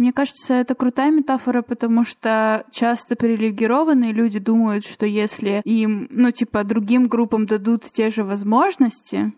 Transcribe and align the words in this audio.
Мне 0.00 0.14
кажется, 0.14 0.54
это 0.54 0.74
крутая 0.74 1.10
метафора, 1.10 1.60
потому 1.60 2.04
что 2.04 2.64
часто 2.72 3.16
привилегированные 3.16 4.12
люди 4.12 4.38
думают, 4.38 4.86
что 4.86 5.04
если 5.04 5.60
им, 5.66 6.08
ну, 6.10 6.30
типа, 6.30 6.64
другим 6.64 7.06
группам 7.06 7.44
дадут 7.44 7.84
те 7.84 8.08
же 8.08 8.24
возможности, 8.24 9.34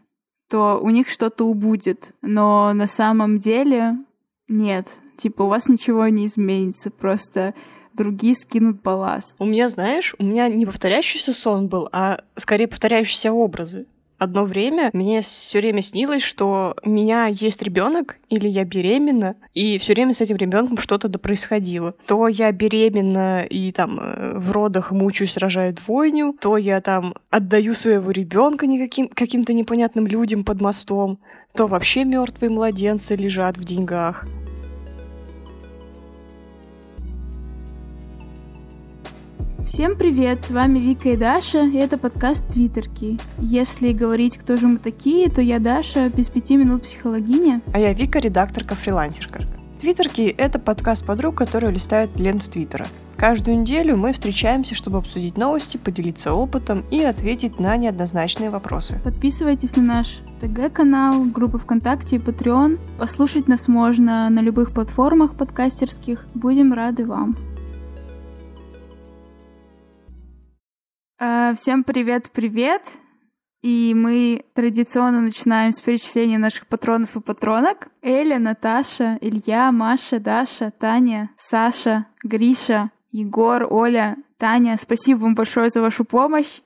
то 0.49 0.79
у 0.81 0.91
них 0.91 1.11
что-то 1.11 1.49
убудет. 1.49 2.13
Но 2.23 2.73
на 2.75 2.87
самом 2.87 3.39
деле 3.41 3.97
нет. 4.47 4.87
Типа, 5.17 5.43
у 5.43 5.49
вас 5.49 5.69
ничего 5.69 6.07
не 6.07 6.27
изменится, 6.27 6.93
просто 6.93 7.55
другие 7.93 8.37
скинут 8.37 8.83
балласт. 8.83 9.35
У 9.41 9.45
меня, 9.45 9.69
знаешь, 9.69 10.15
у 10.21 10.23
меня 10.23 10.47
не 10.47 10.65
повторяющийся 10.65 11.33
сон 11.33 11.67
был, 11.67 11.89
а 11.91 12.21
скорее 12.37 12.69
повторяющиеся 12.69 13.33
образы 13.33 13.87
одно 14.23 14.45
время 14.45 14.91
мне 14.93 15.21
все 15.21 15.61
время 15.61 15.83
снилось, 15.83 16.23
что 16.23 16.77
у 16.83 16.89
меня 16.89 17.27
есть 17.27 17.63
ребенок 17.63 18.19
или 18.29 18.49
я 18.49 18.65
беременна, 18.65 19.37
и 19.55 19.79
все 19.79 19.95
время 19.95 20.13
с 20.13 20.21
этим 20.21 20.37
ребенком 20.37 20.79
что-то 20.79 21.09
да 21.09 21.19
происходило. 21.19 21.95
То 22.07 22.29
я 22.29 22.53
беременна 22.53 23.45
и 23.45 23.73
там 23.73 23.99
э, 24.01 24.39
в 24.39 24.51
родах 24.53 24.93
мучаюсь, 24.93 25.37
рожаю 25.37 25.75
двойню, 25.75 26.37
то 26.41 26.57
я 26.57 26.81
там 26.81 27.15
отдаю 27.31 27.75
своего 27.75 28.11
ребенка 28.11 28.67
никаким 28.67 29.09
каким-то 29.09 29.53
непонятным 29.53 30.07
людям 30.07 30.45
под 30.45 30.61
мостом, 30.61 31.19
то 31.55 31.67
вообще 31.67 32.05
мертвые 32.05 32.51
младенцы 32.51 33.15
лежат 33.15 33.57
в 33.57 33.65
деньгах. 33.65 34.27
Всем 39.73 39.97
привет, 39.97 40.43
с 40.43 40.51
вами 40.51 40.79
Вика 40.79 41.09
и 41.09 41.17
Даша, 41.17 41.65
и 41.65 41.77
это 41.77 41.97
подкаст 41.97 42.47
Твиттерки. 42.49 43.19
Если 43.39 43.93
говорить, 43.93 44.37
кто 44.37 44.59
же 44.59 44.69
мы 44.69 44.77
такие, 44.77 45.31
то 45.31 45.41
я 45.41 45.59
Даша, 45.61 46.11
без 46.11 46.29
пяти 46.29 46.59
минут 46.59 46.83
психологиня. 46.83 47.63
А 47.73 47.79
я 47.79 47.95
Вика, 47.95 48.19
редакторка-фрилансерка. 48.19 49.45
Твиттерки— 49.81 50.25
это 50.39 50.59
подкаст 50.59 51.07
подруг, 51.07 51.37
которые 51.37 51.73
листают 51.73 52.21
ленту 52.21 52.51
Твиттера. 52.51 52.87
Каждую 53.17 53.61
неделю 53.61 53.97
мы 53.97 54.13
встречаемся, 54.13 54.75
чтобы 54.75 54.99
обсудить 54.99 55.39
новости, 55.39 55.79
поделиться 55.79 56.35
опытом 56.35 56.85
и 56.91 57.03
ответить 57.03 57.59
на 57.59 57.75
неоднозначные 57.79 58.51
вопросы. 58.51 59.01
Подписывайтесь 59.03 59.75
на 59.77 59.83
наш 59.83 60.19
ТГ-канал, 60.43 61.25
группы 61.25 61.57
ВКонтакте 61.57 62.17
и 62.17 62.19
Patreon. 62.19 62.79
Послушать 62.99 63.49
нас 63.49 63.69
можно 63.69 64.29
на 64.29 64.41
любых 64.41 64.73
платформах 64.73 65.35
подкастерских. 65.35 66.27
Будем 66.35 66.75
рады 66.75 67.07
вам. 67.07 67.35
Всем 71.23 71.85
привет-привет! 71.85 72.83
И 73.63 73.93
мы 73.95 74.45
традиционно 74.55 75.21
начинаем 75.21 75.73
с 75.73 75.81
перечисления 75.81 76.37
наших 76.37 76.67
патронов 76.67 77.15
и 77.15 77.21
патронок. 77.21 77.89
Эля, 78.03 78.41
Наташа, 78.41 79.19
Илья, 79.21 79.71
Маша, 79.71 80.19
Даша, 80.19 80.73
Таня, 80.73 81.31
Саша, 81.39 82.07
Гриша, 82.25 82.91
Егор, 83.13 83.73
Оля, 83.73 84.17
Таня. 84.37 84.77
Спасибо 84.83 85.21
вам 85.21 85.37
большое 85.37 85.71
за 85.71 85.81
вашу 85.81 86.05
помощь 86.05 86.61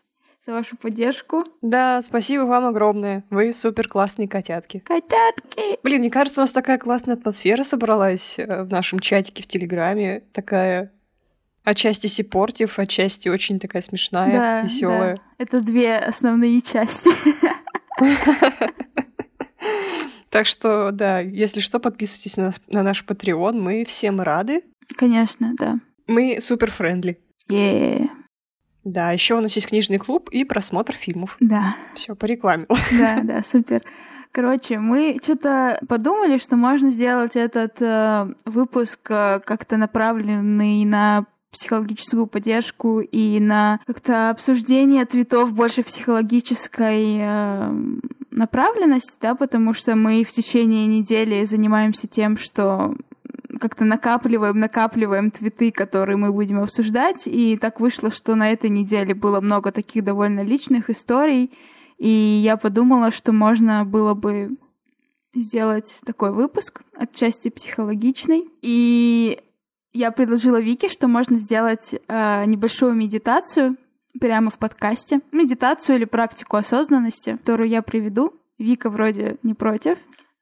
за 0.46 0.52
вашу 0.52 0.76
поддержку. 0.76 1.44
Да, 1.60 2.00
спасибо 2.02 2.42
вам 2.42 2.66
огромное. 2.66 3.24
Вы 3.30 3.52
супер 3.52 3.88
классные 3.88 4.28
котятки. 4.28 4.78
Котятки! 4.78 5.78
Блин, 5.82 6.00
мне 6.00 6.10
кажется, 6.10 6.40
у 6.40 6.44
нас 6.44 6.52
такая 6.52 6.78
классная 6.78 7.16
атмосфера 7.16 7.64
собралась 7.64 8.38
э, 8.38 8.62
в 8.62 8.70
нашем 8.70 9.00
чатике 9.00 9.42
в 9.42 9.48
Телеграме. 9.48 10.22
Такая 10.32 10.92
Отчасти 11.66 12.06
сипортив, 12.06 12.78
отчасти 12.78 13.28
очень 13.28 13.58
такая 13.58 13.82
смешная, 13.82 14.38
да, 14.38 14.60
веселая. 14.62 15.16
Да. 15.16 15.22
Это 15.38 15.60
две 15.60 15.98
основные 15.98 16.62
части. 16.62 17.10
Так 20.28 20.44
что, 20.44 20.90
да, 20.90 21.20
если 21.20 21.60
что, 21.60 21.78
подписывайтесь 21.78 22.36
на, 22.36 22.52
на 22.68 22.82
наш 22.82 23.04
Patreon. 23.06 23.52
Мы 23.58 23.84
всем 23.86 24.20
рады. 24.20 24.64
Конечно, 24.94 25.54
да. 25.56 25.78
Мы 26.08 26.40
супер 26.40 26.70
френдли. 26.70 27.18
Yeah. 27.48 28.10
Да, 28.84 29.12
еще 29.12 29.36
у 29.36 29.40
нас 29.40 29.54
есть 29.54 29.68
книжный 29.68 29.96
клуб 29.96 30.28
и 30.30 30.44
просмотр 30.44 30.94
фильмов. 30.94 31.36
Да. 31.40 31.76
Все 31.94 32.14
по 32.14 32.26
рекламе. 32.26 32.66
Да, 32.92 33.20
да, 33.22 33.42
супер. 33.42 33.82
Короче, 34.32 34.78
мы 34.78 35.18
что-то 35.22 35.80
подумали, 35.88 36.36
что 36.36 36.56
можно 36.56 36.90
сделать 36.90 37.34
этот 37.34 37.80
э, 37.80 38.34
выпуск 38.44 38.98
э, 39.08 39.40
как-то 39.40 39.78
направленный 39.78 40.84
на 40.84 41.24
психологическую 41.56 42.26
поддержку 42.26 43.00
и 43.00 43.40
на 43.40 43.80
как-то 43.86 44.30
обсуждение 44.30 45.04
цветов 45.06 45.52
больше 45.52 45.82
психологической 45.82 47.16
э, 47.18 47.72
направленности, 48.30 49.14
да, 49.20 49.34
потому 49.34 49.72
что 49.74 49.96
мы 49.96 50.22
в 50.24 50.30
течение 50.30 50.86
недели 50.86 51.44
занимаемся 51.44 52.06
тем, 52.06 52.36
что 52.36 52.94
как-то 53.58 53.84
накапливаем, 53.84 54.60
накапливаем 54.60 55.32
цветы, 55.32 55.72
которые 55.72 56.16
мы 56.16 56.32
будем 56.32 56.62
обсуждать. 56.62 57.22
И 57.26 57.56
так 57.56 57.80
вышло, 57.80 58.10
что 58.10 58.34
на 58.34 58.52
этой 58.52 58.70
неделе 58.70 59.14
было 59.14 59.40
много 59.40 59.72
таких 59.72 60.04
довольно 60.04 60.40
личных 60.40 60.90
историй. 60.90 61.52
И 61.98 62.08
я 62.08 62.58
подумала, 62.58 63.10
что 63.10 63.32
можно 63.32 63.84
было 63.84 64.12
бы 64.14 64.56
сделать 65.34 65.98
такой 66.04 66.32
выпуск 66.32 66.82
отчасти 66.94 67.48
психологичный. 67.48 68.48
И 68.62 69.40
я 69.96 70.10
предложила 70.10 70.60
Вике, 70.60 70.88
что 70.88 71.08
можно 71.08 71.38
сделать 71.38 71.94
э, 71.94 72.44
небольшую 72.46 72.94
медитацию 72.94 73.76
прямо 74.20 74.50
в 74.50 74.58
подкасте. 74.58 75.20
Медитацию 75.32 75.96
или 75.96 76.04
практику 76.04 76.56
осознанности, 76.56 77.38
которую 77.38 77.68
я 77.68 77.82
приведу. 77.82 78.34
Вика 78.58 78.90
вроде 78.90 79.38
не 79.42 79.54
против. 79.54 79.98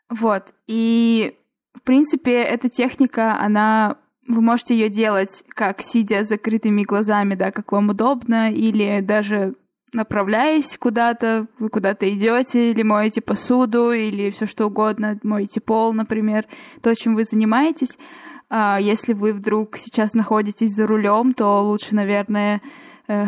Вот. 0.09 0.53
И, 0.67 1.37
в 1.75 1.83
принципе, 1.83 2.33
эта 2.33 2.69
техника, 2.69 3.39
она 3.39 3.97
вы 4.27 4.41
можете 4.41 4.75
ее 4.75 4.89
делать 4.89 5.45
как 5.49 5.83
сидя 5.83 6.25
с 6.25 6.29
закрытыми 6.29 6.83
глазами, 6.83 7.35
да, 7.35 7.51
как 7.51 7.73
вам 7.73 7.91
удобно, 7.91 8.51
или 8.51 9.01
даже 9.03 9.55
направляясь 9.93 10.77
куда-то, 10.79 11.47
вы 11.59 11.69
куда-то 11.69 12.09
идете, 12.11 12.71
или 12.71 12.83
моете 12.83 13.21
посуду, 13.21 13.93
или 13.93 14.31
все 14.31 14.47
что 14.47 14.67
угодно, 14.67 15.19
моете 15.23 15.61
пол, 15.61 15.93
например, 15.93 16.47
то, 16.83 16.95
чем 16.95 17.15
вы 17.15 17.25
занимаетесь. 17.25 17.97
А, 18.51 18.79
если 18.81 19.13
вы 19.13 19.33
вдруг 19.33 19.77
сейчас 19.79 20.15
находитесь 20.15 20.75
за 20.75 20.87
рулем, 20.87 21.35
то 21.35 21.63
лучше, 21.63 21.95
наверное, 21.95 22.61
э, 23.09 23.27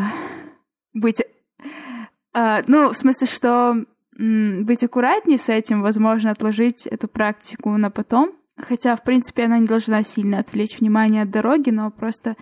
быть... 0.94 1.22
Э, 2.34 2.62
ну, 2.66 2.92
в 2.92 2.96
смысле, 2.96 3.26
что 3.26 3.84
быть 4.18 4.82
аккуратнее 4.82 5.38
с 5.38 5.48
этим, 5.48 5.82
возможно, 5.82 6.30
отложить 6.30 6.86
эту 6.86 7.08
практику 7.08 7.76
на 7.76 7.90
потом. 7.90 8.32
Хотя, 8.56 8.96
в 8.96 9.02
принципе, 9.02 9.44
она 9.44 9.58
не 9.58 9.66
должна 9.66 10.02
сильно 10.02 10.38
отвлечь 10.38 10.80
внимание 10.80 11.22
от 11.22 11.30
дороги, 11.30 11.70
но 11.70 11.90
просто 11.90 12.36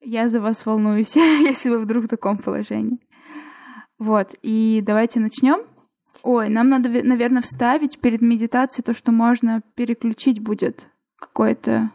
я 0.00 0.28
за 0.28 0.40
вас 0.40 0.64
волнуюсь, 0.64 1.14
если 1.16 1.68
вы 1.68 1.78
вдруг 1.78 2.04
в 2.04 2.08
таком 2.08 2.38
положении. 2.38 2.98
Вот, 3.98 4.34
и 4.42 4.82
давайте 4.84 5.20
начнем. 5.20 5.60
Ой, 6.22 6.48
нам 6.48 6.68
надо, 6.68 6.88
наверное, 6.88 7.42
вставить 7.42 8.00
перед 8.00 8.22
медитацией 8.22 8.84
то, 8.84 8.94
что 8.94 9.12
можно 9.12 9.62
переключить 9.74 10.40
будет 10.40 10.88
какое-то 11.26 11.90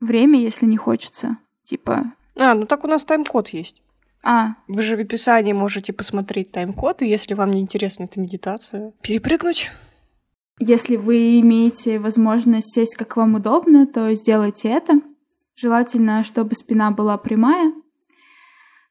время, 0.00 0.40
если 0.40 0.66
не 0.66 0.76
хочется. 0.76 1.38
Типа... 1.64 2.12
А, 2.36 2.54
ну 2.54 2.66
так 2.66 2.84
у 2.84 2.88
нас 2.88 3.04
тайм-код 3.04 3.48
есть. 3.48 3.82
А. 4.22 4.54
Вы 4.68 4.82
же 4.82 4.96
в 4.96 5.00
описании 5.00 5.52
можете 5.52 5.92
посмотреть 5.92 6.52
тайм-код, 6.52 7.02
и 7.02 7.08
если 7.08 7.34
вам 7.34 7.50
не 7.50 7.60
интересна 7.60 8.04
эта 8.04 8.20
медитация, 8.20 8.92
перепрыгнуть. 9.02 9.70
Если 10.58 10.96
вы 10.96 11.40
имеете 11.40 11.98
возможность 11.98 12.74
сесть 12.74 12.96
как 12.96 13.16
вам 13.16 13.34
удобно, 13.34 13.86
то 13.86 14.14
сделайте 14.14 14.68
это. 14.68 15.00
Желательно, 15.56 16.22
чтобы 16.24 16.54
спина 16.54 16.90
была 16.90 17.16
прямая. 17.16 17.72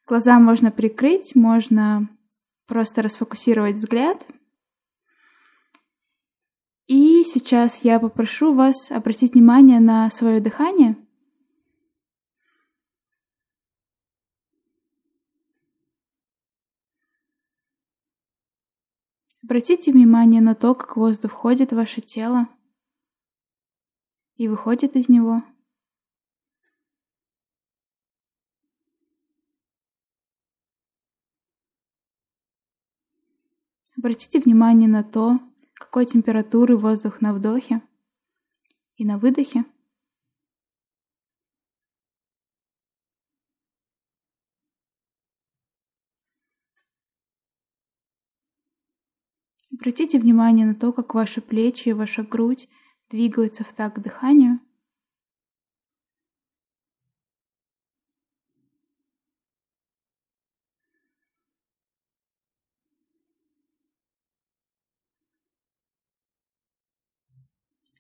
Глаза 0.08 0.40
можно 0.40 0.72
прикрыть, 0.72 1.36
можно 1.36 2.10
просто 2.68 3.02
расфокусировать 3.04 3.76
взгляд— 3.76 4.26
и 6.90 7.24
сейчас 7.24 7.84
я 7.84 8.00
попрошу 8.00 8.56
вас 8.56 8.90
обратить 8.90 9.36
внимание 9.36 9.80
на 9.80 10.10
свое 10.10 10.42
дыхание. 10.42 10.98
Обратите 19.44 19.92
внимание 19.92 20.42
на 20.42 20.56
то, 20.56 20.74
как 20.74 20.98
воздух 20.98 21.32
входит 21.32 21.72
в 21.72 21.76
ваше 21.76 22.02
тело 22.02 22.48
и 24.38 24.48
выходит 24.48 24.96
из 24.96 25.10
него. 25.10 25.44
Обратите 33.96 34.40
внимание 34.40 34.90
на 34.90 35.04
то, 35.04 35.40
какой 35.90 36.06
температуры 36.06 36.78
воздух 36.78 37.20
на 37.20 37.34
вдохе 37.34 37.82
и 38.98 39.04
на 39.04 39.18
выдохе. 39.18 39.66
Обратите 49.74 50.20
внимание 50.20 50.68
на 50.68 50.76
то, 50.76 50.94
как 50.94 51.16
ваши 51.16 51.42
плечи 51.42 51.90
и 51.90 51.94
ваша 51.94 52.22
грудь 52.22 52.70
двигаются 53.10 53.64
в 53.64 53.74
такт 53.74 54.00
дыханию. 54.00 54.60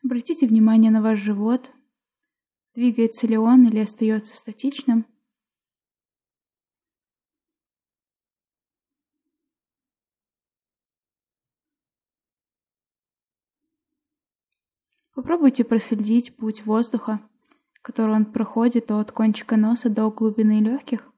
Обратите 0.09 0.47
внимание 0.47 0.89
на 0.89 1.03
ваш 1.03 1.19
живот. 1.19 1.71
Двигается 2.73 3.27
ли 3.27 3.37
он 3.37 3.67
или 3.67 3.77
остается 3.77 4.35
статичным? 4.35 5.05
Попробуйте 15.13 15.63
проследить 15.63 16.35
путь 16.35 16.65
воздуха, 16.65 17.21
который 17.83 18.15
он 18.15 18.25
проходит 18.25 18.89
от 18.89 19.11
кончика 19.11 19.57
носа 19.57 19.89
до 19.89 20.09
глубины 20.09 20.59
легких. 20.59 21.08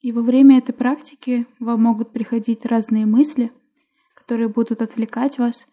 И 0.00 0.12
во 0.12 0.22
время 0.22 0.58
этой 0.58 0.72
практики 0.72 1.46
вам 1.58 1.82
могут 1.82 2.12
приходить 2.12 2.64
разные 2.64 3.04
мысли, 3.04 3.52
которые 4.14 4.48
будут 4.48 4.80
отвлекать 4.80 5.36
вас 5.38 5.66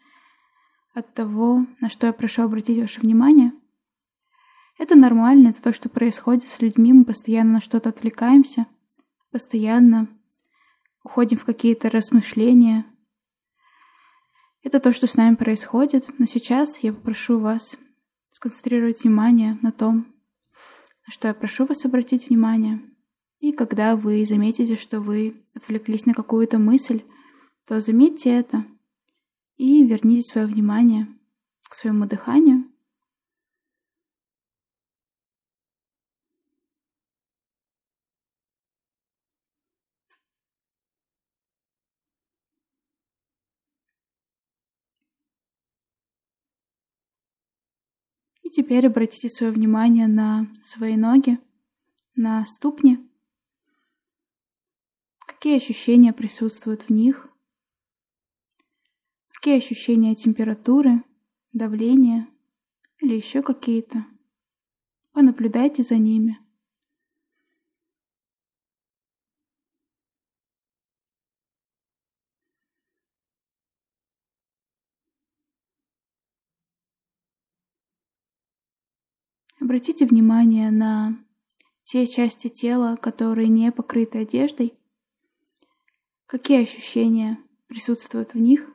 от 0.94 1.14
того, 1.14 1.66
на 1.80 1.90
что 1.90 2.08
я 2.08 2.14
прошу 2.14 2.42
обратить 2.44 2.78
ваше 2.78 3.00
внимание. 3.00 3.54
Это 4.78 4.96
нормально, 4.96 5.50
это 5.50 5.62
то, 5.62 5.74
что 5.74 5.88
происходит 5.88 6.50
с 6.50 6.62
людьми, 6.62 6.92
мы 6.92 7.06
постоянно 7.06 7.54
на 7.54 7.62
что-то 7.62 7.90
отвлекаемся, 7.90 8.68
постоянно 9.32 10.10
уходим 11.04 11.38
в 11.38 11.46
какие-то 11.46 11.90
размышления. 11.90 12.86
Это 14.62 14.82
то, 14.82 14.92
что 14.92 15.08
с 15.08 15.16
нами 15.16 15.36
происходит, 15.36 16.06
но 16.20 16.26
сейчас 16.26 16.80
я 16.80 16.92
попрошу 16.92 17.40
вас 17.40 17.78
сконцентрировать 18.34 19.04
внимание 19.04 19.58
на 19.62 19.72
том, 19.72 20.14
на 21.06 21.14
что 21.14 21.30
я 21.30 21.34
прошу 21.34 21.66
вас 21.66 21.86
обратить 21.86 22.28
внимание– 22.28 22.82
и 23.48 23.54
когда 23.54 23.96
вы 23.96 24.26
заметите, 24.26 24.76
что 24.76 25.00
вы 25.00 25.42
отвлеклись 25.56 26.06
на 26.06 26.14
какую-то 26.14 26.60
мысль, 26.60 27.04
то 27.66 27.80
заметьте 27.80 28.30
это 28.30 28.66
и 29.56 29.86
верните 29.86 30.22
свое 30.24 30.46
внимание 30.46 31.08
к 31.64 31.74
своему 31.74 32.06
дыханию. 32.06 32.66
И 48.44 48.50
теперь 48.50 48.88
обратите 48.88 49.30
свое 49.30 49.54
внимание 49.54 50.08
на 50.08 50.52
свои 50.66 50.98
ноги, 50.98 51.40
на 52.14 52.46
ступни. 52.46 53.07
Какие 55.48 55.60
ощущения 55.60 56.12
присутствуют 56.12 56.82
в 56.82 56.90
них? 56.90 57.30
Какие 59.30 59.60
ощущения 59.60 60.14
температуры, 60.14 61.06
давления 61.54 62.28
или 63.00 63.16
еще 63.16 63.42
какие-то? 63.42 64.06
Понаблюдайте 65.14 65.84
за 65.84 65.96
ними. 65.96 66.38
Обратите 79.62 80.06
внимание 80.06 80.72
на 80.72 81.18
те 81.86 82.06
части 82.06 82.50
тела, 82.50 82.98
которые 82.98 83.48
не 83.48 83.72
покрыты 83.72 84.18
одеждой, 84.18 84.78
Какие 86.28 86.62
ощущения 86.62 87.38
присутствуют 87.68 88.34
в 88.34 88.38
них? 88.38 88.70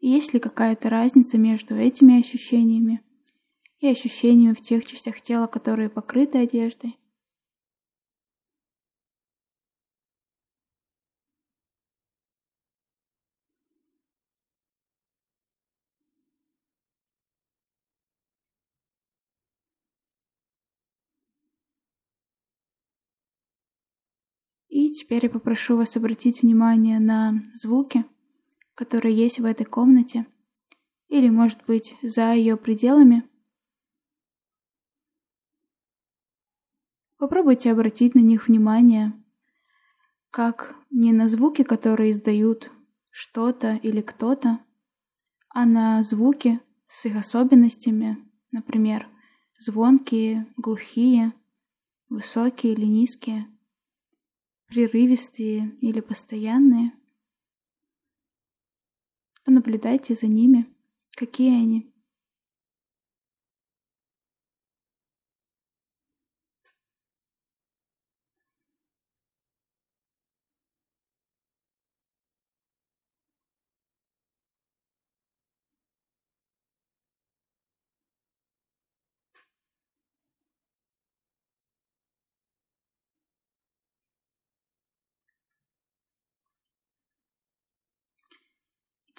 И 0.00 0.08
есть 0.08 0.32
ли 0.32 0.40
какая-то 0.40 0.88
разница 0.88 1.36
между 1.36 1.76
этими 1.76 2.18
ощущениями 2.18 3.02
и 3.78 3.88
ощущениями 3.88 4.54
в 4.54 4.62
тех 4.62 4.86
частях 4.86 5.20
тела, 5.20 5.48
которые 5.48 5.90
покрыты 5.90 6.38
одеждой? 6.38 6.96
И 24.78 24.90
теперь 24.90 25.24
я 25.24 25.28
попрошу 25.28 25.76
вас 25.76 25.96
обратить 25.96 26.42
внимание 26.42 27.00
на 27.00 27.42
звуки, 27.52 28.04
которые 28.76 29.12
есть 29.12 29.40
в 29.40 29.44
этой 29.44 29.66
комнате, 29.66 30.24
или, 31.08 31.28
может 31.28 31.64
быть, 31.66 31.96
за 32.00 32.32
ее 32.32 32.56
пределами. 32.56 33.28
Попробуйте 37.16 37.72
обратить 37.72 38.14
на 38.14 38.20
них 38.20 38.46
внимание, 38.46 39.20
как 40.30 40.76
не 40.90 41.12
на 41.12 41.28
звуки, 41.28 41.64
которые 41.64 42.12
издают 42.12 42.70
что-то 43.10 43.80
или 43.82 44.00
кто-то, 44.00 44.60
а 45.48 45.66
на 45.66 46.04
звуки 46.04 46.60
с 46.86 47.04
их 47.04 47.16
особенностями, 47.16 48.16
например, 48.52 49.08
звонкие, 49.58 50.46
глухие, 50.56 51.32
высокие 52.08 52.74
или 52.74 52.84
низкие– 52.84 53.48
прерывистые 54.68 55.76
или 55.80 56.00
постоянные. 56.00 56.92
Понаблюдайте 59.44 60.14
за 60.14 60.26
ними, 60.26 60.66
какие 61.16 61.54
они. 61.54 61.92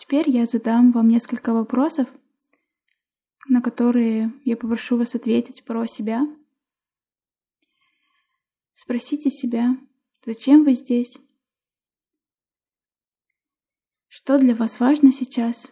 Теперь 0.10 0.32
я 0.32 0.48
задам 0.48 0.92
вам 0.92 1.08
несколько 1.08 1.54
вопросов, 1.54 2.08
на 3.48 3.62
которые 3.62 4.34
я 4.44 4.58
попрошу 4.58 4.98
вас 4.98 5.14
ответить 5.14 5.64
про 5.64 5.86
себя. 5.86 6.26
Спросите 8.74 9.30
себя, 9.30 9.78
зачем 10.26 10.64
вы 10.64 10.74
здесь? 10.74 11.16
Что 14.08 14.40
для 14.40 14.56
вас 14.56 14.80
важно 14.80 15.12
сейчас? 15.12 15.72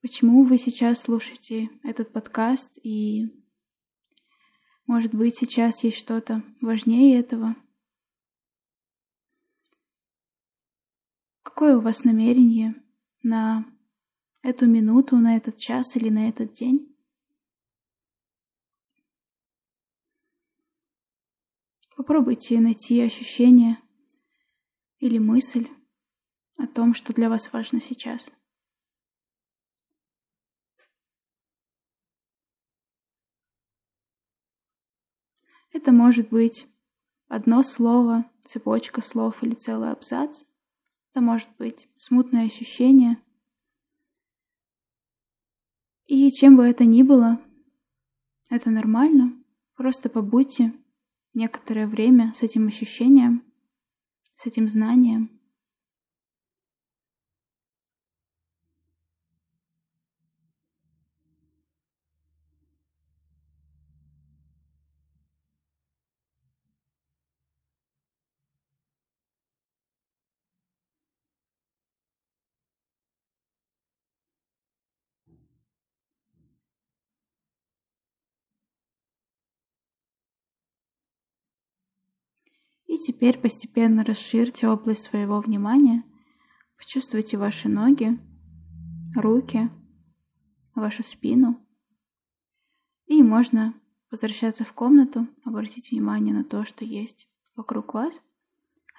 Почему 0.00 0.44
вы 0.44 0.56
сейчас 0.56 1.02
слушаете 1.02 1.68
этот 1.82 2.14
подкаст 2.14 2.78
и, 2.82 3.26
может 4.86 5.12
быть, 5.12 5.36
сейчас 5.36 5.84
есть 5.84 5.98
что-то 5.98 6.42
важнее 6.62 7.20
этого? 7.20 7.56
Какое 11.60 11.76
у 11.76 11.82
вас 11.82 12.04
намерение 12.04 12.74
на 13.22 13.66
эту 14.40 14.66
минуту, 14.66 15.18
на 15.18 15.36
этот 15.36 15.58
час 15.58 15.94
или 15.94 16.08
на 16.08 16.26
этот 16.26 16.54
день? 16.54 16.96
Попробуйте 21.94 22.58
найти 22.60 23.02
ощущение 23.02 23.76
или 25.00 25.18
мысль 25.18 25.68
о 26.56 26.66
том, 26.66 26.94
что 26.94 27.12
для 27.12 27.28
вас 27.28 27.52
важно 27.52 27.78
сейчас. 27.78 28.30
Это 35.72 35.92
может 35.92 36.30
быть 36.30 36.66
одно 37.28 37.62
слово, 37.62 38.24
цепочка 38.46 39.02
слов 39.02 39.42
или 39.42 39.52
целый 39.52 39.92
абзац. 39.92 40.40
Это 41.10 41.20
может 41.20 41.48
быть 41.58 41.88
смутное 41.96 42.46
ощущение. 42.46 43.18
И 46.06 46.30
чем 46.30 46.56
бы 46.56 46.64
это 46.64 46.84
ни 46.84 47.02
было, 47.02 47.40
это 48.48 48.70
нормально. 48.70 49.34
Просто 49.74 50.08
побудьте 50.08 50.72
некоторое 51.34 51.86
время 51.88 52.32
с 52.36 52.42
этим 52.42 52.68
ощущением, 52.68 53.44
с 54.36 54.46
этим 54.46 54.68
знанием. 54.68 55.40
И 82.89 82.89
теперь 83.00 83.38
постепенно 83.38 84.04
расширьте 84.04 84.68
область 84.68 85.02
своего 85.02 85.40
внимания. 85.40 86.04
Почувствуйте 86.76 87.36
ваши 87.36 87.68
ноги, 87.68 88.18
руки, 89.14 89.70
вашу 90.74 91.02
спину. 91.02 91.58
И 93.06 93.22
можно 93.22 93.74
возвращаться 94.10 94.64
в 94.64 94.72
комнату, 94.72 95.26
обратить 95.44 95.90
внимание 95.90 96.34
на 96.34 96.44
то, 96.44 96.64
что 96.64 96.84
есть 96.84 97.28
вокруг 97.56 97.94
вас. 97.94 98.20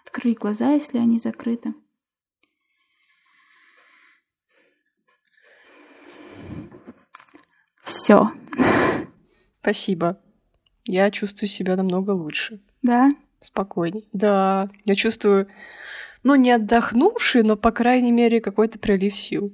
Открыть 0.03 0.37
глаза, 0.37 0.73
если 0.73 0.97
они 0.97 1.19
закрыты. 1.19 1.73
Все. 7.83 8.31
Спасибо. 9.61 10.21
Я 10.85 11.11
чувствую 11.11 11.49
себя 11.49 11.75
намного 11.75 12.11
лучше. 12.11 12.63
Да? 12.81 13.11
Спокойней. 13.41 14.07
Да, 14.13 14.69
я 14.85 14.95
чувствую, 14.95 15.47
ну, 16.23 16.35
не 16.35 16.51
отдохнувший, 16.51 17.43
но, 17.43 17.57
по 17.57 17.71
крайней 17.71 18.11
мере, 18.11 18.39
какой-то 18.39 18.79
прилив 18.79 19.15
сил. 19.15 19.53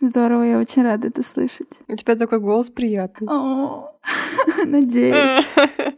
Здорово, 0.00 0.42
я 0.42 0.58
очень 0.58 0.82
рада 0.82 1.08
это 1.08 1.22
слышать. 1.22 1.68
У 1.86 1.94
тебя 1.94 2.16
такой 2.16 2.40
голос 2.40 2.70
приятный. 2.70 3.28
О, 3.28 3.98
надеюсь. 4.64 5.46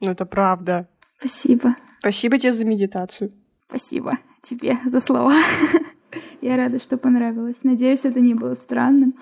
Ну, 0.00 0.10
это 0.10 0.26
правда. 0.26 0.86
Спасибо. 1.18 1.76
Спасибо 2.00 2.36
тебе 2.36 2.52
за 2.52 2.66
медитацию. 2.66 3.32
Спасибо 3.68 4.18
тебе 4.42 4.78
за 4.84 5.00
слова. 5.00 5.34
Я 6.42 6.56
рада, 6.58 6.78
что 6.78 6.98
понравилось. 6.98 7.56
Надеюсь, 7.62 8.04
это 8.04 8.20
не 8.20 8.34
было 8.34 8.54
странным. 8.54 9.14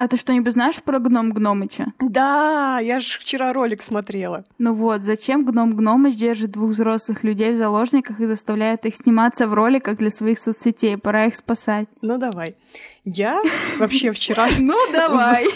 А 0.00 0.08
ты 0.08 0.16
что-нибудь 0.16 0.54
знаешь 0.54 0.82
про 0.82 0.98
гном 0.98 1.30
Гномыча? 1.30 1.92
Да, 1.98 2.80
я 2.80 3.00
же 3.00 3.18
вчера 3.18 3.52
ролик 3.52 3.82
смотрела. 3.82 4.46
Ну 4.56 4.72
вот, 4.72 5.02
зачем 5.02 5.44
гном 5.44 5.76
Гномыч 5.76 6.14
держит 6.14 6.52
двух 6.52 6.70
взрослых 6.70 7.22
людей 7.22 7.52
в 7.52 7.58
заложниках 7.58 8.18
и 8.18 8.26
заставляет 8.26 8.86
их 8.86 8.96
сниматься 8.96 9.46
в 9.46 9.52
роликах 9.52 9.98
для 9.98 10.10
своих 10.10 10.38
соцсетей? 10.38 10.96
Пора 10.96 11.26
их 11.26 11.36
спасать. 11.36 11.86
Ну 12.00 12.16
давай. 12.16 12.56
Я 13.04 13.42
вообще 13.78 14.10
вчера... 14.12 14.48
Ну 14.58 14.74
давай. 14.90 15.48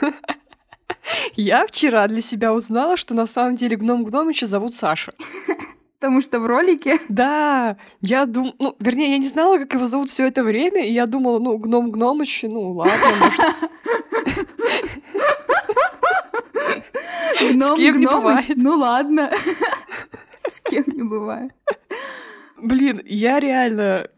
Я 1.36 1.66
вчера 1.66 2.08
для 2.08 2.22
себя 2.22 2.54
узнала, 2.54 2.96
что 2.96 3.12
на 3.12 3.26
самом 3.26 3.56
деле 3.56 3.76
гном 3.76 4.02
Гномыча 4.02 4.46
зовут 4.46 4.76
Саша. 4.76 5.12
Потому 6.00 6.20
что 6.22 6.38
в 6.38 6.46
ролике... 6.46 7.00
Да, 7.08 7.76
я 8.00 8.26
думала, 8.26 8.54
ну, 8.58 8.76
вернее, 8.78 9.12
я 9.12 9.18
не 9.18 9.26
знала, 9.26 9.58
как 9.58 9.74
его 9.74 9.86
зовут 9.86 10.10
все 10.10 10.26
это 10.26 10.44
время, 10.44 10.86
и 10.86 10.92
я 10.92 11.06
думала, 11.06 11.38
ну, 11.40 11.58
гном 11.58 11.90
Гномыч, 11.90 12.44
ну, 12.44 12.72
ладно, 12.72 13.06
может... 13.20 13.40
Гном, 17.40 17.76
С 17.76 17.76
кем 17.76 18.00
не 18.00 18.06
бывает. 18.06 18.56
Ну, 18.56 18.78
ладно. 18.78 19.30
С 20.48 20.60
кем 20.60 20.84
не 20.88 21.02
бывает. 21.02 21.52
Блин, 22.56 23.00
я 23.04 23.38
реально... 23.40 24.08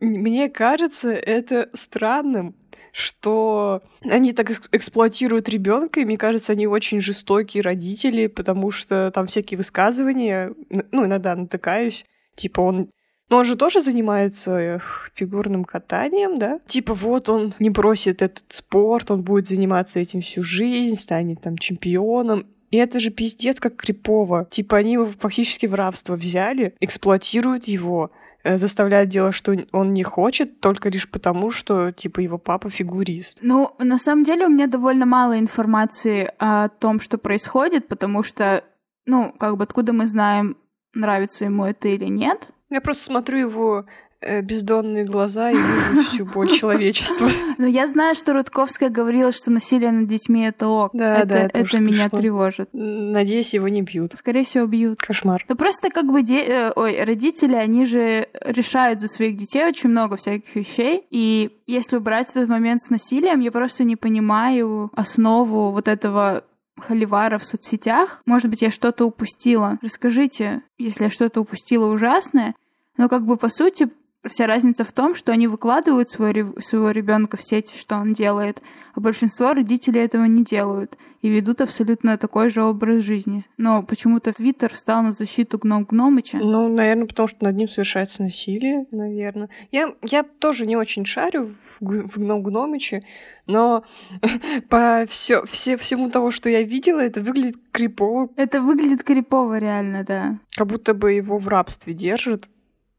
Мне 0.00 0.48
кажется 0.48 1.10
это 1.10 1.68
странным, 1.74 2.54
что 2.92 3.82
они 4.02 4.32
так 4.32 4.50
эксплуатируют 4.72 5.48
ребенка, 5.48 6.00
и 6.00 6.04
мне 6.04 6.18
кажется, 6.18 6.52
они 6.52 6.66
очень 6.66 7.00
жестокие 7.00 7.62
родители, 7.62 8.26
потому 8.26 8.70
что 8.70 9.10
там 9.14 9.26
всякие 9.26 9.58
высказывания, 9.58 10.52
ну, 10.90 11.06
иногда 11.06 11.34
натыкаюсь, 11.36 12.04
типа 12.34 12.60
он 12.60 12.90
но 13.30 13.38
он 13.38 13.44
же 13.44 13.56
тоже 13.56 13.80
занимается 13.80 14.82
фигурным 15.14 15.64
катанием, 15.64 16.38
да? 16.38 16.58
Типа 16.66 16.94
вот 16.94 17.28
он 17.28 17.54
не 17.60 17.70
бросит 17.70 18.22
этот 18.22 18.44
спорт, 18.48 19.12
он 19.12 19.22
будет 19.22 19.46
заниматься 19.46 20.00
этим 20.00 20.20
всю 20.20 20.42
жизнь, 20.42 20.96
станет 20.96 21.40
там 21.40 21.56
чемпионом. 21.56 22.48
И 22.72 22.76
это 22.76 22.98
же 22.98 23.10
пиздец 23.10 23.60
как 23.60 23.76
крипово. 23.76 24.48
Типа 24.50 24.78
они 24.78 24.94
его 24.94 25.08
фактически 25.18 25.66
в 25.66 25.74
рабство 25.74 26.16
взяли, 26.16 26.74
эксплуатируют 26.80 27.64
его. 27.64 28.10
Э, 28.42 28.56
заставляет 28.56 29.08
делать, 29.08 29.34
что 29.34 29.54
он 29.72 29.92
не 29.92 30.02
хочет, 30.02 30.60
только 30.60 30.88
лишь 30.88 31.10
потому, 31.10 31.50
что, 31.50 31.92
типа, 31.92 32.20
его 32.20 32.38
папа 32.38 32.70
фигурист. 32.70 33.40
Ну, 33.42 33.74
на 33.78 33.98
самом 33.98 34.24
деле 34.24 34.46
у 34.46 34.48
меня 34.48 34.66
довольно 34.66 35.04
мало 35.04 35.38
информации 35.38 36.32
о 36.38 36.68
том, 36.68 37.00
что 37.00 37.18
происходит, 37.18 37.88
потому 37.88 38.22
что, 38.22 38.64
ну, 39.06 39.34
как 39.38 39.56
бы 39.56 39.64
откуда 39.64 39.92
мы 39.92 40.06
знаем, 40.06 40.56
нравится 40.94 41.44
ему 41.44 41.66
это 41.66 41.88
или 41.88 42.06
нет. 42.06 42.48
Я 42.70 42.80
просто 42.80 43.04
смотрю 43.04 43.38
его 43.38 43.86
бездонные 44.20 45.04
глаза 45.04 45.50
и 45.50 45.56
вижу 45.56 46.02
всю 46.02 46.24
боль 46.26 46.50
человечества. 46.50 47.30
Но 47.58 47.66
я 47.66 47.86
знаю, 47.86 48.14
что 48.14 48.32
Рудковская 48.32 48.90
говорила, 48.90 49.32
что 49.32 49.50
насилие 49.50 49.90
над 49.92 50.08
детьми 50.08 50.44
это 50.44 50.68
ок. 50.68 50.90
Да, 50.92 51.18
это, 51.18 51.26
да, 51.26 51.38
это, 51.38 51.60
это 51.60 51.80
меня 51.80 52.08
тревожит. 52.10 52.68
Надеюсь, 52.72 53.54
его 53.54 53.68
не 53.68 53.82
бьют. 53.82 54.14
Скорее 54.16 54.44
всего, 54.44 54.66
бьют. 54.66 54.98
Кошмар. 55.00 55.44
Ну 55.48 55.56
просто 55.56 55.90
как 55.90 56.06
бы 56.06 56.22
де... 56.22 56.40
Э, 56.40 56.72
ой, 56.76 57.02
родители, 57.02 57.54
они 57.54 57.84
же 57.84 58.28
решают 58.44 59.00
за 59.00 59.08
своих 59.08 59.36
детей 59.36 59.64
очень 59.64 59.90
много 59.90 60.16
всяких 60.16 60.54
вещей. 60.54 61.04
И 61.10 61.58
если 61.66 61.96
убрать 61.96 62.30
этот 62.30 62.48
момент 62.48 62.82
с 62.82 62.90
насилием, 62.90 63.40
я 63.40 63.50
просто 63.50 63.84
не 63.84 63.96
понимаю 63.96 64.90
основу 64.94 65.70
вот 65.70 65.88
этого 65.88 66.44
холивара 66.78 67.38
в 67.38 67.44
соцсетях. 67.44 68.22
Может 68.26 68.50
быть, 68.50 68.62
я 68.62 68.70
что-то 68.70 69.06
упустила. 69.06 69.78
Расскажите, 69.82 70.62
если 70.78 71.04
я 71.04 71.10
что-то 71.10 71.40
упустила 71.40 71.92
ужасное. 71.92 72.54
Но 72.96 73.08
как 73.08 73.24
бы 73.24 73.36
по 73.36 73.48
сути 73.48 73.88
Вся 74.28 74.46
разница 74.46 74.84
в 74.84 74.92
том, 74.92 75.14
что 75.14 75.32
они 75.32 75.46
выкладывают 75.46 76.10
свой, 76.10 76.34
своего 76.60 76.90
ребенка 76.90 77.36
в 77.36 77.42
сети, 77.42 77.74
что 77.76 77.96
он 77.96 78.12
делает, 78.12 78.60
а 78.94 79.00
большинство 79.00 79.54
родителей 79.54 80.00
этого 80.00 80.24
не 80.24 80.44
делают 80.44 80.98
и 81.22 81.28
ведут 81.28 81.60
абсолютно 81.60 82.16
такой 82.16 82.48
же 82.50 82.62
образ 82.62 83.04
жизни. 83.04 83.44
Но 83.56 83.82
почему-то 83.82 84.32
Твиттер 84.32 84.72
встал 84.72 85.02
на 85.02 85.12
защиту 85.12 85.58
гном 85.58 85.84
Гномыча. 85.84 86.38
Ну, 86.38 86.68
наверное, 86.68 87.06
потому 87.06 87.28
что 87.28 87.44
над 87.44 87.56
ним 87.56 87.68
совершается 87.68 88.22
насилие, 88.22 88.86
наверное. 88.90 89.50
Я, 89.70 89.94
я 90.02 90.22
тоже 90.22 90.66
не 90.66 90.76
очень 90.76 91.04
шарю 91.04 91.54
в, 91.80 92.08
в 92.08 92.18
гном 92.18 92.42
Гномыче, 92.42 93.04
но 93.46 93.84
по 94.68 95.04
все, 95.08 95.44
все, 95.44 95.76
всему 95.76 96.10
того, 96.10 96.30
что 96.30 96.48
я 96.48 96.62
видела, 96.62 97.00
это 97.00 97.20
выглядит 97.20 97.56
крипово. 97.70 98.30
Это 98.36 98.62
выглядит 98.62 99.02
крипово, 99.02 99.58
реально, 99.58 100.04
да. 100.04 100.38
Как 100.56 100.66
будто 100.66 100.94
бы 100.94 101.12
его 101.12 101.38
в 101.38 101.48
рабстве 101.48 101.92
держат. 101.92 102.48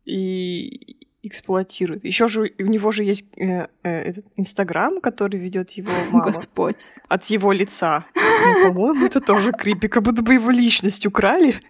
И, 0.06 1.01
эксплуатирует. 1.24 2.04
Еще 2.04 2.28
же 2.28 2.52
у 2.60 2.66
него 2.66 2.92
же 2.92 3.04
есть 3.04 3.26
э, 3.38 3.68
э, 3.84 3.90
этот 3.90 4.26
Инстаграм, 4.36 5.00
который 5.02 5.40
ведет 5.40 5.72
его 5.72 5.92
мама. 6.12 6.32
Господь. 6.32 6.78
От 7.08 7.26
его 7.26 7.52
лица. 7.52 8.06
Ну, 8.44 8.70
по-моему, 8.70 9.06
это 9.06 9.20
тоже 9.20 9.52
крипи, 9.52 9.88
как 9.88 10.02
будто 10.02 10.24
бы 10.24 10.34
его 10.34 10.50
личность 10.50 11.06
украли 11.06 11.62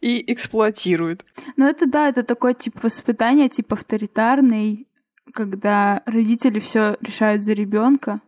и 0.00 0.32
эксплуатируют. 0.32 1.26
Ну 1.56 1.66
это 1.66 1.86
да, 1.86 2.08
это 2.08 2.22
такое 2.22 2.54
тип 2.54 2.82
воспитания, 2.82 3.50
тип 3.50 3.70
авторитарный, 3.72 4.88
когда 5.34 6.02
родители 6.06 6.58
все 6.58 6.96
решают 7.02 7.42
за 7.42 7.52
ребенка. 7.52 8.22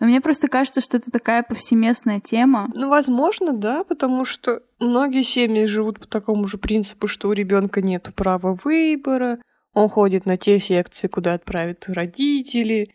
Но 0.00 0.06
мне 0.06 0.20
просто 0.20 0.48
кажется, 0.48 0.80
что 0.80 0.96
это 0.96 1.10
такая 1.10 1.42
повсеместная 1.42 2.20
тема. 2.20 2.70
Ну, 2.74 2.88
возможно, 2.88 3.52
да, 3.52 3.84
потому 3.84 4.24
что 4.24 4.62
многие 4.78 5.22
семьи 5.22 5.66
живут 5.66 6.00
по 6.00 6.06
такому 6.06 6.46
же 6.48 6.58
принципу, 6.58 7.06
что 7.06 7.28
у 7.28 7.32
ребенка 7.32 7.80
нет 7.80 8.12
права 8.14 8.58
выбора, 8.62 9.38
он 9.76 9.90
ходит 9.90 10.24
на 10.24 10.38
те 10.38 10.58
секции, 10.58 11.06
куда 11.06 11.34
отправят 11.34 11.84
родители. 11.88 12.94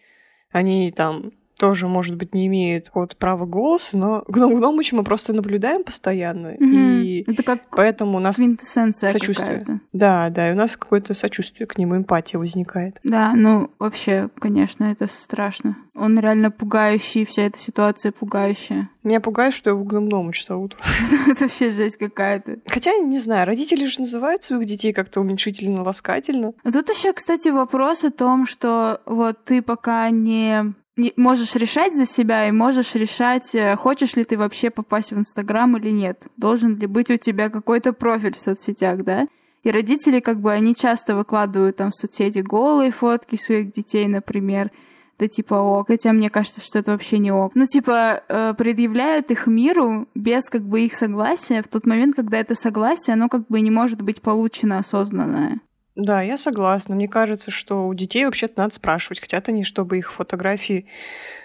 Они 0.49 0.91
там 0.91 1.31
тоже, 1.61 1.87
может 1.87 2.15
быть, 2.15 2.33
не 2.33 2.47
имеют 2.47 2.85
какого-то 2.85 3.15
права 3.15 3.45
голоса, 3.45 3.95
но 3.95 4.23
гном 4.27 4.55
Гномыча 4.55 4.95
мы 4.95 5.03
просто 5.03 5.31
наблюдаем 5.31 5.83
постоянно. 5.83 6.55
Mm-hmm. 6.55 7.01
И 7.03 7.31
Это 7.31 7.43
как 7.43 7.59
поэтому 7.69 8.17
у 8.17 8.19
нас 8.19 8.37
сочувствие. 8.37 9.59
Какая-то. 9.59 9.79
Да, 9.93 10.29
да, 10.31 10.49
и 10.49 10.53
у 10.53 10.57
нас 10.57 10.75
какое-то 10.75 11.13
сочувствие 11.13 11.67
к 11.67 11.77
нему, 11.77 11.95
эмпатия 11.95 12.39
возникает. 12.39 12.99
Да, 13.03 13.33
ну 13.35 13.69
вообще, 13.77 14.29
конечно, 14.39 14.85
это 14.85 15.05
страшно. 15.05 15.77
Он 15.93 16.17
реально 16.19 16.49
пугающий, 16.49 17.25
вся 17.25 17.43
эта 17.43 17.59
ситуация 17.59 18.11
пугающая. 18.11 18.89
Меня 19.03 19.19
пугает, 19.19 19.53
что 19.53 19.69
его 19.69 19.83
гном 19.83 20.07
Гномыч 20.07 20.47
зовут. 20.47 20.77
Это 21.27 21.43
вообще 21.43 21.71
жесть 21.71 21.97
какая-то. 21.97 22.59
Хотя, 22.67 22.97
не 22.97 23.19
знаю, 23.19 23.45
родители 23.45 23.85
же 23.85 23.99
называют 23.99 24.43
своих 24.43 24.65
детей 24.65 24.93
как-то 24.93 25.19
уменьшительно, 25.19 25.83
ласкательно. 25.83 26.53
А 26.63 26.71
тут 26.71 26.89
еще, 26.89 27.13
кстати, 27.13 27.49
вопрос 27.49 28.03
о 28.03 28.11
том, 28.11 28.47
что 28.47 29.01
вот 29.05 29.43
ты 29.43 29.61
пока 29.61 30.09
не 30.11 30.73
можешь 31.15 31.55
решать 31.55 31.95
за 31.95 32.05
себя 32.05 32.47
и 32.47 32.51
можешь 32.51 32.95
решать, 32.95 33.55
э, 33.55 33.75
хочешь 33.75 34.15
ли 34.15 34.23
ты 34.23 34.37
вообще 34.37 34.69
попасть 34.69 35.11
в 35.11 35.17
Инстаграм 35.17 35.75
или 35.77 35.89
нет. 35.89 36.21
Должен 36.37 36.77
ли 36.77 36.87
быть 36.87 37.09
у 37.09 37.17
тебя 37.17 37.49
какой-то 37.49 37.93
профиль 37.93 38.35
в 38.35 38.39
соцсетях, 38.39 39.03
да? 39.03 39.27
И 39.63 39.71
родители, 39.71 40.19
как 40.19 40.39
бы, 40.39 40.51
они 40.51 40.75
часто 40.75 41.15
выкладывают 41.15 41.77
там 41.77 41.91
в 41.91 41.95
соцсети 41.95 42.39
голые 42.39 42.91
фотки 42.91 43.35
своих 43.35 43.71
детей, 43.71 44.07
например, 44.07 44.71
да 45.19 45.27
типа 45.27 45.53
ок, 45.53 45.87
хотя 45.87 46.13
мне 46.13 46.31
кажется, 46.31 46.61
что 46.61 46.79
это 46.79 46.91
вообще 46.91 47.19
не 47.19 47.31
ок. 47.31 47.51
Ну, 47.53 47.67
типа, 47.67 48.23
э, 48.27 48.55
предъявляют 48.57 49.29
их 49.29 49.45
миру 49.45 50.07
без 50.15 50.49
как 50.49 50.63
бы 50.63 50.81
их 50.81 50.95
согласия 50.95 51.61
в 51.61 51.67
тот 51.67 51.85
момент, 51.85 52.15
когда 52.15 52.39
это 52.39 52.55
согласие, 52.55 53.13
оно 53.13 53.29
как 53.29 53.45
бы 53.47 53.61
не 53.61 53.69
может 53.69 54.01
быть 54.01 54.21
получено 54.21 54.79
осознанное. 54.79 55.61
Да, 55.95 56.21
я 56.21 56.37
согласна. 56.37 56.95
Мне 56.95 57.07
кажется, 57.07 57.51
что 57.51 57.87
у 57.87 57.93
детей 57.93 58.25
вообще-то 58.25 58.53
надо 58.57 58.73
спрашивать, 58.73 59.19
хотят 59.19 59.49
они, 59.49 59.63
чтобы 59.63 59.97
их 59.97 60.13
фотографии 60.13 60.87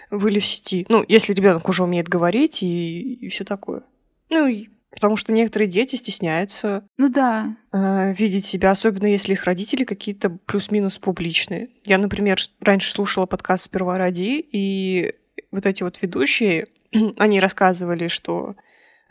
были 0.09 0.39
в 0.39 0.45
сети. 0.45 0.85
Ну, 0.89 1.03
если 1.07 1.33
ребенок 1.33 1.67
уже 1.67 1.83
умеет 1.83 2.07
говорить 2.07 2.63
и, 2.63 3.13
и 3.15 3.29
все 3.29 3.43
такое. 3.43 3.83
Ну, 4.29 4.47
и 4.47 4.69
Потому 4.97 5.15
что 5.15 5.31
некоторые 5.31 5.67
дети 5.67 5.95
стесняются 5.95 6.87
ну, 6.97 7.09
да. 7.09 7.55
э, 7.71 8.13
видеть 8.13 8.45
себя, 8.45 8.71
особенно 8.71 9.05
если 9.05 9.33
их 9.33 9.43
родители 9.43 9.83
какие-то 9.83 10.31
плюс-минус 10.47 10.97
публичные. 10.97 11.69
Я, 11.85 11.99
например, 11.99 12.39
раньше 12.61 12.91
слушала 12.91 13.27
подкаст 13.27 13.65
«Сперва 13.65 13.99
ради», 13.99 14.43
и 14.51 15.13
вот 15.51 15.67
эти 15.67 15.83
вот 15.83 16.01
ведущие, 16.01 16.67
они 17.17 17.39
рассказывали, 17.39 18.07
что 18.07 18.55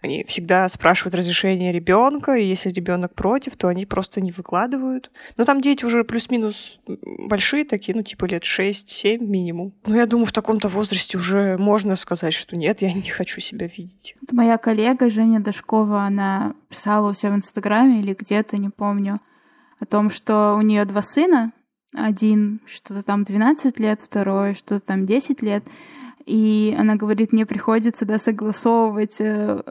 они 0.03 0.25
всегда 0.25 0.69
спрашивают 0.69 1.15
разрешение 1.15 1.73
ребенка, 1.73 2.35
и 2.35 2.45
если 2.45 2.71
ребенок 2.71 3.15
против, 3.15 3.57
то 3.57 3.69
они 3.69 3.87
просто 3.87 4.21
не 4.21 4.31
выкладывают. 4.31 5.11
Но 5.37 5.45
там 5.45 5.61
дети 5.61 5.85
уже 5.85 6.05
плюс-минус 6.05 6.79
большие 6.87 7.65
такие, 7.65 7.97
ну, 7.97 8.03
типа 8.03 8.27
лет 8.27 8.43
6-7 8.43 9.19
минимум. 9.19 9.75
Но 9.87 9.97
я 9.97 10.07
думаю, 10.07 10.27
в 10.27 10.33
таком-то 10.33 10.69
возрасте 10.69 11.17
уже 11.17 11.57
можно 11.59 11.97
сказать, 11.97 12.35
что 12.35 12.57
нет, 12.57 12.83
я 12.83 12.93
не 12.93 13.11
хочу 13.11 13.41
себя 13.41 13.67
видеть. 13.67 14.15
Моя 14.31 14.59
коллега 14.59 15.11
Женя 15.11 15.41
Дашкова, 15.41 16.03
она 16.03 16.55
писала 16.69 17.11
у 17.11 17.15
себя 17.15 17.33
в 17.33 17.37
Инстаграме 17.37 18.01
или 18.01 18.15
где-то, 18.15 18.59
не 18.59 18.69
помню, 18.69 19.21
о 19.79 19.87
том, 19.87 20.11
что 20.11 20.55
у 20.57 20.63
нее 20.63 20.85
два 20.85 21.03
сына, 21.03 21.53
один 21.95 22.61
что-то 22.67 23.03
там 23.03 23.25
12 23.25 23.79
лет, 23.79 24.01
второй 24.03 24.55
что-то 24.55 24.81
там 24.81 25.07
10 25.07 25.43
лет, 25.43 25.65
и 26.27 26.75
она 26.77 26.97
говорит, 26.97 27.33
мне 27.33 27.47
приходится, 27.47 28.05
да, 28.05 28.19
согласовывать 28.19 29.17
э, 29.21 29.63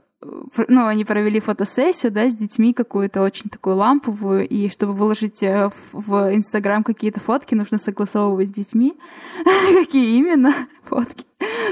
ну, 0.67 0.87
они 0.87 1.05
провели 1.05 1.39
фотосессию, 1.39 2.11
да, 2.11 2.29
с 2.29 2.35
детьми 2.35 2.73
какую-то 2.73 3.21
очень 3.21 3.49
такую 3.49 3.75
ламповую, 3.77 4.47
и 4.47 4.69
чтобы 4.69 4.93
выложить 4.93 5.43
э, 5.43 5.69
в 5.91 6.35
Инстаграм 6.35 6.83
какие-то 6.83 7.19
фотки, 7.19 7.55
нужно 7.55 7.77
согласовывать 7.77 8.49
с 8.49 8.53
детьми, 8.53 8.97
какие 9.45 10.17
именно 10.17 10.67
фотки 10.83 11.25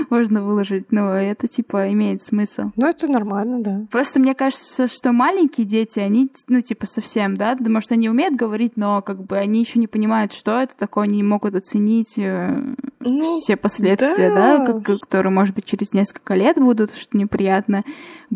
можно 0.09 0.41
выложить. 0.41 0.91
Ну, 0.91 1.07
это, 1.07 1.47
типа, 1.47 1.91
имеет 1.91 2.23
смысл. 2.23 2.71
Ну, 2.75 2.87
это 2.87 3.07
нормально, 3.07 3.61
да. 3.61 3.85
Просто 3.91 4.19
мне 4.19 4.33
кажется, 4.33 4.87
что 4.87 5.11
маленькие 5.11 5.65
дети, 5.65 5.99
они, 5.99 6.31
ну, 6.47 6.61
типа, 6.61 6.85
совсем, 6.87 7.37
да, 7.37 7.55
может, 7.59 7.91
они 7.91 8.09
умеют 8.09 8.35
говорить, 8.35 8.73
но, 8.75 9.01
как 9.01 9.23
бы, 9.23 9.37
они 9.37 9.61
еще 9.61 9.79
не 9.79 9.87
понимают, 9.87 10.33
что 10.33 10.59
это 10.59 10.75
такое, 10.77 11.05
они 11.05 11.17
не 11.17 11.23
могут 11.23 11.55
оценить 11.55 12.17
э, 12.17 12.75
ну, 12.99 13.39
все 13.39 13.55
последствия, 13.55 14.29
да, 14.29 14.67
да 14.67 14.81
которые, 14.81 15.31
может 15.31 15.55
быть, 15.55 15.65
через 15.65 15.93
несколько 15.93 16.35
лет 16.35 16.57
будут, 16.57 16.95
что 16.95 17.17
неприятно 17.17 17.83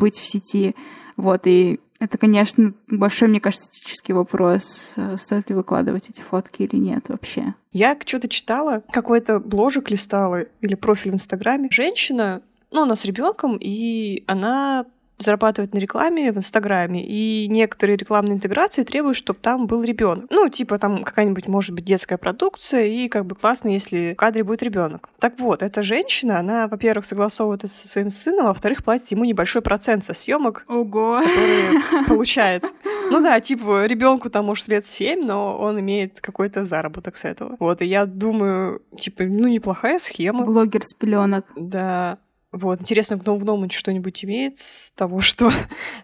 быть 0.08 0.18
в 0.18 0.26
сети. 0.26 0.74
Вот, 1.18 1.48
и 1.48 1.80
это, 2.00 2.18
конечно, 2.18 2.74
большой, 2.88 3.28
мне 3.28 3.42
кажется, 3.42 3.68
этический 3.70 4.14
вопрос, 4.14 4.94
э, 4.96 5.18
стоит 5.20 5.50
ли 5.50 5.56
выкладывать 5.56 6.10
эти 6.10 6.22
фотки 6.22 6.62
или 6.62 6.76
нет 6.78 7.10
вообще. 7.10 7.56
Я 7.74 7.98
что-то 8.06 8.30
читала, 8.30 8.84
какой-то 8.92 9.40
бложек 9.40 9.89
листала 9.89 10.43
или 10.62 10.76
профиль 10.76 11.12
в 11.12 11.15
Инстаграме. 11.15 11.67
Женщина, 11.72 12.41
ну, 12.72 12.84
она 12.84 12.96
с 12.96 13.04
ребенком, 13.04 13.58
и 13.60 14.24
она 14.28 14.86
зарабатывать 15.17 15.73
на 15.73 15.80
рекламе 15.80 16.32
в 16.32 16.38
Инстаграме, 16.38 17.06
и 17.06 17.47
некоторые 17.47 17.97
рекламные 17.97 18.36
интеграции 18.36 18.84
требуют, 18.84 19.17
чтобы 19.17 19.39
там 19.41 19.67
был 19.67 19.84
ребенок. 19.84 20.25
Ну, 20.30 20.47
типа 20.49 20.77
там 20.77 21.03
какая-нибудь, 21.03 21.47
может 21.47 21.71
быть, 21.71 21.86
детская 21.86 22.17
продукция, 22.17 22.86
и 22.86 23.08
как 23.08 23.25
бы 23.25 23.36
классно, 23.36 23.69
если 23.69 24.13
в 24.13 24.15
кадре 24.15 24.43
будет 24.43 24.63
ребенок. 24.63 25.10
Так 25.19 25.39
вот, 25.39 25.63
эта 25.63 25.84
женщина, 25.84 26.39
она, 26.39 26.67
во-первых, 26.67 27.06
согласовывает 27.06 27.63
это 27.63 27.73
со 27.73 27.88
своим 27.88 28.10
сыном, 28.10 28.45
а 28.45 28.49
во-вторых, 28.49 28.84
платит 28.84 29.08
ему 29.08 29.25
небольшой 29.25 29.62
процент 29.62 30.03
со 30.03 30.13
съемок, 30.13 30.65
Ого. 30.67 31.21
которые 31.21 31.84
получается. 32.08 32.71
Ну 33.10 33.21
да, 33.21 33.39
типа, 33.39 33.86
ребенку 33.86 34.30
там, 34.30 34.45
может, 34.45 34.67
лет 34.67 34.86
7, 34.86 35.21
но 35.23 35.58
он 35.58 35.80
имеет 35.80 36.21
какой-то 36.21 36.65
заработок 36.65 37.15
с 37.15 37.25
этого. 37.25 37.56
Вот, 37.60 37.82
и 37.82 37.86
я 37.86 38.06
думаю, 38.06 38.82
типа, 38.97 39.23
ну, 39.23 39.47
неплохая 39.47 39.97
схема. 39.99 40.45
Блогер 40.45 40.84
с 40.84 40.93
пеленок. 40.93 41.45
Да. 41.56 42.17
Вот, 42.53 42.81
интересно, 42.81 43.17
Гном 43.17 43.39
Гном 43.39 43.69
что-нибудь 43.69 44.23
имеет 44.23 44.57
с 44.57 44.91
того, 44.93 45.19
что 45.21 45.51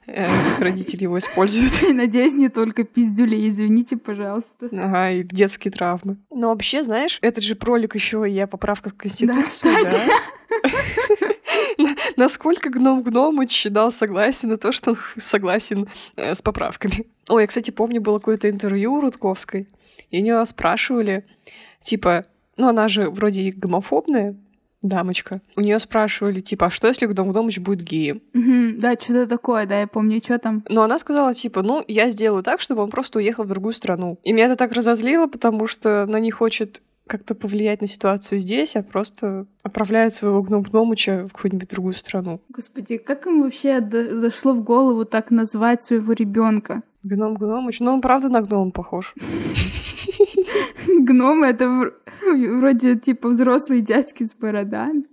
э, 0.07 0.27
родители 0.59 1.03
его 1.03 1.17
используют? 1.17 1.73
Надеюсь, 1.93 2.33
не 2.33 2.49
только 2.49 2.83
пиздюли, 2.83 3.49
извините, 3.49 3.97
пожалуйста. 3.97 4.69
Ага, 4.71 5.11
и 5.11 5.23
детские 5.23 5.71
травмы. 5.71 6.17
Но 6.29 6.49
вообще, 6.49 6.83
знаешь, 6.83 7.17
этот 7.21 7.43
же 7.43 7.55
пролик 7.55 7.95
еще 7.95 8.29
и 8.29 8.37
о 8.39 8.47
поправках 8.47 8.93
в 8.93 8.97
Конституцию, 8.97 9.75
да? 9.83 10.07
Насколько 12.17 12.69
Гном 12.69 13.03
Гномыч 13.03 13.67
дал 13.69 13.91
согласие 13.91 14.49
на 14.49 14.57
то, 14.57 14.71
что 14.71 14.91
он 14.91 14.97
согласен 15.17 15.87
э, 16.15 16.35
с 16.35 16.41
поправками. 16.41 17.07
Ой, 17.29 17.43
я, 17.43 17.47
кстати, 17.47 17.71
помню, 17.71 18.01
было 18.01 18.19
какое-то 18.19 18.49
интервью 18.49 18.95
у 18.95 19.01
Рудковской, 19.01 19.67
и 20.11 20.19
у 20.19 20.23
нее 20.23 20.45
спрашивали, 20.45 21.25
типа, 21.79 22.25
ну, 22.57 22.67
она 22.67 22.87
же 22.87 23.09
вроде 23.09 23.51
гомофобная, 23.51 24.35
дамочка. 24.83 25.41
У 25.55 25.61
нее 25.61 25.79
спрашивали, 25.79 26.39
типа, 26.39 26.67
а 26.67 26.69
что 26.69 26.87
если 26.87 27.05
Гдом 27.05 27.29
Гдомыч 27.29 27.59
будет 27.59 27.81
геем? 27.81 28.21
Угу, 28.33 28.79
да, 28.79 28.93
что-то 28.93 29.27
такое, 29.27 29.65
да, 29.65 29.79
я 29.79 29.87
помню, 29.87 30.21
что 30.23 30.37
там. 30.37 30.63
Но 30.69 30.83
она 30.83 30.99
сказала, 30.99 31.33
типа, 31.33 31.61
ну, 31.61 31.83
я 31.87 32.09
сделаю 32.09 32.43
так, 32.43 32.59
чтобы 32.59 32.83
он 32.83 32.89
просто 32.89 33.19
уехал 33.19 33.43
в 33.43 33.47
другую 33.47 33.73
страну. 33.73 34.19
И 34.23 34.33
меня 34.33 34.45
это 34.45 34.55
так 34.55 34.71
разозлило, 34.73 35.27
потому 35.27 35.67
что 35.67 36.03
она 36.03 36.19
не 36.19 36.31
хочет 36.31 36.81
как-то 37.07 37.35
повлиять 37.35 37.81
на 37.81 37.87
ситуацию 37.87 38.39
здесь, 38.39 38.75
а 38.75 38.83
просто 38.83 39.45
отправляет 39.63 40.13
своего 40.13 40.41
гном 40.41 40.61
гномыча 40.61 41.27
в 41.27 41.33
какую-нибудь 41.33 41.69
другую 41.69 41.93
страну. 41.93 42.41
Господи, 42.49 42.97
как 42.97 43.27
им 43.27 43.41
вообще 43.41 43.81
дошло 43.81 44.53
в 44.53 44.63
голову 44.63 45.05
так 45.05 45.29
назвать 45.31 45.83
своего 45.83 46.13
ребенка? 46.13 46.81
Гном 47.03 47.35
гномыч, 47.35 47.81
ну 47.81 47.93
он 47.93 48.01
правда 48.01 48.29
на 48.29 48.41
гном 48.41 48.71
похож. 48.71 49.13
Гномы 50.87 51.47
это 51.47 51.91
вроде 52.21 52.97
типа 52.97 53.29
взрослые 53.29 53.81
дядьки 53.81 54.25
с 54.25 54.33
бородами 54.33 55.05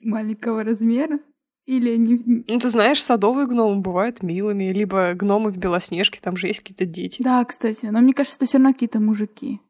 маленького 0.00 0.64
размера. 0.64 1.18
Или 1.66 1.96
не... 1.96 2.44
Ну, 2.48 2.58
ты 2.58 2.70
знаешь, 2.70 3.02
садовые 3.02 3.46
гномы 3.46 3.82
бывают 3.82 4.22
милыми, 4.22 4.64
либо 4.68 5.12
гномы 5.12 5.50
в 5.50 5.58
Белоснежке, 5.58 6.18
там 6.18 6.34
же 6.34 6.46
есть 6.46 6.60
какие-то 6.60 6.86
дети. 6.86 7.22
Да, 7.22 7.44
кстати, 7.44 7.84
но 7.84 8.00
мне 8.00 8.14
кажется, 8.14 8.38
это 8.38 8.46
все 8.46 8.56
равно 8.56 8.72
какие-то 8.72 9.00
мужики. 9.00 9.60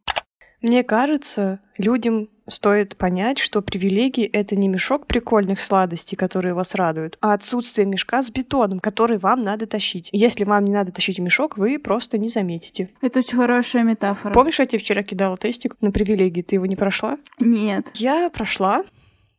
Мне 0.62 0.84
кажется, 0.84 1.60
людям 1.76 2.28
стоит 2.48 2.96
понять, 2.96 3.38
что 3.38 3.62
привилегии— 3.62 4.24
это 4.32 4.56
не 4.56 4.68
мешок 4.68 5.06
прикольных 5.06 5.60
сладостей, 5.60 6.16
которые 6.16 6.54
вас 6.54 6.74
радуют, 6.74 7.16
а 7.20 7.34
отсутствие 7.34 7.86
мешка 7.86 8.22
с 8.22 8.30
бетоном, 8.30 8.80
который 8.80 9.18
вам 9.18 9.42
надо 9.42 9.66
тащить. 9.66 10.08
Если 10.12 10.44
вам 10.44 10.64
не 10.64 10.72
надо 10.72 10.92
тащить 10.92 11.18
мешок, 11.18 11.56
вы 11.58 11.78
просто 11.78 12.18
не 12.18 12.28
заметите. 12.28 12.90
Это 13.00 13.20
очень 13.20 13.38
хорошая 13.38 13.84
метафора. 13.84 14.32
Помнишь, 14.32 14.58
я 14.58 14.66
тебе 14.66 14.78
вчера 14.78 15.02
кидала 15.02 15.36
тестик 15.36 15.76
на 15.80 15.90
привилегии? 15.90 16.42
Ты 16.42 16.56
его 16.56 16.66
не 16.66 16.76
прошла? 16.76 17.18
Нет. 17.38 17.86
Я 17.94 18.30
прошла. 18.30 18.84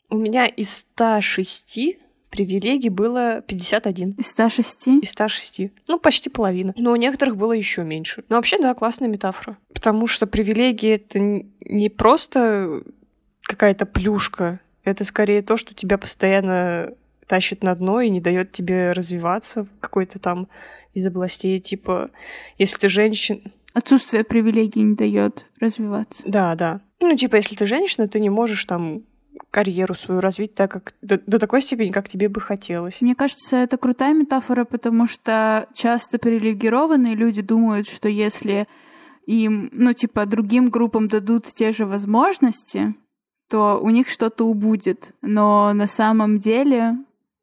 У 0.10 0.18
меня 0.18 0.46
из 0.46 0.78
106 0.78 1.98
привилегий 2.30 2.90
было 2.90 3.42
51. 3.42 4.12
Из 4.12 4.28
106? 4.28 4.88
Из 4.88 5.10
106. 5.10 5.72
Ну, 5.88 6.00
почти 6.00 6.30
половина. 6.30 6.74
Но 6.78 6.92
у 6.92 6.96
некоторых 6.96 7.38
было 7.38 7.54
еще 7.54 7.84
меньше. 7.84 8.24
Но 8.30 8.38
вообще, 8.38 8.58
да, 8.60 8.74
классная 8.74 9.08
метафора. 9.08 9.58
Потому 9.74 10.08
что 10.08 10.28
привилегии— 10.28 10.90
это 10.92 11.20
не 11.20 11.90
просто 11.90 12.84
какая-то 13.50 13.88
плюшка. 13.88 14.60
Это 14.84 15.04
скорее 15.04 15.42
то, 15.42 15.58
что 15.58 15.74
тебя 15.74 15.98
постоянно 15.98 16.94
тащит 17.26 17.64
на 17.64 17.76
дно 17.76 18.02
и 18.02 18.10
не 18.10 18.22
дает 18.22 18.52
тебе 18.52 18.92
развиваться 18.92 19.64
в 19.64 19.80
какой-то 19.80 20.20
там 20.20 20.48
из 20.94 21.06
областей, 21.06 21.60
типа, 21.60 22.12
если 22.58 22.78
ты 22.78 22.90
женщина... 22.90 23.42
Отсутствие 23.74 24.24
привилегий 24.24 24.82
не 24.82 24.96
дает 24.96 25.46
развиваться. 25.60 26.24
Да, 26.26 26.56
да. 26.56 26.82
Ну, 27.00 27.16
типа, 27.16 27.36
если 27.36 27.56
ты 27.56 27.66
женщина, 27.66 28.08
ты 28.08 28.20
не 28.20 28.30
можешь 28.30 28.66
там 28.66 29.04
карьеру 29.52 29.96
свою 29.96 30.22
развить 30.22 30.54
так, 30.54 30.72
как 30.72 30.94
до, 31.02 31.20
до 31.26 31.40
такой 31.40 31.62
степени, 31.62 31.92
как 31.92 32.08
тебе 32.08 32.30
бы 32.30 32.42
хотелось. 32.42 33.02
Мне 33.02 33.16
кажется, 33.16 33.58
это 33.58 33.78
крутая 33.78 34.14
метафора, 34.14 34.66
потому 34.66 35.08
что 35.08 35.68
часто 35.74 36.20
привилегированные 36.20 37.16
люди 37.16 37.42
думают, 37.42 37.88
что 37.88 38.10
если 38.10 38.68
им, 39.26 39.70
ну, 39.72 39.94
типа, 39.94 40.26
другим 40.26 40.70
группам 40.70 41.08
дадут 41.08 41.48
те 41.54 41.72
же 41.72 41.86
возможности, 41.86 42.96
то 43.50 43.80
у 43.82 43.90
них 43.90 44.10
что-то 44.10 44.46
убудет. 44.46 45.14
Но 45.22 45.74
на 45.74 45.88
самом 45.88 46.38
деле 46.38 46.98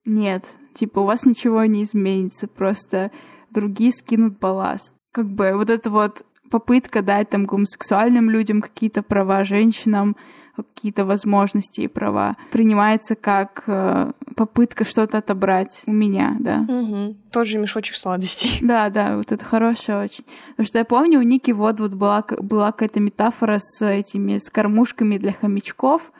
нет. 0.04 0.44
Типа, 0.74 1.00
у 1.00 1.04
вас 1.04 1.26
ничего 1.26 1.64
не 1.64 1.82
изменится, 1.82 2.46
просто 2.46 3.10
другие 3.50 3.92
скинут 3.92 4.38
балласт. 4.38 4.94
Как 5.12 5.28
бы 5.28 5.52
вот 5.54 5.70
это 5.70 5.90
вот 5.90 6.24
попытка 6.50 7.02
дать 7.02 7.30
там 7.30 7.44
гомосексуальным 7.44 8.30
людям 8.30 8.60
какие-то 8.60 9.02
права, 9.02 9.44
женщинам 9.44 10.16
какие-то 10.62 11.04
возможности 11.04 11.82
и 11.82 11.88
права, 11.88 12.36
принимается 12.50 13.14
как 13.14 13.64
э, 13.66 14.12
попытка 14.34 14.84
что-то 14.84 15.18
отобрать 15.18 15.82
у 15.86 15.92
меня, 15.92 16.36
да. 16.40 16.64
Угу. 16.68 17.16
Тот 17.32 17.46
же 17.46 17.58
мешочек 17.58 17.96
сладостей. 17.96 18.58
Да, 18.66 18.90
да, 18.90 19.16
вот 19.16 19.32
это 19.32 19.44
хорошее 19.44 20.02
очень. 20.02 20.24
Потому 20.50 20.66
что 20.66 20.78
я 20.78 20.84
помню, 20.84 21.20
у 21.20 21.22
Ники 21.22 21.52
вот 21.52 21.78
вот 21.78 21.92
была, 21.92 22.24
была 22.38 22.72
какая-то 22.72 23.00
метафора 23.00 23.58
с 23.60 23.84
этими, 23.84 24.38
с 24.38 24.50
кормушками 24.50 25.18
для 25.18 25.32
хомячков. 25.32 26.12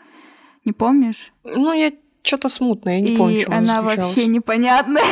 Не 0.65 0.73
помнишь? 0.73 1.33
Ну, 1.45 1.73
я 1.73 1.93
что-то 2.23 2.49
смутное, 2.49 2.95
я 2.95 3.01
не 3.01 3.15
и 3.15 3.17
помню, 3.17 3.39
что 3.39 3.57
она 3.57 3.83
вообще 3.83 4.27
непонятная. 4.27 5.05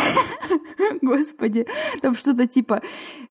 Господи, 1.03 1.67
там 2.03 2.15
что-то 2.15 2.47
типа, 2.47 2.83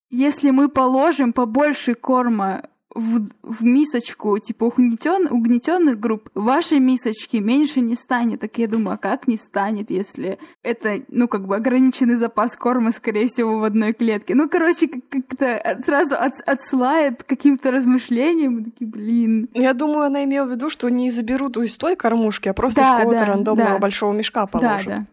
если 0.10 0.52
мы 0.52 0.70
положим 0.70 1.34
побольше 1.34 1.96
корма 1.96 2.64
в, 2.94 3.28
в 3.42 3.64
мисочку, 3.64 4.38
типа, 4.40 4.66
угнетен, 4.66 5.28
угнетенных 5.32 6.00
групп, 6.00 6.30
вашей 6.34 6.80
мисочки 6.80 7.38
меньше 7.38 7.82
не 7.82 7.96
станет. 7.96 8.42
Так 8.42 8.58
я 8.58 8.68
думаю, 8.68 8.96
а 8.96 8.98
как 8.98 9.28
не 9.28 9.38
станет, 9.38 9.90
если 9.90 10.38
это, 10.62 11.02
ну, 11.08 11.28
как 11.28 11.48
бы 11.48 11.56
ограниченный 11.56 12.16
запас 12.16 12.56
корма, 12.56 12.92
скорее 12.92 13.28
всего, 13.28 13.60
в 13.60 13.64
одной 13.64 13.94
клетке. 13.94 14.36
Ну, 14.36 14.48
короче, 14.50 14.88
как-то 14.88 15.82
сразу 15.86 16.16
от, 16.16 16.34
отсылает 16.46 17.24
каким-то 17.24 17.72
размышлениям. 17.72 18.56
Мы 18.56 18.64
такие, 18.66 18.88
блин. 18.88 19.50
Я 19.54 19.74
думаю, 19.74 20.06
она 20.06 20.24
имела 20.24 20.48
в 20.48 20.52
виду, 20.52 20.70
что 20.70 20.90
не 20.90 21.10
заберут 21.12 21.58
из 21.58 21.78
той 21.78 21.96
кормушки, 21.96 22.50
а 22.50 22.54
просто 22.54 22.82
да, 22.82 22.88
из 22.88 22.90
какого-то 22.90 23.26
да, 23.26 23.26
рандомного 23.26 23.72
да. 23.72 23.80
большого 23.80 24.14
мешка 24.14 24.46
положат. 24.46 24.86
Да, 24.86 24.96
да. 24.96 25.06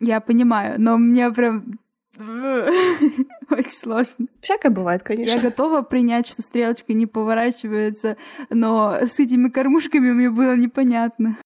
Я 0.00 0.20
понимаю, 0.20 0.76
но 0.78 0.96
мне 0.96 1.30
прям 1.30 1.78
Очень 3.50 3.70
сложно. 3.70 4.26
Всякое 4.40 4.70
бывает, 4.70 5.02
конечно. 5.02 5.34
Я 5.34 5.40
готова 5.40 5.82
принять, 5.82 6.26
что 6.26 6.42
стрелочка 6.42 6.92
не 6.92 7.06
поворачивается, 7.06 8.16
но 8.48 8.92
с 8.92 9.18
этими 9.18 9.48
кормушками 9.48 10.12
мне 10.12 10.30
было 10.30 10.56
непонятно. 10.56 11.36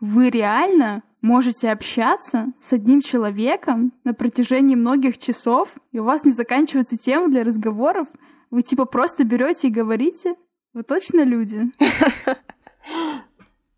Вы 0.00 0.30
реально 0.30 1.02
можете 1.20 1.70
общаться 1.70 2.52
с 2.62 2.72
одним 2.72 3.00
человеком 3.00 3.92
на 4.04 4.14
протяжении 4.14 4.76
многих 4.76 5.18
часов, 5.18 5.70
и 5.90 5.98
у 5.98 6.04
вас 6.04 6.24
не 6.24 6.30
заканчивается 6.30 6.96
тема 6.96 7.28
для 7.28 7.42
разговоров? 7.42 8.06
Вы 8.50 8.62
типа 8.62 8.84
просто 8.84 9.24
берете 9.24 9.68
и 9.68 9.72
говорите? 9.72 10.36
Вы 10.72 10.84
точно 10.84 11.24
люди? 11.24 11.72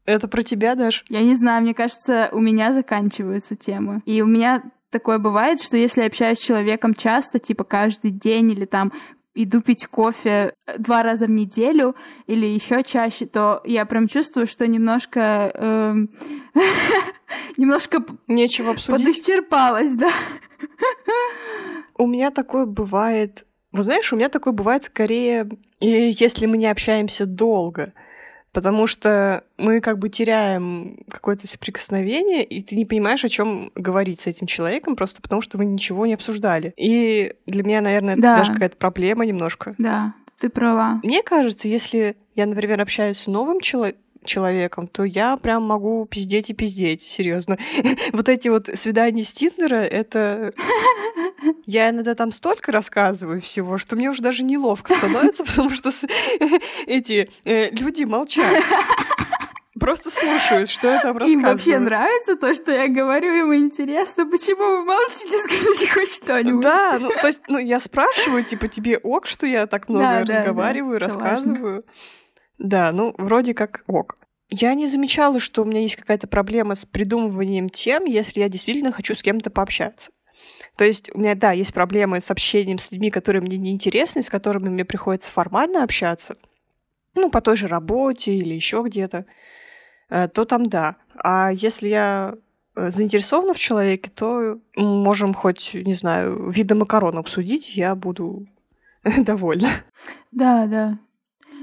Это 0.04 0.28
про 0.28 0.42
тебя, 0.42 0.74
Даш? 0.74 1.04
Я 1.08 1.22
не 1.22 1.34
знаю, 1.34 1.62
мне 1.62 1.72
кажется, 1.72 2.28
у 2.32 2.40
меня 2.40 2.72
заканчиваются 2.72 3.56
темы. 3.56 4.02
И 4.04 4.20
у 4.22 4.26
меня 4.26 4.62
такое 4.90 5.18
бывает, 5.18 5.60
что 5.62 5.76
если 5.76 6.00
я 6.00 6.06
общаюсь 6.06 6.38
с 6.38 6.42
человеком 6.42 6.94
часто, 6.94 7.38
типа 7.38 7.64
каждый 7.64 8.10
день 8.10 8.50
или 8.52 8.64
там 8.64 8.92
иду 9.34 9.60
пить 9.60 9.86
кофе 9.86 10.54
два 10.76 11.02
раза 11.02 11.26
в 11.26 11.30
неделю 11.30 11.94
или 12.26 12.46
еще 12.46 12.82
чаще, 12.82 13.26
то 13.26 13.60
я 13.64 13.84
прям 13.86 14.08
чувствую, 14.08 14.46
что 14.46 14.66
немножко 14.66 15.52
эм, 15.54 16.10
немножко 17.56 18.04
нечего 18.26 18.72
обсудить. 18.72 19.06
Подисчерпалась, 19.06 19.94
да. 19.94 20.10
У 21.96 22.06
меня 22.06 22.30
такое 22.30 22.66
бывает. 22.66 23.46
Вы 23.72 23.84
знаешь, 23.84 24.12
у 24.12 24.16
меня 24.16 24.28
такое 24.28 24.52
бывает 24.52 24.84
скорее, 24.84 25.48
если 25.80 26.46
мы 26.46 26.56
не 26.58 26.66
общаемся 26.66 27.24
долго 27.24 27.92
потому 28.52 28.86
что 28.86 29.44
мы 29.56 29.80
как 29.80 29.98
бы 29.98 30.08
теряем 30.08 30.98
какое-то 31.10 31.46
соприкосновение, 31.46 32.44
и 32.44 32.62
ты 32.62 32.76
не 32.76 32.84
понимаешь, 32.84 33.24
о 33.24 33.28
чем 33.28 33.70
говорить 33.74 34.20
с 34.20 34.26
этим 34.26 34.46
человеком, 34.46 34.96
просто 34.96 35.22
потому 35.22 35.40
что 35.40 35.58
вы 35.58 35.64
ничего 35.64 36.06
не 36.06 36.14
обсуждали. 36.14 36.72
И 36.76 37.34
для 37.46 37.62
меня, 37.62 37.80
наверное, 37.80 38.14
это 38.14 38.22
да. 38.22 38.36
даже 38.36 38.52
какая-то 38.52 38.76
проблема 38.76 39.24
немножко. 39.24 39.74
Да, 39.78 40.14
ты 40.38 40.48
права. 40.48 41.00
Мне 41.02 41.22
кажется, 41.22 41.68
если 41.68 42.16
я, 42.34 42.46
например, 42.46 42.80
общаюсь 42.80 43.18
с 43.18 43.26
новым 43.26 43.60
человеком, 43.60 44.00
человеком, 44.24 44.86
то 44.86 45.04
я 45.04 45.36
прям 45.36 45.62
могу 45.62 46.04
пиздеть 46.06 46.50
и 46.50 46.54
пиздеть, 46.54 47.00
серьезно. 47.00 47.58
вот 48.12 48.28
эти 48.28 48.48
вот 48.48 48.66
свидания 48.66 49.22
с 49.22 49.32
Тиндера, 49.32 49.76
это... 49.76 50.52
Я 51.66 51.90
иногда 51.90 52.14
там 52.14 52.32
столько 52.32 52.72
рассказываю 52.72 53.40
всего, 53.40 53.78
что 53.78 53.96
мне 53.96 54.10
уже 54.10 54.22
даже 54.22 54.42
неловко 54.42 54.92
становится, 54.92 55.44
потому 55.46 55.70
что 55.70 55.90
эти 56.86 57.30
э, 57.44 57.70
люди 57.70 58.04
молчат. 58.04 58.62
Просто 59.80 60.10
слушают, 60.10 60.68
что 60.68 60.88
я 60.88 61.00
там 61.00 61.16
рассказываю. 61.16 61.42
Им 61.42 61.42
вообще 61.42 61.78
нравится 61.78 62.36
то, 62.36 62.54
что 62.54 62.70
я 62.70 62.88
говорю, 62.88 63.32
ему 63.34 63.56
интересно, 63.56 64.26
почему 64.26 64.62
вы 64.62 64.84
молчите, 64.84 65.38
скажите 65.44 65.88
хоть 65.88 66.12
что-нибудь. 66.12 66.62
Да, 66.62 66.98
ну 67.00 67.08
то 67.08 67.26
есть, 67.26 67.40
ну 67.48 67.58
я 67.58 67.80
спрашиваю, 67.80 68.42
типа, 68.42 68.66
тебе 68.68 68.98
ок, 68.98 69.26
что 69.26 69.46
я 69.46 69.66
так 69.66 69.88
много 69.88 70.04
да, 70.04 70.20
разговариваю, 70.20 71.00
да, 71.00 71.06
да, 71.06 71.12
рассказываю. 71.14 71.84
Да, 72.58 72.92
ну, 72.92 73.14
вроде 73.16 73.54
как 73.54 73.82
ок. 73.86 74.18
Я 74.50 74.74
не 74.74 74.86
замечала, 74.86 75.40
что 75.40 75.62
у 75.62 75.64
меня 75.64 75.80
есть 75.80 75.96
какая-то 75.96 76.26
проблема 76.26 76.74
с 76.74 76.84
придумыванием 76.84 77.68
тем, 77.68 78.04
если 78.04 78.40
я 78.40 78.48
действительно 78.48 78.92
хочу 78.92 79.14
с 79.14 79.22
кем-то 79.22 79.48
пообщаться. 79.50 80.10
То 80.80 80.86
есть 80.86 81.10
у 81.12 81.18
меня, 81.18 81.34
да, 81.34 81.52
есть 81.52 81.74
проблемы 81.74 82.20
с 82.20 82.30
общением 82.30 82.78
с 82.78 82.90
людьми, 82.90 83.10
которые 83.10 83.42
мне 83.42 83.58
неинтересны, 83.58 84.22
с 84.22 84.30
которыми 84.30 84.70
мне 84.70 84.86
приходится 84.86 85.30
формально 85.30 85.84
общаться, 85.84 86.38
ну, 87.14 87.28
по 87.28 87.42
той 87.42 87.54
же 87.54 87.66
работе 87.66 88.34
или 88.34 88.54
еще 88.54 88.82
где-то, 88.82 89.26
э, 90.08 90.28
то 90.28 90.46
там 90.46 90.64
да. 90.64 90.96
А 91.22 91.50
если 91.52 91.88
я 91.90 92.34
э, 92.76 92.88
заинтересована 92.88 93.52
в 93.52 93.58
человеке, 93.58 94.10
то 94.10 94.58
можем 94.74 95.34
хоть, 95.34 95.74
не 95.74 95.92
знаю, 95.92 96.48
виды 96.48 96.74
макарон 96.74 97.18
обсудить, 97.18 97.76
я 97.76 97.94
буду 97.94 98.46
довольна. 99.18 99.68
Да, 100.32 100.66
да. 100.66 100.98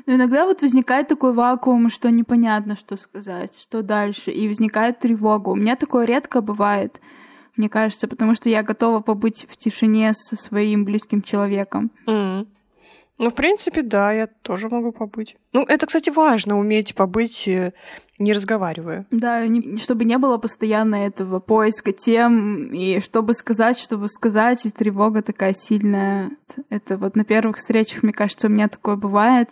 Но 0.06 0.13
иногда 0.13 0.45
вот 0.45 0.62
возникает 0.62 1.08
такой 1.08 1.34
вакуум, 1.34 1.89
что 1.89 2.12
непонятно, 2.12 2.75
что 2.75 2.97
сказать, 2.97 3.58
что 3.60 3.82
дальше, 3.82 4.30
и 4.30 4.47
возникает 4.47 4.99
тревога. 4.99 5.49
У 5.49 5.56
меня 5.56 5.75
такое 5.75 6.06
редко 6.06 6.41
бывает, 6.41 7.01
мне 7.58 7.70
кажется, 7.70 8.08
потому 8.08 8.36
что 8.36 8.50
я 8.50 8.63
готова 8.63 9.02
побыть 9.02 9.46
в 9.50 9.58
тишине 9.58 10.13
со 10.13 10.36
своим 10.36 10.86
близким 10.86 11.22
человеком. 11.22 11.91
Mm. 12.08 12.48
Ну, 13.20 13.32
в 13.32 13.34
принципе, 13.34 13.82
да, 13.82 14.12
я 14.12 14.28
тоже 14.28 14.70
могу 14.70 14.91
побыть. 14.91 15.38
Ну, 15.52 15.63
это, 15.63 15.88
кстати, 15.88 16.12
важно, 16.12 16.60
уметь 16.60 16.93
побыть, 16.93 17.48
э, 17.48 17.74
не 18.20 18.32
разговаривая. 18.32 19.08
Да, 19.10 19.46
не, 19.48 19.78
чтобы 19.78 20.06
не 20.06 20.20
было 20.20 20.38
постоянно 20.38 20.96
этого 20.96 21.39
поиска 21.39 21.93
тем, 21.93 22.67
и 22.67 23.00
чтобы 23.00 23.34
сказать, 23.34 23.80
чтобы 23.80 24.08
сказать, 24.08 24.65
и 24.67 24.70
тревога 24.70 25.24
такая 25.24 25.56
сильная. 25.56 26.30
Это 26.70 26.98
вот 26.98 27.15
на 27.15 27.26
первых 27.26 27.58
встречах, 27.58 28.04
мне 28.04 28.13
кажется, 28.13 28.48
у 28.48 28.52
меня 28.52 28.67
такое 28.67 28.96
бывает. 28.96 29.50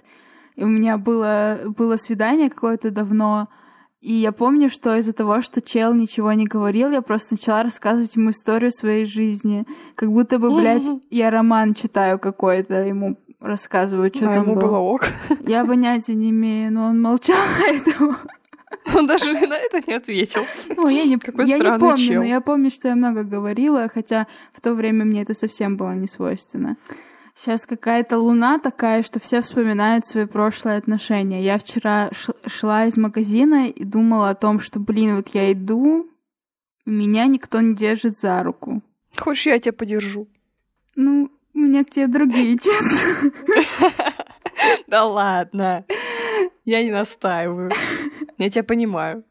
И 0.55 0.63
у 0.63 0.67
меня 0.67 0.97
было, 0.97 1.59
было 1.65 1.97
свидание 1.97 2.51
какое-то 2.51 2.91
давно, 2.91 3.49
и 4.05 4.13
я 4.13 4.31
помню, 4.31 4.69
что 4.69 4.95
из-за 4.97 5.13
того, 5.13 5.41
что 5.41 5.63
чел 5.63 5.91
ничего 5.95 6.31
не 6.33 6.45
говорил, 6.45 6.91
я 6.91 7.01
просто 7.01 7.33
начала 7.33 7.63
рассказывать 7.63 8.15
ему 8.15 8.29
историю 8.29 8.71
своей 8.71 9.03
жизни. 9.05 9.65
Как 9.95 10.11
будто 10.11 10.37
бы, 10.37 10.55
блядь, 10.55 10.85
я 11.09 11.31
роман 11.31 11.73
читаю 11.73 12.19
какой-то, 12.19 12.85
ему 12.85 13.17
рассказываю, 13.39 14.11
что 14.13 14.25
а 14.25 14.35
там 14.35 14.43
ему 14.43 14.53
было. 14.53 14.67
было 14.67 14.77
ок. 14.77 15.05
Я 15.47 15.65
понятия 15.65 16.13
не 16.13 16.29
имею, 16.29 16.71
но 16.71 16.85
он 16.85 17.01
молчал, 17.01 17.35
поэтому... 17.59 18.15
Он 18.95 19.07
даже 19.07 19.33
на 19.33 19.57
это 19.57 19.81
не 19.87 19.93
ответил. 19.93 20.41
Ну, 20.77 20.87
я 20.87 21.05
не, 21.05 21.17
Какой 21.17 21.47
я 21.47 21.57
не 21.57 21.79
помню, 21.79 21.97
чел. 21.97 22.21
но 22.21 22.27
я 22.27 22.41
помню, 22.41 22.69
что 22.69 22.89
я 22.89 22.95
много 22.95 23.23
говорила, 23.23 23.89
хотя 23.91 24.27
в 24.53 24.61
то 24.61 24.75
время 24.75 25.03
мне 25.05 25.23
это 25.23 25.33
совсем 25.33 25.77
было 25.77 25.95
не 25.95 26.07
свойственно. 26.07 26.77
Сейчас 27.35 27.65
какая-то 27.65 28.17
луна 28.17 28.59
такая, 28.59 29.03
что 29.03 29.19
все 29.19 29.41
вспоминают 29.41 30.05
свои 30.05 30.25
прошлые 30.25 30.77
отношения. 30.77 31.43
Я 31.43 31.57
вчера 31.57 32.09
шла 32.47 32.85
из 32.85 32.95
магазина 32.95 33.67
и 33.67 33.83
думала 33.83 34.29
о 34.29 34.35
том, 34.35 34.61
что, 34.61 34.79
блин, 34.79 35.17
вот 35.17 35.27
я 35.33 35.51
иду, 35.51 36.09
меня 36.85 37.25
никто 37.25 37.59
не 37.59 37.75
держит 37.75 38.17
за 38.17 38.41
руку. 38.41 38.81
Хочешь, 39.17 39.47
я 39.47 39.59
тебя 39.59 39.73
подержу? 39.73 40.27
Ну, 40.95 41.29
у 41.53 41.59
меня 41.59 41.83
к 41.83 41.89
тебе 41.89 42.07
другие 42.07 42.57
чувства. 42.63 43.31
Да 44.87 45.05
ладно. 45.05 45.85
Я 46.63 46.83
не 46.83 46.91
настаиваю. 46.91 47.71
Я 48.37 48.49
тебя 48.49 48.63
понимаю. 48.63 49.23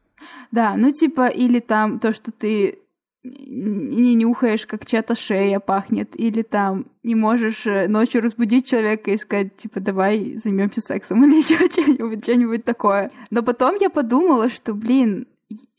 Да, 0.51 0.75
ну 0.77 0.91
типа, 0.91 1.27
или 1.27 1.59
там 1.59 1.99
то, 1.99 2.13
что 2.13 2.31
ты 2.31 2.79
не 3.25 4.15
нюхаешь, 4.15 4.65
как 4.65 4.85
чья-то 4.85 5.15
шея 5.15 5.59
пахнет, 5.59 6.11
или 6.19 6.41
там 6.41 6.85
не 7.03 7.15
можешь 7.15 7.65
э, 7.65 7.87
ночью 7.87 8.21
разбудить 8.21 8.67
человека 8.67 9.11
и 9.11 9.17
сказать, 9.17 9.57
типа, 9.57 9.79
давай 9.79 10.37
займемся 10.37 10.81
сексом 10.81 11.23
или 11.25 11.37
еще 11.37 11.57
что-нибудь, 11.69 12.23
что-нибудь 12.23 12.63
такое. 12.63 13.11
Но 13.29 13.43
потом 13.43 13.75
я 13.79 13.89
подумала, 13.89 14.49
что, 14.49 14.73
блин, 14.73 15.27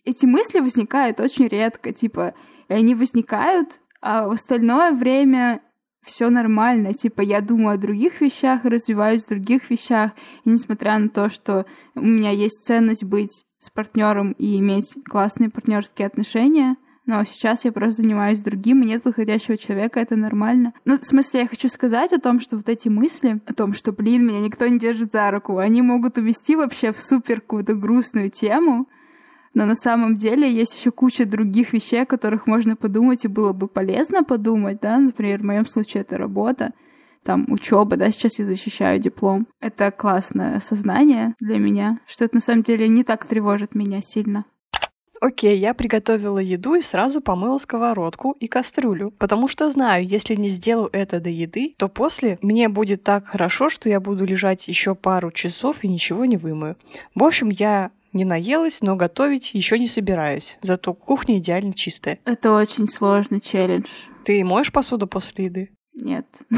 эти 0.05 0.27
мысли 0.27 0.61
возникают 0.61 1.21
очень 1.21 1.49
редко, 1.49 1.93
типа, 1.93 2.35
и 2.69 2.75
они 2.75 2.95
возникают, 2.95 3.81
а 4.01 4.29
в 4.29 4.33
остальное 4.33 4.93
время 4.93 5.61
все 6.03 6.31
нормально, 6.31 6.95
типа 6.95 7.21
я 7.21 7.41
думаю 7.41 7.75
о 7.75 7.79
других 7.79 8.21
вещах, 8.21 8.65
развиваюсь 8.65 9.25
в 9.25 9.29
других 9.29 9.69
вещах, 9.71 10.13
и 10.45 10.51
несмотря 10.51 10.99
на 10.99 11.09
то, 11.09 11.29
что 11.29 11.67
у 11.95 12.01
меня 12.01 12.31
есть 12.31 12.65
ценность 12.65 13.03
быть 13.05 13.45
с 13.59 13.71
партнером 13.71 14.33
и 14.33 14.59
иметь 14.59 14.95
классные 15.05 15.51
партнерские 15.51 16.07
отношения, 16.07 16.77
но 17.07 17.25
сейчас 17.25 17.65
я 17.65 17.73
просто 17.73 18.03
занимаюсь 18.03 18.43
другим, 18.43 18.83
и 18.83 18.87
нет 18.87 19.05
выходящего 19.05 19.57
человека, 19.57 20.01
это 20.01 20.17
нормально. 20.17 20.73
Ну, 20.85 20.99
в 20.99 21.07
смысле, 21.07 21.43
я 21.43 21.49
хочу 21.49 21.69
сказать 21.69 22.13
о 22.13 22.21
том, 22.21 22.41
что 22.41 22.57
вот 22.57 22.69
эти 22.69 22.89
мысли, 22.89 23.41
о 23.47 23.55
том, 23.55 23.75
что, 23.75 23.93
блин, 23.93 24.27
меня 24.27 24.41
никто 24.41 24.67
не 24.67 24.79
держит 24.79 25.13
за 25.13 25.31
руку, 25.31 25.59
они 25.59 25.83
могут 25.83 26.19
увести 26.19 26.57
вообще 26.57 26.93
в 26.93 27.01
супер 27.01 27.41
какую-то 27.41 27.75
грустную 27.75 28.31
тему, 28.31 28.89
но 29.55 29.65
на 29.65 29.77
самом 29.77 30.17
деле 30.17 30.53
есть 30.53 30.77
еще 30.77 30.91
куча 30.91 31.25
других 31.25 31.73
вещей, 31.73 32.03
о 32.03 32.07
которых 32.07 32.47
можно 32.47 32.77
подумать, 32.77 33.25
и 33.25 33.29
было 33.29 33.53
бы 33.53 33.69
полезно 33.69 34.25
подумать, 34.25 34.81
да, 34.83 34.99
например, 34.99 35.41
в 35.41 35.45
моем 35.45 35.67
случае 35.67 36.03
это 36.03 36.19
работа, 36.19 36.73
там 37.23 37.47
учеба, 37.49 37.97
да, 37.97 38.11
сейчас 38.11 38.39
я 38.39 38.45
защищаю 38.45 39.01
диплом. 39.01 39.47
Это 39.61 39.91
классное 39.91 40.57
осознание 40.57 41.35
для 41.41 41.59
меня, 41.59 42.01
что 42.07 42.25
это 42.25 42.37
на 42.37 42.41
самом 42.41 42.65
деле 42.65 42.89
не 42.89 43.05
так 43.05 43.27
тревожит 43.27 43.75
меня 43.75 44.01
сильно. 44.03 44.45
Окей, 45.21 45.59
я 45.59 45.75
приготовила 45.75 46.39
еду 46.39 46.75
и 46.75 46.81
сразу 46.81 47.21
помыла 47.21 47.59
сковородку 47.59 48.33
и 48.39 48.47
кастрюлю, 48.47 49.13
потому 49.13 49.49
что 49.49 49.71
знаю, 49.71 50.07
если 50.07 50.35
не 50.35 50.49
сделаю 50.49 50.91
это 50.93 51.21
до 51.21 51.31
еды, 51.31 51.75
то 51.79 51.89
после 51.89 52.39
мне 52.43 52.69
будет 52.69 53.03
так 53.03 53.27
хорошо, 53.27 53.69
что 53.69 53.89
я 53.89 54.01
буду 54.01 54.25
лежать 54.25 54.69
еще 54.69 54.95
пару 54.95 55.31
часов 55.31 55.85
и 55.85 55.89
ничего 55.89 56.25
не 56.25 56.37
вымою. 56.37 56.77
В 57.15 57.25
общем, 57.25 57.49
я 57.51 57.91
не 58.13 58.25
наелась, 58.25 58.83
но 58.83 58.97
готовить 58.97 59.53
еще 59.53 59.79
не 59.79 59.87
собираюсь. 59.87 60.59
Зато 60.63 60.95
кухня 60.95 61.39
идеально 61.39 61.73
чистая. 61.73 62.19
Это 62.25 62.53
очень 62.53 62.89
сложный 62.89 63.41
челлендж. 63.41 63.89
Ты 64.25 64.43
моешь 64.45 64.73
посуду 64.73 65.07
после 65.07 65.47
еды? 65.47 65.71
Нет. 65.95 66.27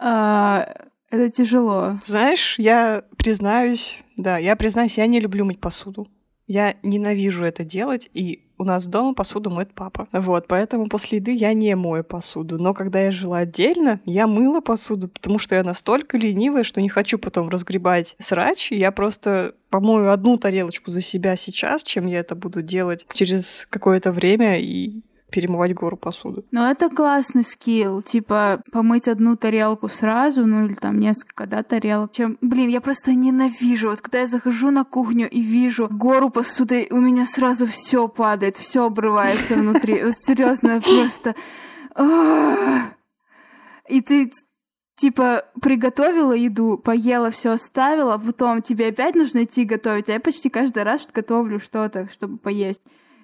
А, 0.00 0.86
это 1.10 1.28
тяжело. 1.28 1.96
Знаешь, 2.04 2.56
я 2.56 3.02
признаюсь, 3.16 4.04
да, 4.16 4.38
я 4.38 4.54
признаюсь, 4.54 4.96
я 4.96 5.08
не 5.08 5.18
люблю 5.18 5.44
мыть 5.44 5.60
посуду. 5.60 6.06
Я 6.48 6.74
ненавижу 6.82 7.44
это 7.44 7.62
делать, 7.62 8.10
и 8.14 8.42
у 8.58 8.64
нас 8.64 8.86
дома 8.86 9.14
посуду 9.14 9.50
моет 9.50 9.72
папа. 9.72 10.08
Вот, 10.12 10.48
поэтому 10.48 10.88
после 10.88 11.18
еды 11.18 11.32
я 11.32 11.52
не 11.52 11.76
мою 11.76 12.02
посуду. 12.02 12.58
Но 12.58 12.74
когда 12.74 13.00
я 13.00 13.12
жила 13.12 13.38
отдельно, 13.38 14.00
я 14.04 14.26
мыла 14.26 14.60
посуду, 14.60 15.08
потому 15.08 15.38
что 15.38 15.54
я 15.54 15.62
настолько 15.62 16.18
ленивая, 16.18 16.64
что 16.64 16.80
не 16.80 16.88
хочу 16.88 17.18
потом 17.18 17.48
разгребать 17.48 18.16
срач. 18.18 18.72
Я 18.72 18.90
просто 18.90 19.54
помою 19.70 20.10
одну 20.10 20.38
тарелочку 20.38 20.90
за 20.90 21.00
себя 21.00 21.36
сейчас, 21.36 21.84
чем 21.84 22.06
я 22.06 22.18
это 22.18 22.34
буду 22.34 22.62
делать 22.62 23.06
через 23.12 23.66
какое-то 23.70 24.10
время. 24.10 24.58
И 24.58 25.02
перемывать 25.30 25.74
гору 25.74 25.96
посуды. 25.96 26.44
Ну, 26.50 26.64
это 26.64 26.88
классный 26.88 27.44
скилл, 27.44 28.02
типа 28.02 28.62
помыть 28.72 29.08
одну 29.08 29.36
тарелку 29.36 29.88
сразу, 29.88 30.46
ну 30.46 30.66
или 30.66 30.74
там 30.74 30.98
несколько, 30.98 31.46
да, 31.46 31.62
тарелок. 31.62 32.12
Чем, 32.12 32.38
блин, 32.40 32.68
я 32.68 32.80
просто 32.80 33.12
ненавижу. 33.12 33.90
Вот 33.90 34.00
когда 34.00 34.20
я 34.20 34.26
захожу 34.26 34.70
на 34.70 34.84
кухню 34.84 35.28
и 35.28 35.40
вижу 35.40 35.88
гору 35.90 36.30
посуды, 36.30 36.88
у 36.90 37.00
меня 37.00 37.26
сразу 37.26 37.66
все 37.66 38.08
падает, 38.08 38.56
все 38.56 38.86
обрывается 38.86 39.54
внутри. 39.54 40.02
Вот 40.04 40.14
серьезно, 40.18 40.80
просто... 40.80 41.34
И 43.88 44.00
ты 44.02 44.30
типа 44.96 45.44
приготовила 45.60 46.32
еду, 46.32 46.76
поела, 46.76 47.30
все 47.30 47.52
оставила, 47.52 48.14
а 48.14 48.18
потом 48.18 48.62
тебе 48.62 48.88
опять 48.88 49.14
нужно 49.14 49.44
идти 49.44 49.64
готовить. 49.64 50.08
А 50.08 50.12
я 50.12 50.20
почти 50.20 50.50
каждый 50.50 50.82
раз 50.82 51.08
готовлю 51.12 51.60
что-то, 51.60 52.08
чтобы 52.12 52.36
поесть 52.36 52.82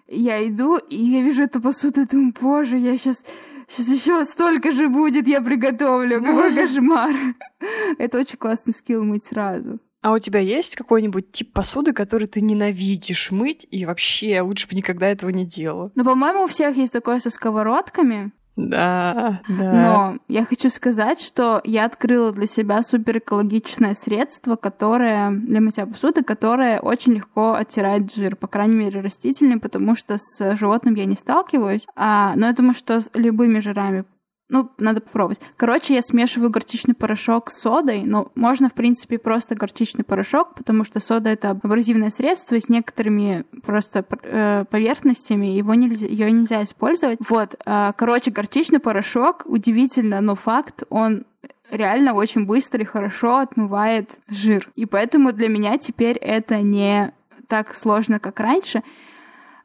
я 0.08 0.46
иду, 0.46 0.76
и 0.76 0.96
я 0.96 1.22
вижу 1.22 1.42
эту 1.42 1.60
посуду, 1.60 2.06
думаю, 2.06 2.34
боже, 2.40 2.78
я 2.78 2.96
сейчас 2.96 3.24
Сейчас 3.66 3.88
еще 3.88 4.24
столько 4.24 4.72
же 4.72 4.88
будет, 4.88 5.26
я 5.26 5.40
приготовлю. 5.40 6.22
Какой 6.22 6.54
кошмар. 6.54 7.14
Это 7.98 8.18
очень 8.18 8.36
классный 8.36 8.74
скилл 8.74 9.02
мыть 9.02 9.24
сразу. 9.24 9.80
А 10.02 10.12
у 10.12 10.18
тебя 10.18 10.40
есть 10.40 10.76
какой-нибудь 10.76 11.32
тип 11.32 11.54
посуды, 11.54 11.94
который 11.94 12.28
ты 12.28 12.42
ненавидишь 12.42 13.30
мыть, 13.30 13.66
и 13.70 13.86
вообще 13.86 14.42
лучше 14.42 14.68
бы 14.68 14.74
никогда 14.74 15.08
этого 15.08 15.30
не 15.30 15.46
делала? 15.46 15.92
Ну, 15.94 16.04
по-моему, 16.04 16.44
у 16.44 16.46
всех 16.46 16.76
есть 16.76 16.92
такое 16.92 17.20
со 17.20 17.30
сковородками. 17.30 18.32
Да, 18.56 19.40
да. 19.48 19.72
Но 19.72 20.18
я 20.28 20.44
хочу 20.44 20.70
сказать, 20.70 21.20
что 21.20 21.60
я 21.64 21.84
открыла 21.84 22.32
для 22.32 22.46
себя 22.46 22.82
супер 22.82 23.18
экологичное 23.18 23.94
средство, 23.94 24.54
которое 24.54 25.30
для 25.30 25.60
мытья 25.60 25.86
посуды, 25.86 26.22
которое 26.22 26.78
очень 26.80 27.14
легко 27.14 27.54
оттирает 27.54 28.14
жир, 28.14 28.36
по 28.36 28.46
крайней 28.46 28.76
мере 28.76 29.00
растительный, 29.00 29.58
потому 29.58 29.96
что 29.96 30.18
с 30.18 30.56
животным 30.56 30.94
я 30.94 31.04
не 31.04 31.16
сталкиваюсь. 31.16 31.86
А, 31.96 32.34
но 32.36 32.46
я 32.46 32.52
думаю, 32.52 32.74
что 32.74 33.00
с 33.00 33.10
любыми 33.14 33.58
жирами 33.58 34.04
ну, 34.48 34.70
надо 34.78 35.00
попробовать. 35.00 35.40
Короче, 35.57 35.94
я 35.94 36.02
смешиваю 36.02 36.50
горчичный 36.50 36.94
порошок 36.94 37.50
с 37.50 37.61
содой, 37.61 38.02
но 38.02 38.30
можно, 38.35 38.68
в 38.68 38.74
принципе, 38.74 39.18
просто 39.18 39.54
горчичный 39.54 40.04
порошок, 40.04 40.54
потому 40.54 40.85
что 40.85 41.00
сода— 41.00 41.30
это 41.30 41.50
абразивное 41.50 42.11
средство, 42.11 42.54
и 42.54 42.61
с 42.61 42.68
некоторыми 42.68 43.44
просто 43.64 44.04
э, 44.22 44.64
поверхностями 44.70 45.46
его 45.46 45.74
нельзя, 45.74 46.07
ее 46.07 46.30
нельзя 46.30 46.62
использовать. 46.62 47.18
Вот, 47.26 47.57
э, 47.64 47.92
короче, 47.96 48.30
горчичный 48.30 48.80
порошок, 48.80 49.42
удивительно, 49.46 50.20
но 50.20 50.35
факт, 50.35 50.83
он 50.90 51.24
реально 51.70 52.12
очень 52.12 52.44
быстро 52.44 52.83
и 52.83 52.87
хорошо 52.87 53.38
отмывает 53.38 54.11
жир. 54.28 54.68
И 54.76 54.85
поэтому 54.85 55.33
для 55.33 55.48
меня 55.48 55.78
теперь 55.78 56.16
это 56.16 56.61
не 56.61 57.12
так 57.48 57.74
сложно, 57.74 58.20
как 58.20 58.40
раньше. 58.40 58.83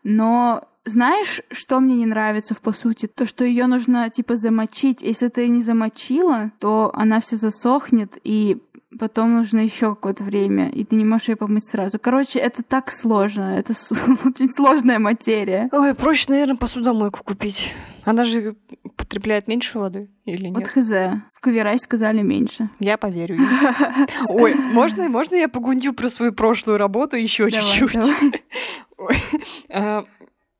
Но 0.03 0.63
знаешь, 0.89 1.41
что 1.51 1.79
мне 1.79 1.95
не 1.95 2.05
нравится 2.05 2.53
в 2.53 2.61
посуде? 2.61 3.07
То, 3.07 3.25
что 3.25 3.45
ее 3.45 3.67
нужно 3.67 4.09
типа 4.09 4.35
замочить. 4.35 5.01
Если 5.01 5.29
ты 5.29 5.47
не 5.47 5.61
замочила, 5.61 6.51
то 6.59 6.91
она 6.93 7.19
вся 7.19 7.37
засохнет, 7.37 8.17
и 8.23 8.57
потом 8.97 9.35
нужно 9.35 9.59
еще 9.59 9.95
какое-то 9.95 10.23
время, 10.23 10.69
и 10.69 10.83
ты 10.83 10.95
не 10.95 11.05
можешь 11.05 11.29
ее 11.29 11.35
помыть 11.35 11.65
сразу. 11.65 11.99
Короче, 11.99 12.39
это 12.39 12.63
так 12.63 12.91
сложно, 12.91 13.57
это 13.57 13.73
очень 14.25 14.53
сложная 14.53 14.99
материя. 14.99 15.69
Ой, 15.71 15.93
проще, 15.93 16.25
наверное, 16.29 16.55
посудомойку 16.55 17.23
купить. 17.23 17.73
Она 18.03 18.25
же 18.25 18.55
потребляет 18.95 19.47
меньше 19.47 19.77
воды 19.79 20.09
или 20.25 20.47
нет? 20.47 20.57
Вот 20.57 20.67
хз. 20.67 20.89
В 20.89 21.41
Каверай 21.41 21.79
сказали 21.79 22.21
меньше. 22.21 22.69
Я 22.79 22.97
поверю. 22.97 23.37
Ой, 24.27 24.55
можно, 24.55 25.07
можно 25.07 25.35
я 25.35 25.47
погундю 25.47 25.93
про 25.93 26.09
свою 26.09 26.33
прошлую 26.33 26.77
работу 26.77 27.15
еще 27.15 27.49
чуть-чуть? 27.49 28.13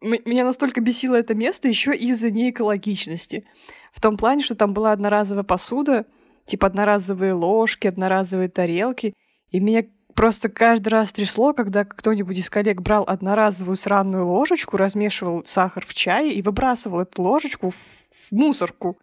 Меня 0.01 0.45
настолько 0.45 0.79
бесило 0.79 1.15
это 1.15 1.35
место 1.35 1.67
еще 1.67 1.93
из-за 1.93 2.31
неэкологичности. 2.31 3.45
В 3.91 3.99
том 3.99 4.15
плане, 4.15 4.43
что 4.43 4.55
там 4.55 4.73
была 4.73 4.93
одноразовая 4.93 5.43
посуда, 5.43 6.05
типа 6.45 6.67
одноразовые 6.67 7.33
ложки, 7.33 7.87
одноразовые 7.87 8.47
тарелки, 8.47 9.13
и 9.49 9.59
меня 9.59 9.83
просто 10.15 10.49
каждый 10.49 10.89
раз 10.89 11.11
трясло, 11.11 11.53
когда 11.53 11.83
кто-нибудь 11.83 12.37
из 12.37 12.49
коллег 12.49 12.81
брал 12.81 13.03
одноразовую 13.03 13.75
сраную 13.75 14.25
ложечку, 14.25 14.77
размешивал 14.77 15.43
сахар 15.45 15.85
в 15.85 15.93
чай 15.93 16.31
и 16.31 16.41
выбрасывал 16.41 17.01
эту 17.01 17.21
ложечку 17.21 17.71
в, 17.71 17.75
в 17.75 18.31
мусорку. 18.31 18.97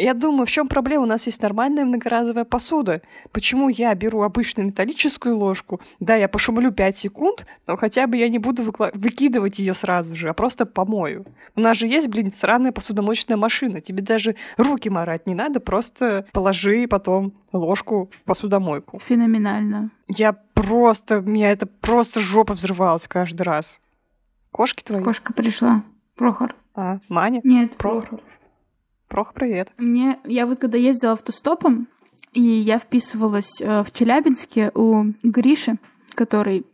Я 0.00 0.14
думаю, 0.14 0.46
в 0.46 0.50
чем 0.50 0.68
проблема? 0.68 1.02
У 1.04 1.06
нас 1.06 1.26
есть 1.26 1.42
нормальная 1.42 1.84
многоразовая 1.84 2.44
посуда. 2.44 3.02
Почему 3.32 3.68
я 3.68 3.94
беру 3.94 4.22
обычную 4.22 4.66
металлическую 4.68 5.36
ложку? 5.36 5.80
Да, 6.00 6.14
я 6.16 6.28
пошумлю 6.28 6.72
5 6.72 6.96
секунд, 6.96 7.46
но 7.66 7.76
хотя 7.76 8.06
бы 8.06 8.16
я 8.16 8.28
не 8.28 8.38
буду 8.38 8.62
выкла- 8.62 8.90
выкидывать 8.94 9.58
ее 9.58 9.74
сразу 9.74 10.14
же, 10.16 10.28
а 10.28 10.34
просто 10.34 10.66
помою. 10.66 11.26
У 11.56 11.60
нас 11.60 11.76
же 11.76 11.86
есть, 11.86 12.08
блин, 12.08 12.32
сраная 12.32 12.72
посудомоечная 12.72 13.36
машина. 13.36 13.80
Тебе 13.80 14.02
даже 14.02 14.36
руки 14.56 14.88
морать 14.90 15.26
не 15.26 15.34
надо, 15.34 15.60
просто 15.60 16.26
положи 16.32 16.86
потом 16.88 17.32
ложку 17.52 18.10
в 18.16 18.22
посудомойку. 18.24 19.00
Феноменально. 19.04 19.90
Я 20.08 20.32
просто, 20.54 21.18
у 21.18 21.22
меня 21.22 21.50
это 21.50 21.66
просто 21.66 22.20
жопа 22.20 22.54
взрывалась 22.54 23.08
каждый 23.08 23.42
раз. 23.42 23.80
Кошки 24.50 24.82
твои? 24.82 25.02
Кошка 25.02 25.32
пришла. 25.32 25.82
Прохор. 26.16 26.54
А, 26.74 26.98
Маня? 27.08 27.40
Нет, 27.44 27.76
Прохор. 27.76 28.02
Прохор. 28.06 28.20
Прох, 29.08 29.32
привет. 29.32 29.72
Мне, 29.78 30.18
я 30.24 30.46
вот 30.46 30.58
когда 30.58 30.76
ездила 30.76 31.12
автостопом, 31.12 31.88
и 32.34 32.42
я 32.42 32.78
вписывалась 32.78 33.58
э, 33.60 33.82
в 33.82 33.90
Челябинске 33.90 34.70
у 34.74 35.14
Гриши, 35.22 35.78
который 36.14 36.66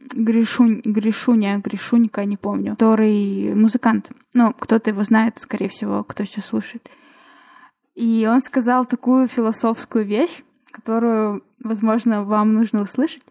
Гришунь, 0.00 0.80
Гришуня, 0.82 1.58
Гришунька, 1.58 2.24
не 2.24 2.38
помню, 2.38 2.72
который 2.72 3.54
музыкант. 3.54 4.08
Ну, 4.32 4.54
кто-то 4.58 4.90
его 4.90 5.04
знает, 5.04 5.38
скорее 5.38 5.68
всего, 5.68 6.02
кто 6.04 6.24
сейчас 6.24 6.46
слушает. 6.46 6.88
И 7.94 8.26
он 8.30 8.40
сказал 8.40 8.86
такую 8.86 9.28
философскую 9.28 10.06
вещь, 10.06 10.42
которую, 10.70 11.44
возможно, 11.62 12.24
вам 12.24 12.54
нужно 12.54 12.80
услышать, 12.80 13.22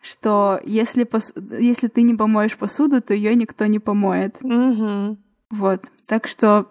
что 0.00 0.58
если, 0.64 1.04
пос... 1.04 1.34
если 1.36 1.88
ты 1.88 2.00
не 2.00 2.14
помоешь 2.14 2.56
посуду, 2.56 3.02
то 3.02 3.12
ее 3.12 3.34
никто 3.34 3.66
не 3.66 3.78
помоет. 3.78 4.36
Угу. 4.40 5.18
Вот. 5.50 5.90
Так 6.06 6.26
что 6.26 6.66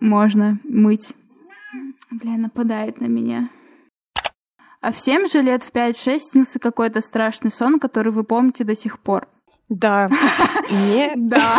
можно 0.00 0.58
мыть. 0.64 1.14
Бля, 2.10 2.32
нападает 2.32 3.00
на 3.00 3.06
меня. 3.06 3.50
А 4.80 4.92
всем 4.92 5.26
же 5.28 5.42
лет 5.42 5.62
в 5.62 5.72
5-6 5.72 6.18
снился 6.18 6.58
какой-то 6.58 7.00
страшный 7.00 7.50
сон, 7.50 7.78
который 7.78 8.12
вы 8.12 8.24
помните 8.24 8.64
до 8.64 8.74
сих 8.74 8.98
пор. 8.98 9.28
Да. 9.68 10.08
Не. 10.70 11.12
Да. 11.16 11.58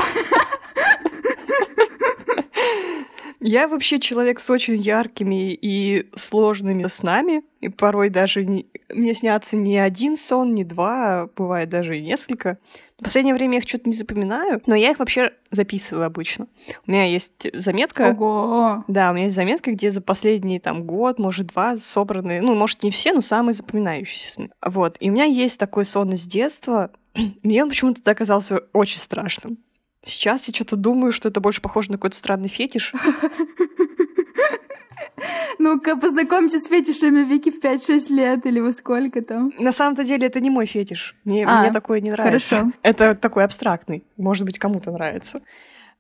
Я 3.43 3.67
вообще 3.67 3.99
человек 3.99 4.39
с 4.39 4.49
очень 4.51 4.75
яркими 4.75 5.51
и 5.51 6.07
сложными 6.13 6.83
снами, 6.87 7.41
и 7.59 7.69
порой 7.69 8.09
даже 8.09 8.45
не... 8.45 8.67
мне 8.93 9.15
снятся 9.15 9.57
не 9.57 9.79
один 9.79 10.15
сон, 10.15 10.53
не 10.53 10.63
два, 10.63 11.21
а 11.21 11.29
бывает 11.35 11.69
даже 11.69 11.97
и 11.97 12.03
несколько. 12.03 12.59
В 12.99 13.03
последнее 13.03 13.33
время 13.33 13.53
я 13.53 13.59
их 13.59 13.67
что-то 13.67 13.89
не 13.89 13.95
запоминаю, 13.95 14.61
но 14.67 14.75
я 14.75 14.91
их 14.91 14.99
вообще 14.99 15.33
записываю 15.49 16.05
обычно. 16.05 16.47
У 16.85 16.91
меня 16.91 17.05
есть 17.05 17.47
заметка. 17.59 18.11
Ого! 18.15 18.83
Да, 18.87 19.09
у 19.09 19.13
меня 19.15 19.25
есть 19.25 19.35
заметка, 19.35 19.71
где 19.71 19.89
за 19.89 20.01
последний 20.01 20.59
там 20.59 20.83
год, 20.83 21.17
может, 21.17 21.47
два 21.47 21.77
собраны, 21.77 22.41
ну, 22.41 22.53
может, 22.53 22.83
не 22.83 22.91
все, 22.91 23.11
но 23.11 23.21
самые 23.21 23.55
запоминающиеся 23.55 24.33
сны. 24.33 24.49
Вот. 24.63 24.97
И 24.99 25.09
у 25.09 25.13
меня 25.13 25.25
есть 25.25 25.59
такой 25.59 25.85
сон 25.85 26.09
из 26.09 26.27
детства. 26.27 26.91
Мне 27.41 27.63
он 27.63 27.69
почему-то 27.69 28.11
оказался 28.11 28.59
очень 28.71 28.99
страшным. 28.99 29.57
Сейчас 30.03 30.47
я 30.47 30.53
что-то 30.53 30.75
думаю, 30.75 31.11
что 31.11 31.29
это 31.29 31.39
больше 31.41 31.61
похоже 31.61 31.91
на 31.91 31.97
какой-то 31.97 32.15
странный 32.17 32.49
фетиш. 32.49 32.93
Ну-ка, 35.59 35.95
познакомьтесь 35.95 36.63
с 36.63 36.67
фетишами 36.67 37.23
Вики 37.23 37.51
в 37.51 37.59
5-6 37.63 38.11
лет 38.11 38.45
или 38.47 38.59
во 38.59 38.73
сколько 38.73 39.21
там. 39.21 39.51
На 39.59 39.71
самом-то 39.71 40.03
деле 40.03 40.25
это 40.25 40.39
не 40.39 40.49
мой 40.49 40.65
фетиш. 40.65 41.15
Мне, 41.23 41.45
А, 41.45 41.61
мне 41.61 41.71
такое 41.71 42.01
не 42.01 42.09
нравится. 42.11 42.55
хорошо. 42.55 42.73
Это 42.81 43.13
такой 43.15 43.43
абстрактный. 43.43 44.03
Может 44.17 44.45
быть, 44.45 44.57
кому-то 44.57 44.89
нравится. 44.91 45.41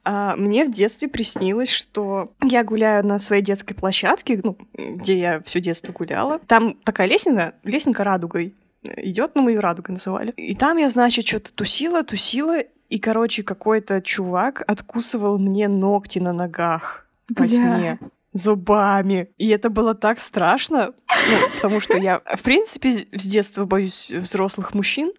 А, 0.03 0.35
мне 0.35 0.65
в 0.65 0.71
детстве 0.71 1.07
приснилось, 1.07 1.69
что 1.69 2.31
я 2.41 2.63
гуляю 2.63 3.05
на 3.05 3.19
своей 3.19 3.43
детской 3.43 3.75
площадке, 3.75 4.39
ну, 4.43 4.57
где 4.73 5.19
я 5.19 5.41
все 5.43 5.59
детство 5.61 5.91
гуляла. 5.93 6.39
Там 6.47 6.73
такая 6.83 7.07
лесенка, 7.07 7.53
лесенка 7.63 8.03
радугой 8.03 8.55
идет, 8.97 9.35
ну, 9.35 9.43
мы 9.43 9.51
ее 9.51 9.59
радугой 9.59 9.93
называли. 9.93 10.31
И 10.37 10.55
там 10.55 10.77
я, 10.77 10.89
значит, 10.89 11.27
что-то 11.27 11.53
тусила, 11.53 12.03
тусила, 12.03 12.63
и, 12.91 12.99
короче, 12.99 13.41
какой-то 13.41 14.01
чувак 14.01 14.63
откусывал 14.67 15.39
мне 15.39 15.69
ногти 15.69 16.19
на 16.19 16.33
ногах 16.33 17.07
во 17.29 17.45
Бля. 17.45 17.47
сне 17.47 17.99
зубами. 18.33 19.29
И 19.37 19.47
это 19.49 19.69
было 19.69 19.95
так 19.95 20.19
страшно, 20.19 20.93
ну, 21.07 21.37
потому 21.55 21.79
что 21.79 21.97
я, 21.97 22.21
в 22.35 22.41
принципе, 22.43 22.91
с 22.91 23.25
детства 23.25 23.65
боюсь 23.65 24.11
взрослых 24.11 24.73
мужчин, 24.73 25.11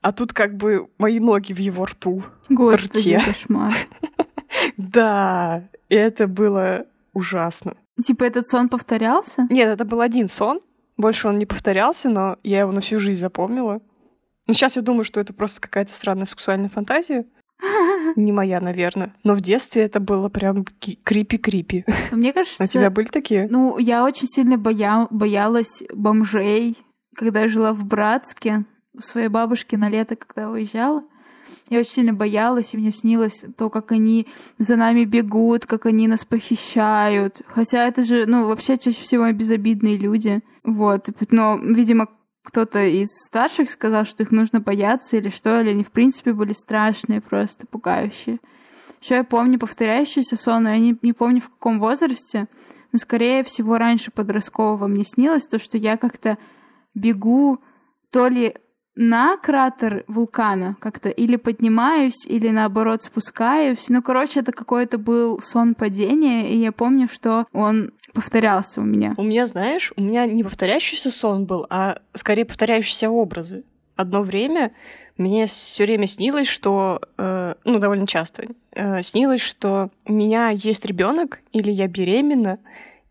а 0.00 0.12
тут 0.12 0.32
как 0.32 0.56
бы 0.56 0.88
мои 0.98 1.20
ноги 1.20 1.52
в 1.52 1.58
его 1.58 1.84
рту. 1.84 2.22
Господи, 2.48 3.16
Рте. 3.16 3.22
кошмар. 3.24 3.74
Да, 4.76 5.64
это 5.88 6.26
было 6.26 6.84
ужасно. 7.14 7.74
Типа 8.04 8.24
этот 8.24 8.46
сон 8.46 8.68
повторялся? 8.68 9.46
Нет, 9.50 9.68
это 9.68 9.84
был 9.84 10.00
один 10.00 10.28
сон, 10.28 10.60
больше 10.96 11.28
он 11.28 11.38
не 11.38 11.46
повторялся, 11.46 12.10
но 12.10 12.36
я 12.42 12.60
его 12.60 12.72
на 12.72 12.80
всю 12.80 12.98
жизнь 12.98 13.20
запомнила. 13.20 13.80
Но 14.46 14.54
сейчас 14.54 14.76
я 14.76 14.82
думаю, 14.82 15.04
что 15.04 15.20
это 15.20 15.32
просто 15.32 15.60
какая-то 15.60 15.92
странная 15.92 16.26
сексуальная 16.26 16.68
фантазия. 16.68 17.26
Не 18.16 18.32
моя, 18.32 18.60
наверное. 18.60 19.14
Но 19.24 19.34
в 19.34 19.40
детстве 19.40 19.82
это 19.82 20.00
было 20.00 20.28
прям 20.28 20.64
крипи-крипи. 20.64 21.84
Мне 22.10 22.32
кажется... 22.32 22.56
А 22.62 22.64
у 22.64 22.68
тебя 22.68 22.90
были 22.90 23.06
такие? 23.06 23.46
Ну, 23.50 23.78
я 23.78 24.04
очень 24.04 24.28
сильно 24.28 24.58
боя... 24.58 25.06
боялась 25.10 25.82
бомжей, 25.94 26.76
когда 27.14 27.42
я 27.42 27.48
жила 27.48 27.72
в 27.72 27.84
Братске 27.84 28.64
у 28.94 29.00
своей 29.00 29.28
бабушки 29.28 29.76
на 29.76 29.88
лето, 29.88 30.16
когда 30.16 30.50
уезжала. 30.50 31.04
Я 31.70 31.78
очень 31.78 31.92
сильно 31.92 32.12
боялась, 32.12 32.74
и 32.74 32.76
мне 32.76 32.92
снилось 32.92 33.44
то, 33.56 33.70
как 33.70 33.92
они 33.92 34.26
за 34.58 34.76
нами 34.76 35.04
бегут, 35.04 35.64
как 35.64 35.86
они 35.86 36.06
нас 36.06 36.24
похищают. 36.24 37.40
Хотя 37.46 37.86
это 37.86 38.02
же, 38.02 38.26
ну, 38.26 38.46
вообще 38.46 38.76
чаще 38.76 39.00
всего 39.00 39.30
безобидные 39.32 39.96
люди. 39.96 40.42
Вот. 40.64 41.08
Но, 41.30 41.56
видимо, 41.56 42.08
кто-то 42.42 42.84
из 42.84 43.08
старших 43.26 43.70
сказал, 43.70 44.04
что 44.04 44.22
их 44.22 44.30
нужно 44.30 44.60
бояться 44.60 45.16
или 45.16 45.30
что, 45.30 45.60
или 45.60 45.70
они 45.70 45.84
в 45.84 45.90
принципе 45.92 46.32
были 46.32 46.52
страшные, 46.52 47.20
просто 47.20 47.66
пугающие. 47.66 48.40
Еще 49.00 49.16
я 49.16 49.24
помню 49.24 49.58
повторяющийся 49.58 50.36
сон, 50.36 50.64
но 50.64 50.70
я 50.70 50.78
не, 50.78 50.96
не 51.02 51.12
помню 51.12 51.40
в 51.40 51.48
каком 51.50 51.80
возрасте, 51.80 52.46
но 52.92 52.98
скорее 52.98 53.42
всего 53.42 53.78
раньше 53.78 54.10
подросткового 54.10 54.86
мне 54.86 55.04
снилось 55.04 55.46
то, 55.46 55.58
что 55.58 55.78
я 55.78 55.96
как-то 55.96 56.38
бегу 56.94 57.60
то 58.10 58.28
ли 58.28 58.54
на 58.94 59.36
кратер 59.36 60.04
вулкана 60.06 60.76
как-то, 60.80 61.08
или 61.08 61.36
поднимаюсь, 61.36 62.26
или 62.26 62.48
наоборот 62.48 63.02
спускаюсь. 63.02 63.88
Ну, 63.88 64.02
короче, 64.02 64.40
это 64.40 64.52
какой-то 64.52 64.98
был 64.98 65.40
сон 65.40 65.74
падения, 65.74 66.52
и 66.52 66.58
я 66.58 66.72
помню, 66.72 67.08
что 67.10 67.46
он 67.52 67.92
повторялся 68.12 68.80
у 68.80 68.84
меня. 68.84 69.14
У 69.16 69.22
меня, 69.22 69.46
знаешь, 69.46 69.92
у 69.96 70.02
меня 70.02 70.26
не 70.26 70.44
повторяющийся 70.44 71.10
сон 71.10 71.46
был, 71.46 71.66
а 71.70 71.98
скорее 72.14 72.44
повторяющиеся 72.44 73.10
образы. 73.10 73.64
Одно 73.96 74.22
время 74.22 74.72
мне 75.16 75.46
все 75.46 75.84
время 75.84 76.06
снилось, 76.06 76.48
что, 76.48 77.00
э, 77.18 77.54
ну, 77.64 77.78
довольно 77.78 78.06
часто, 78.06 78.46
э, 78.72 79.02
снилось, 79.02 79.42
что 79.42 79.90
у 80.06 80.12
меня 80.12 80.48
есть 80.48 80.84
ребенок 80.86 81.40
или 81.52 81.70
я 81.70 81.88
беременна, 81.88 82.58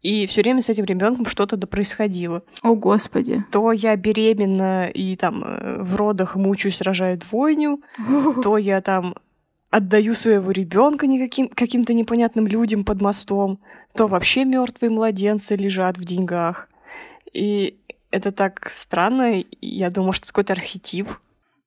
и 0.02 0.26
все 0.26 0.42
время 0.42 0.62
с 0.62 0.70
этим 0.70 0.86
ребенком 0.86 1.26
что-то 1.26 1.58
да 1.58 1.68
происходило. 1.68 2.44
О, 2.64 2.76
Господи. 2.76 3.46
То 3.52 3.72
я 3.72 3.96
беременна 3.96 4.90
и 4.90 5.16
там 5.16 5.44
э, 5.44 5.84
в 5.84 5.96
родах 5.96 6.36
мучаюсь, 6.36 6.82
рожаю 6.82 7.18
двойню, 7.18 7.82
то 8.44 8.58
я 8.58 8.82
там 8.82 9.16
отдаю 9.70 10.14
своего 10.14 10.52
ребенка 10.52 11.08
никаким 11.08 11.48
каким-то 11.48 11.94
непонятным 11.94 12.48
людям 12.48 12.84
под 12.84 13.02
мостом, 13.02 13.60
то 13.96 14.08
вообще 14.08 14.44
мертвые 14.44 14.90
младенцы 14.90 15.56
лежат 15.56 15.98
в 15.98 16.04
деньгах. 16.04 16.68
И 17.32 17.78
это 18.10 18.32
так 18.32 18.70
странно. 18.70 19.44
Я 19.62 19.90
думаю, 19.90 20.14
что 20.14 20.26
это 20.26 20.34
какой-то 20.34 20.54
архетип. 20.54 21.10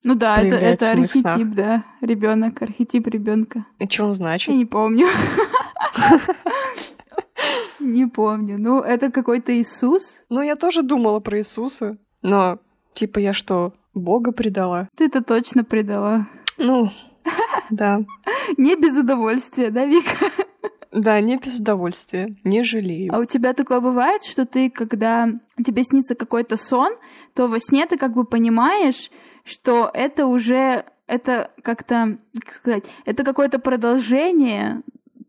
Ну 0.02 0.14
да, 0.16 0.36
это, 0.36 0.56
это 0.56 0.96
моих 0.96 1.12
снах. 1.12 1.36
архетип, 1.36 1.54
да. 1.54 1.84
Ребенок, 2.02 2.60
архетип 2.60 3.06
ребенка. 3.06 3.64
И 3.78 3.88
что 3.88 4.04
он 4.04 4.10
Я 4.10 4.14
значит? 4.14 4.54
не 4.54 4.66
помню. 4.66 5.06
Не 7.92 8.06
помню. 8.06 8.56
Ну, 8.58 8.80
это 8.80 9.10
какой-то 9.10 9.52
Иисус. 9.52 10.20
Ну, 10.30 10.42
я 10.42 10.56
тоже 10.56 10.82
думала 10.82 11.20
про 11.20 11.38
Иисуса. 11.38 11.98
Но, 12.22 12.58
типа, 12.94 13.18
я 13.18 13.32
что, 13.32 13.74
Бога 13.92 14.32
предала? 14.32 14.88
Ты 14.96 15.04
это 15.06 15.22
точно 15.22 15.64
предала. 15.64 16.26
Ну, 16.56 16.90
да. 17.70 18.00
Не 18.56 18.76
без 18.76 18.96
удовольствия, 18.96 19.70
да, 19.70 19.84
Вика? 19.84 20.30
Да, 20.90 21.20
не 21.20 21.36
без 21.36 21.58
удовольствия. 21.58 22.36
Не 22.44 22.62
жалею. 22.62 23.12
А 23.14 23.18
у 23.18 23.24
тебя 23.24 23.52
такое 23.52 23.80
бывает, 23.80 24.22
что 24.24 24.46
ты, 24.46 24.70
когда 24.70 25.28
тебе 25.64 25.84
снится 25.84 26.14
какой-то 26.14 26.56
сон, 26.56 26.94
то 27.34 27.48
во 27.48 27.60
сне 27.60 27.84
ты 27.86 27.98
как 27.98 28.14
бы 28.14 28.24
понимаешь, 28.24 29.10
что 29.44 29.90
это 29.92 30.26
уже, 30.26 30.84
это 31.06 31.50
как-то, 31.62 32.18
как 32.44 32.54
сказать, 32.54 32.84
это 33.04 33.24
какое-то 33.24 33.58
продолжение 33.58 34.82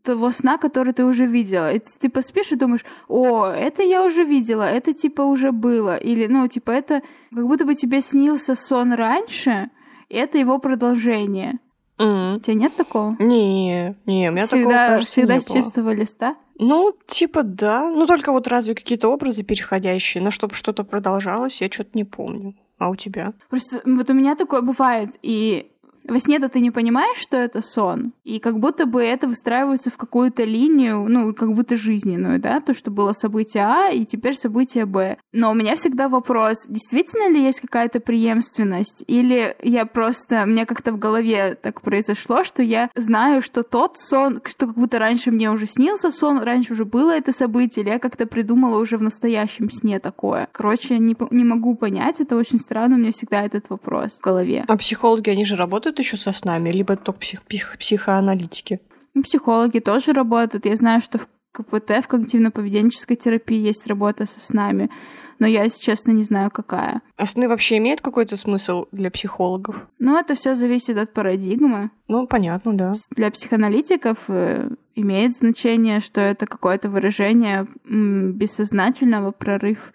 того 0.06 0.32
сна, 0.32 0.58
который 0.58 0.92
ты 0.92 1.04
уже 1.04 1.26
видела. 1.26 1.72
И 1.72 1.78
ты 1.78 1.90
типа 2.00 2.22
спишь 2.22 2.52
и 2.52 2.56
думаешь, 2.56 2.84
о, 3.08 3.46
это 3.46 3.82
я 3.82 4.04
уже 4.04 4.24
видела, 4.24 4.62
это 4.62 4.94
типа 4.94 5.22
уже 5.22 5.52
было. 5.52 5.96
Или, 5.96 6.26
ну, 6.26 6.48
типа 6.48 6.70
это 6.70 7.02
как 7.34 7.46
будто 7.46 7.64
бы 7.64 7.74
тебе 7.74 8.00
снился 8.00 8.54
сон 8.54 8.92
раньше, 8.92 9.70
и 10.08 10.16
это 10.16 10.38
его 10.38 10.58
продолжение. 10.58 11.58
М. 11.98 12.36
У 12.36 12.40
тебя 12.40 12.54
нет 12.54 12.76
такого? 12.76 13.16
Не, 13.18 13.96
не, 14.06 14.28
у 14.28 14.32
меня 14.32 14.46
такого, 14.46 14.62
всегда 14.62 14.88
кажется, 14.88 15.12
всегда 15.12 15.34
не 15.34 15.40
с 15.40 15.46
было. 15.46 15.56
чистого 15.56 15.94
листа? 15.94 16.36
Ну, 16.58 16.92
типа, 17.06 17.42
да. 17.42 17.90
Ну, 17.90 18.06
только 18.06 18.32
вот 18.32 18.48
разве 18.48 18.74
какие-то 18.74 19.08
образы 19.08 19.42
переходящие, 19.42 20.22
но 20.22 20.30
чтобы 20.30 20.54
что-то 20.54 20.84
продолжалось, 20.84 21.60
я 21.60 21.68
что-то 21.70 21.90
не 21.94 22.04
помню. 22.04 22.54
А 22.78 22.90
у 22.90 22.96
тебя? 22.96 23.32
Просто 23.48 23.80
вот 23.84 24.10
у 24.10 24.12
меня 24.12 24.36
такое 24.36 24.60
бывает, 24.60 25.16
и 25.22 25.72
во 26.08 26.18
сне-то 26.18 26.48
ты 26.48 26.60
не 26.60 26.70
понимаешь, 26.70 27.18
что 27.18 27.36
это 27.36 27.62
сон, 27.62 28.12
и 28.24 28.38
как 28.38 28.58
будто 28.58 28.86
бы 28.86 29.02
это 29.02 29.26
выстраивается 29.26 29.90
в 29.90 29.96
какую-то 29.96 30.44
линию, 30.44 31.06
ну, 31.08 31.34
как 31.34 31.52
будто 31.52 31.76
жизненную, 31.76 32.40
да, 32.40 32.60
то, 32.60 32.74
что 32.74 32.90
было 32.90 33.12
событие 33.12 33.64
А, 33.64 33.90
и 33.90 34.04
теперь 34.04 34.36
событие 34.36 34.86
Б. 34.86 35.16
Но 35.32 35.50
у 35.50 35.54
меня 35.54 35.76
всегда 35.76 36.08
вопрос, 36.08 36.66
действительно 36.68 37.28
ли 37.28 37.42
есть 37.42 37.60
какая-то 37.60 38.00
преемственность, 38.00 39.04
или 39.06 39.56
я 39.62 39.86
просто, 39.86 40.46
мне 40.46 40.66
как-то 40.66 40.92
в 40.92 40.98
голове 40.98 41.56
так 41.60 41.80
произошло, 41.80 42.44
что 42.44 42.62
я 42.62 42.90
знаю, 42.94 43.42
что 43.42 43.62
тот 43.62 43.98
сон, 43.98 44.40
что 44.44 44.66
как 44.66 44.76
будто 44.76 44.98
раньше 44.98 45.30
мне 45.30 45.50
уже 45.50 45.66
снился 45.66 46.10
сон, 46.10 46.38
раньше 46.38 46.72
уже 46.72 46.84
было 46.84 47.10
это 47.10 47.32
событие, 47.32 47.84
или 47.84 47.90
я 47.90 47.98
как-то 47.98 48.26
придумала 48.26 48.78
уже 48.78 48.98
в 48.98 49.02
настоящем 49.02 49.70
сне 49.70 49.98
такое. 49.98 50.48
Короче, 50.52 50.98
не, 50.98 51.16
не 51.30 51.44
могу 51.44 51.74
понять, 51.74 52.20
это 52.20 52.36
очень 52.36 52.58
странно, 52.58 52.96
у 52.96 52.98
меня 52.98 53.12
всегда 53.12 53.42
этот 53.42 53.68
вопрос 53.70 54.18
в 54.18 54.22
голове. 54.22 54.64
А 54.68 54.76
психологи, 54.76 55.30
они 55.30 55.44
же 55.44 55.56
работают 55.56 55.95
еще 55.98 56.16
со 56.16 56.32
снами, 56.32 56.70
либо 56.70 56.96
только 56.96 57.20
псих- 57.20 57.44
псих- 57.46 57.76
психоаналитики? 57.78 58.80
Ну, 59.14 59.22
психологи 59.22 59.78
тоже 59.78 60.12
работают. 60.12 60.66
Я 60.66 60.76
знаю, 60.76 61.00
что 61.00 61.18
в 61.18 61.28
КПТ, 61.52 62.04
в 62.04 62.08
когнитивно-поведенческой 62.08 63.16
терапии, 63.16 63.56
есть 63.56 63.86
работа 63.86 64.26
со 64.26 64.40
снами. 64.40 64.90
Но 65.38 65.46
я, 65.46 65.64
если 65.64 65.82
честно, 65.82 66.12
не 66.12 66.22
знаю, 66.22 66.50
какая. 66.50 67.02
А 67.16 67.26
сны 67.26 67.46
вообще 67.48 67.76
имеют 67.76 68.00
какой-то 68.00 68.36
смысл 68.36 68.86
для 68.92 69.10
психологов? 69.10 69.86
Но 69.98 70.18
это 70.18 70.34
все 70.34 70.54
зависит 70.54 70.96
от 70.96 71.12
парадигмы. 71.12 71.90
Ну, 72.08 72.26
понятно, 72.26 72.74
да. 72.74 72.94
Для 73.10 73.30
психоаналитиков 73.30 74.18
э, 74.28 74.70
имеет 74.94 75.32
значение, 75.34 76.00
что 76.00 76.22
это 76.22 76.46
какое-то 76.46 76.88
выражение 76.88 77.66
бессознательного, 77.84 79.30
прорыв 79.32 79.92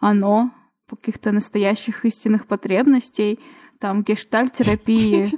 оно, 0.00 0.50
каких-то 0.88 1.32
настоящих 1.32 2.04
истинных 2.04 2.46
потребностей, 2.46 3.40
там 3.82 4.04
гештальт-терапии, 4.04 5.32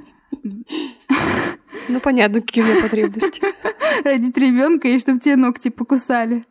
Ну, 1.89 2.01
понятно, 2.01 2.41
какие 2.41 2.63
у 2.63 2.67
меня 2.67 2.83
потребности. 2.83 3.43
родить 4.05 4.37
ребенка 4.37 4.89
и 4.89 4.99
чтобы 4.99 5.19
тебе 5.19 5.37
ногти 5.37 5.69
покусали. 5.71 6.45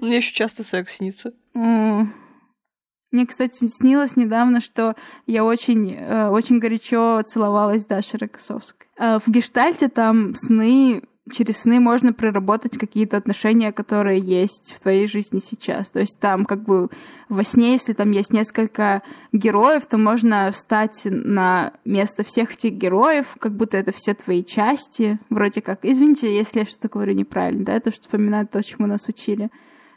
Мне 0.00 0.16
еще 0.16 0.34
часто 0.34 0.62
секс 0.64 0.96
снится. 0.96 1.34
Мне, 1.54 3.26
кстати, 3.26 3.68
снилось 3.68 4.16
недавно, 4.16 4.60
что 4.60 4.96
я 5.26 5.44
очень, 5.44 5.94
э, 5.94 6.28
очень 6.28 6.58
горячо 6.58 7.22
целовалась 7.22 7.82
с 7.82 7.86
Дашей 7.86 8.18
Рокоссовской. 8.18 8.86
Э, 8.98 9.18
в 9.24 9.30
гештальте 9.30 9.88
там 9.88 10.34
сны 10.34 11.02
через 11.30 11.58
сны 11.58 11.80
можно 11.80 12.12
проработать 12.12 12.78
какие-то 12.78 13.16
отношения, 13.16 13.72
которые 13.72 14.20
есть 14.20 14.72
в 14.76 14.80
твоей 14.80 15.08
жизни 15.08 15.40
сейчас. 15.40 15.90
То 15.90 16.00
есть 16.00 16.18
там 16.20 16.44
как 16.44 16.62
бы 16.62 16.88
во 17.28 17.44
сне, 17.44 17.72
если 17.72 17.92
там 17.92 18.10
есть 18.12 18.32
несколько 18.32 19.02
героев, 19.32 19.86
то 19.86 19.98
можно 19.98 20.50
встать 20.52 21.02
на 21.04 21.72
место 21.84 22.24
всех 22.24 22.52
этих 22.52 22.72
героев, 22.72 23.36
как 23.38 23.56
будто 23.56 23.76
это 23.76 23.92
все 23.92 24.14
твои 24.14 24.44
части. 24.44 25.18
Вроде 25.30 25.60
как, 25.62 25.80
извините, 25.82 26.34
если 26.34 26.60
я 26.60 26.66
что-то 26.66 26.88
говорю 26.88 27.14
неправильно, 27.14 27.64
да, 27.64 27.72
это 27.74 27.90
что 27.90 28.02
вспоминает 28.02 28.50
то, 28.50 28.62
чему 28.62 28.86
нас 28.86 29.08
учили. 29.08 29.50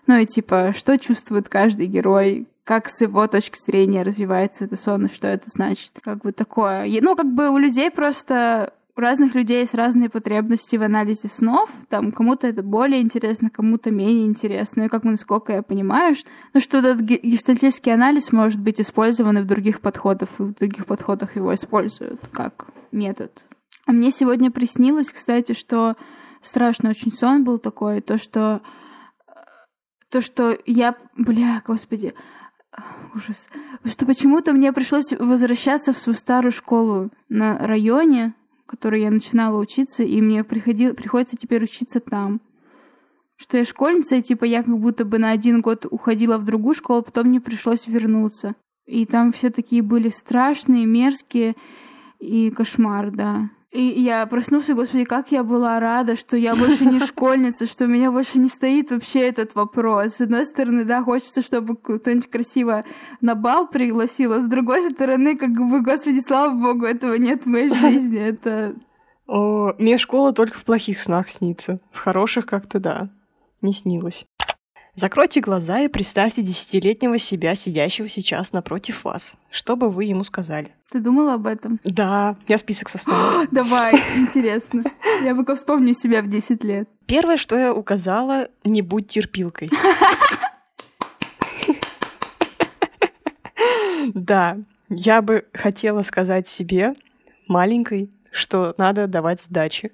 Ну 0.08 0.18
и 0.18 0.26
типа, 0.26 0.74
что 0.76 0.98
чувствует 0.98 1.50
каждый 1.50 1.86
герой, 1.86 2.48
как 2.64 2.90
с 2.90 3.02
его 3.02 3.26
точки 3.28 3.58
зрения 3.60 4.04
развивается 4.04 4.66
это 4.66 4.78
сон, 4.78 5.06
и 5.06 5.14
что 5.14 5.28
это 5.28 5.46
значит. 5.48 5.92
Как 6.02 6.20
бы 6.20 6.32
такое. 6.32 6.88
Ну, 7.02 7.16
как 7.16 7.34
бы 7.34 7.50
у 7.50 7.58
людей 7.58 7.90
просто 7.90 8.74
у 9.00 9.02
разных 9.02 9.34
людей 9.34 9.60
есть 9.60 9.74
разные 9.74 10.10
потребности 10.10 10.76
в 10.76 10.84
анализе 10.84 11.30
снов. 11.30 11.70
Там 11.88 12.12
кому-то 12.12 12.47
это 12.47 12.64
более 12.64 13.02
интересно, 13.02 13.50
кому-то 13.50 13.91
менее 13.91 14.26
интересно. 14.26 14.84
И 14.84 14.88
как 14.89 15.06
насколько 15.06 15.54
я 15.54 15.64
понимаю, 15.64 16.16
что, 16.16 16.30
ну, 16.54 16.60
что 16.60 16.80
этот 16.80 17.00
гештальтический 17.00 17.93
анализ 17.93 18.34
может 18.34 18.60
быть 18.60 18.82
использован 18.82 19.38
и 19.38 19.41
в 19.41 19.45
других 19.45 19.80
подходах, 19.80 20.28
и 20.38 20.43
в 20.43 20.54
других 20.54 20.86
подходах 20.86 21.38
его 21.38 21.56
используют 21.56 22.28
как 22.34 22.68
метод. 22.91 23.32
А 23.86 23.93
мне 23.93 24.12
сегодня 24.12 24.52
приснилось, 24.52 25.14
кстати, 25.14 25.54
что 25.54 25.95
страшный 26.41 26.89
очень 26.89 27.14
сон 27.14 27.45
был 27.45 27.58
такой, 27.58 28.02
то, 28.02 28.18
что 28.18 28.62
то, 30.10 30.20
что 30.20 30.58
я, 30.66 30.97
бля, 31.16 31.64
господи, 31.66 32.14
ужас, 33.16 33.47
что 33.86 34.06
почему-то 34.06 34.52
мне 34.52 34.74
пришлось 34.74 35.14
возвращаться 35.18 35.93
в 35.93 35.97
свою 35.97 36.18
старую 36.18 36.52
школу 36.52 37.12
на 37.30 37.58
районе, 37.60 38.34
которой 38.70 39.01
я 39.01 39.09
начинала 39.09 39.57
учиться, 39.57 40.03
и 40.03 40.22
мне 40.22 40.43
приходил, 40.43 40.93
приходится 40.93 41.36
теперь 41.36 41.63
учиться 41.63 41.99
там. 41.99 42.39
Что 43.36 43.57
я 43.57 43.65
школьница, 43.65 44.15
и 44.15 44.22
типа 44.22 44.45
я 44.45 44.63
как 44.63 44.78
будто 44.78 45.05
бы 45.05 45.17
на 45.17 45.32
один 45.32 45.61
год 45.61 45.86
уходила 45.89 46.38
в 46.38 46.45
другую 46.45 46.76
школу, 46.76 47.01
потом 47.01 47.28
мне 47.28 47.41
пришлось 47.41 47.88
вернуться. 47.88 48.55
И 48.86 49.05
там 49.05 49.32
все 49.32 49.49
такие 49.49 49.82
были 49.82 50.09
страшные, 50.09 50.86
мерзкие, 50.86 51.55
и 52.20 52.51
кошмар, 52.51 53.11
да. 53.11 53.49
И 53.72 53.84
я 53.84 54.26
проснулся, 54.26 54.74
господи, 54.74 55.03
как 55.03 55.32
я 55.32 55.43
была 55.43 55.80
рада, 55.80 56.15
что 56.15 56.36
я 56.36 56.55
больше 56.55 56.86
не 56.86 56.99
школьница, 57.05 57.67
что 57.67 57.86
у 57.86 57.88
меня 57.88 58.11
больше 58.11 58.39
не 58.39 58.49
стоит 58.49 58.89
вообще 58.89 59.28
этот 59.28 59.53
вопрос. 59.53 60.15
С 60.15 60.22
одной 60.22 60.45
стороны, 60.45 60.86
да, 60.86 61.03
хочется, 61.03 61.43
чтобы 61.43 61.76
кто-нибудь 61.78 62.32
красиво 62.32 62.84
на 63.22 63.36
бал 63.36 63.67
пригласил, 63.67 64.34
а 64.34 64.41
с 64.41 64.47
другой 64.47 64.91
стороны, 64.91 65.38
как 65.38 65.51
бы, 65.51 65.84
господи, 65.84 66.20
слава 66.20 66.51
богу, 66.53 66.86
этого 66.86 67.13
нет 67.13 67.43
в 67.43 67.45
моей 67.45 67.72
жизни. 67.74 68.20
Это... 68.20 68.74
О, 69.28 69.74
мне 69.78 69.99
школа 69.99 70.34
только 70.34 70.57
в 70.57 70.65
плохих 70.65 70.99
снах 70.99 71.30
снится. 71.30 71.80
В 71.91 71.99
хороших 71.99 72.47
как-то 72.47 72.80
да, 72.80 73.09
не 73.61 73.74
снилось. 73.74 74.26
Закройте 74.95 75.41
глаза 75.41 75.82
и 75.82 75.88
представьте 75.88 76.41
десятилетнего 76.41 77.20
себя, 77.20 77.53
сидящего 77.53 78.07
сейчас 78.09 78.51
напротив 78.51 79.03
вас. 79.03 79.38
Что 79.51 79.76
бы 79.76 79.91
вы 79.91 80.05
ему 80.05 80.24
сказали? 80.24 80.72
Ты 80.92 81.00
думала 81.00 81.36
об 81.36 81.46
этом? 81.46 81.80
Да, 81.84 82.36
я 82.48 82.58
список 82.58 82.90
составила. 82.90 83.46
Давай, 83.52 83.94
интересно. 84.18 84.84
Я 85.24 85.36
пока 85.36 85.56
вспомню 85.56 85.94
себя 85.94 86.22
в 86.22 86.30
10 86.30 86.64
лет. 86.64 86.90
Первое, 87.06 87.38
что 87.38 87.58
я 87.58 87.74
указала, 87.74 88.48
не 88.64 88.82
будь 88.82 89.08
терпилкой. 89.08 89.70
Да, 94.14 94.58
я 94.90 95.22
бы 95.22 95.46
хотела 95.54 96.02
сказать 96.02 96.48
себе, 96.48 96.96
маленькой, 97.48 98.10
что 98.32 98.74
надо 98.78 99.08
давать 99.08 99.40
сдачи 99.40 99.92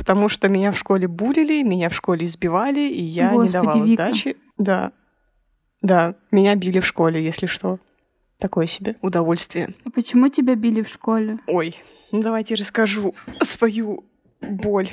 потому 0.00 0.30
что 0.30 0.48
меня 0.48 0.72
в 0.72 0.78
школе 0.78 1.06
булили, 1.08 1.62
меня 1.62 1.90
в 1.90 1.94
школе 1.94 2.24
избивали, 2.24 2.80
и 2.80 3.02
я 3.02 3.32
Господи, 3.32 3.46
не 3.48 3.52
давала 3.52 3.84
Вика. 3.84 3.88
сдачи. 3.88 4.36
Да. 4.56 4.92
Да, 5.82 6.14
меня 6.30 6.54
били 6.54 6.80
в 6.80 6.86
школе, 6.86 7.22
если 7.22 7.44
что. 7.44 7.78
Такое 8.40 8.66
себе 8.66 8.96
удовольствие. 9.02 9.74
А 9.84 9.90
почему 9.90 10.28
тебя 10.28 10.54
били 10.54 10.82
в 10.82 10.88
школе? 10.88 11.38
Ой, 11.46 11.76
ну 12.10 12.22
давайте 12.22 12.54
расскажу 12.54 13.14
свою 13.38 14.04
боль. 14.40 14.88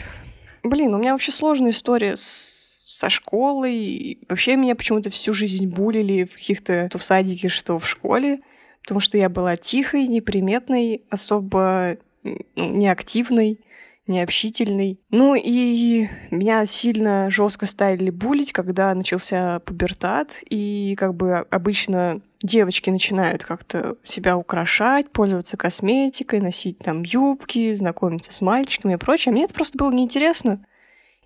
Блин, 0.64 0.94
у 0.94 0.98
меня 0.98 1.14
вообще 1.14 1.32
сложная 1.32 1.72
история 1.72 2.18
с, 2.18 2.86
со 2.90 3.10
школой. 3.10 4.20
Вообще 4.28 4.58
меня 4.58 4.76
почему-то 4.76 5.10
всю 5.10 5.34
жизнь 5.34 5.68
булили 5.68 6.26
в 6.26 6.34
каких-то 6.34 6.90
то 6.92 6.98
в 6.98 7.04
садике, 7.04 7.48
что 7.48 7.80
в 7.80 7.88
школе, 7.88 8.40
потому 8.82 9.00
что 9.00 9.18
я 9.18 9.30
была 9.30 9.56
тихой, 9.56 10.08
неприметной, 10.08 11.04
особо 11.10 11.98
ну, 12.24 12.38
неактивной 12.56 13.62
необщительный. 14.08 15.00
Ну 15.10 15.36
и 15.36 16.08
меня 16.32 16.66
сильно 16.66 17.30
жестко 17.30 17.66
стали 17.66 18.10
булить, 18.10 18.54
когда 18.54 18.94
начался 18.94 19.60
пубертат, 19.60 20.42
и 20.50 20.96
как 20.98 21.16
бы 21.16 21.38
обычно 21.50 22.22
девочки 22.42 22.90
начинают 22.90 23.44
как-то 23.44 23.98
себя 24.04 24.38
украшать, 24.38 25.12
пользоваться 25.12 25.58
косметикой, 25.58 26.40
носить 26.40 26.80
там 26.80 27.04
юбки, 27.04 27.74
знакомиться 27.76 28.34
с 28.34 28.42
мальчиками 28.42 28.94
и 28.94 28.98
прочее. 28.98 29.34
Мне 29.34 29.46
это 29.46 29.54
просто 29.54 29.78
было 29.78 29.92
неинтересно. 29.92 30.64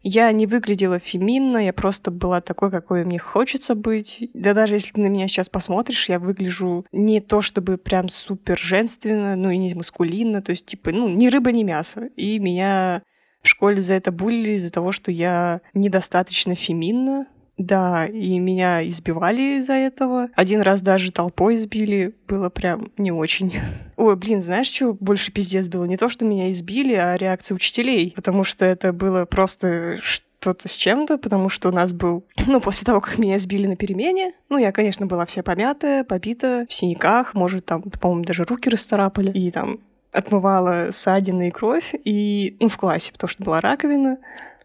Я 0.04 0.32
не 0.32 0.48
выглядела 0.48 0.98
феминно, 0.98 1.58
я 1.58 1.74
просто 1.74 2.10
была 2.10 2.42
такой, 2.42 2.72
какой 2.72 3.06
мне 3.06 3.20
хочется 3.20 3.76
быть. 3.76 4.30
Да 4.34 4.54
даже 4.54 4.76
если 4.76 4.94
ты 4.94 5.02
на 5.02 5.08
меня 5.08 5.28
сейчас 5.28 5.48
посмотришь, 5.48 6.10
я 6.10 6.18
выгляжу 6.18 6.86
не 6.92 7.22
то 7.22 7.42
чтобы 7.42 7.78
прям 7.78 8.10
супер 8.10 8.58
женственно, 8.58 9.36
ну 9.36 9.52
и 9.52 9.58
не 9.58 9.74
маскулинно, 9.76 10.42
то 10.42 10.52
есть 10.52 10.66
типа, 10.66 10.92
ну, 10.92 11.08
ни 11.08 11.28
рыба, 11.28 11.52
ни 11.52 11.64
мясо. 11.64 12.10
И 12.16 12.40
меня 12.40 13.04
в 13.44 13.48
школе 13.48 13.82
за 13.82 13.94
это 13.94 14.12
булили 14.12 14.52
из-за 14.52 14.72
того, 14.72 14.92
что 14.92 15.12
я 15.12 15.62
недостаточно 15.74 16.56
феминна, 16.56 17.28
да, 17.58 18.06
и 18.06 18.40
меня 18.40 18.88
избивали 18.88 19.60
из-за 19.60 19.74
этого. 19.74 20.30
Один 20.36 20.62
раз 20.62 20.82
даже 20.82 21.12
толпой 21.12 21.58
избили. 21.58 22.16
Было 22.28 22.50
прям 22.50 22.92
не 22.98 23.12
очень. 23.12 23.54
Ой, 23.98 24.16
блин, 24.16 24.42
знаешь, 24.42 24.72
что 24.72 24.94
больше 24.94 25.32
пиздец 25.32 25.68
было? 25.68 25.86
Не 25.86 25.98
то, 25.98 26.10
что 26.10 26.26
меня 26.26 26.52
избили, 26.52 26.94
а 26.94 27.18
реакция 27.18 27.56
учителей. 27.56 28.14
Потому 28.16 28.44
что 28.44 28.66
это 28.66 28.94
было 28.94 29.26
просто 29.26 29.98
что-то 30.02 30.68
с 30.68 30.74
чем-то, 30.74 31.18
потому 31.18 31.50
что 31.50 31.70
у 31.70 31.72
нас 31.72 31.92
был... 31.92 32.26
Ну, 32.48 32.60
после 32.60 32.86
того, 32.86 33.00
как 33.00 33.20
меня 33.20 33.38
сбили 33.38 33.68
на 33.68 33.76
перемене, 33.76 34.34
ну, 34.50 34.58
я, 34.58 34.72
конечно, 34.72 35.06
была 35.06 35.26
вся 35.26 35.44
помятая, 35.44 36.04
побита, 36.04 36.66
в 36.68 36.74
синяках, 36.74 37.36
может, 37.36 37.66
там, 37.66 37.84
по-моему, 37.84 38.24
даже 38.24 38.44
руки 38.44 38.70
расцарапали, 38.70 39.32
и 39.32 39.52
там 39.52 39.80
отмывала 40.12 40.88
ссадины 40.92 41.50
и 41.50 41.52
кровь, 41.52 41.94
и, 42.04 42.58
ну, 42.60 42.70
в 42.70 42.78
классе, 42.78 43.14
потому 43.14 43.30
что 43.30 43.44
была 43.44 43.62
раковина, 43.62 44.18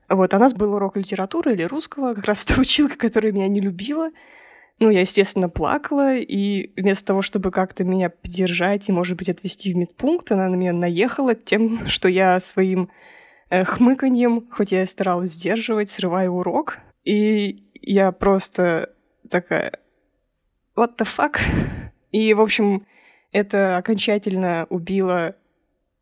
вот, 0.08 0.32
а 0.32 0.36
у 0.36 0.40
нас 0.40 0.54
был 0.54 0.74
урок 0.74 0.96
литературы 0.96 1.52
или 1.52 1.64
русского, 1.64 2.14
как 2.14 2.24
раз 2.24 2.44
та 2.46 2.60
училка, 2.60 2.96
которая 2.96 3.32
меня 3.32 3.48
не 3.48 3.60
любила. 3.60 4.10
Ну, 4.78 4.90
я, 4.90 5.00
естественно, 5.00 5.48
плакала, 5.48 6.16
и 6.16 6.70
вместо 6.78 7.06
того, 7.06 7.22
чтобы 7.22 7.50
как-то 7.50 7.82
меня 7.82 8.10
поддержать 8.10 8.88
и, 8.88 8.92
может 8.92 9.16
быть, 9.16 9.30
отвезти 9.30 9.72
в 9.72 9.76
медпункт, 9.76 10.30
она 10.32 10.48
на 10.48 10.54
меня 10.56 10.74
наехала 10.74 11.34
тем, 11.34 11.86
что 11.88 12.08
я 12.08 12.38
своим 12.40 12.90
э, 13.48 13.64
хмыканьем, 13.64 14.48
хоть 14.50 14.72
я 14.72 14.82
и 14.82 14.86
старалась 14.86 15.32
сдерживать, 15.32 15.90
срываю 15.90 16.32
урок. 16.32 16.78
И 17.04 17.64
я 17.80 18.12
просто 18.12 18.92
такая, 19.30 19.72
what 20.76 20.96
the 20.98 21.06
fuck? 21.06 21.38
И, 22.12 22.32
в 22.34 22.40
общем, 22.40 22.86
это 23.32 23.76
окончательно 23.76 24.66
убило 24.70 25.36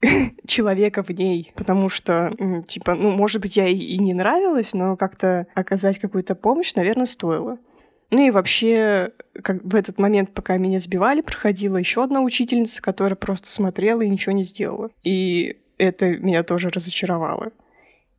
человека 0.47 1.03
в 1.03 1.11
ней, 1.11 1.53
потому 1.55 1.89
что, 1.89 2.33
типа, 2.67 2.95
ну, 2.95 3.11
может 3.11 3.41
быть, 3.41 3.57
я 3.57 3.67
и 3.67 3.99
не 3.99 4.15
нравилась, 4.15 4.75
но 4.75 4.97
как-то 4.97 5.47
оказать 5.55 5.99
какую-то 5.99 6.35
помощь, 6.35 6.75
наверное, 6.75 7.07
стоило. 7.07 7.59
Ну 8.11 8.27
и 8.27 8.31
вообще, 8.31 9.11
как 9.43 9.63
в 9.65 9.75
этот 9.75 9.99
момент, 9.99 10.33
пока 10.35 10.57
меня 10.57 10.79
сбивали, 10.79 11.21
проходила 11.21 11.77
еще 11.77 12.05
одна 12.05 12.21
учительница, 12.21 12.81
которая 12.81 13.17
просто 13.17 13.49
смотрела 13.49 14.03
и 14.03 14.09
ничего 14.09 14.33
не 14.33 14.45
сделала. 14.45 14.91
И 15.03 15.57
это 15.79 16.11
меня 16.11 16.43
тоже 16.43 16.71
разочаровало. 16.71 17.51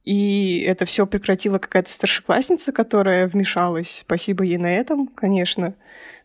И 0.04 0.64
это 0.68 0.86
все 0.86 1.08
прекратила 1.08 1.58
какая-то 1.58 1.92
старшеклассница, 1.92 2.72
которая 2.72 3.28
вмешалась. 3.28 4.00
Спасибо 4.02 4.44
ей 4.44 4.58
на 4.58 4.76
этом, 4.76 5.08
конечно. 5.08 5.76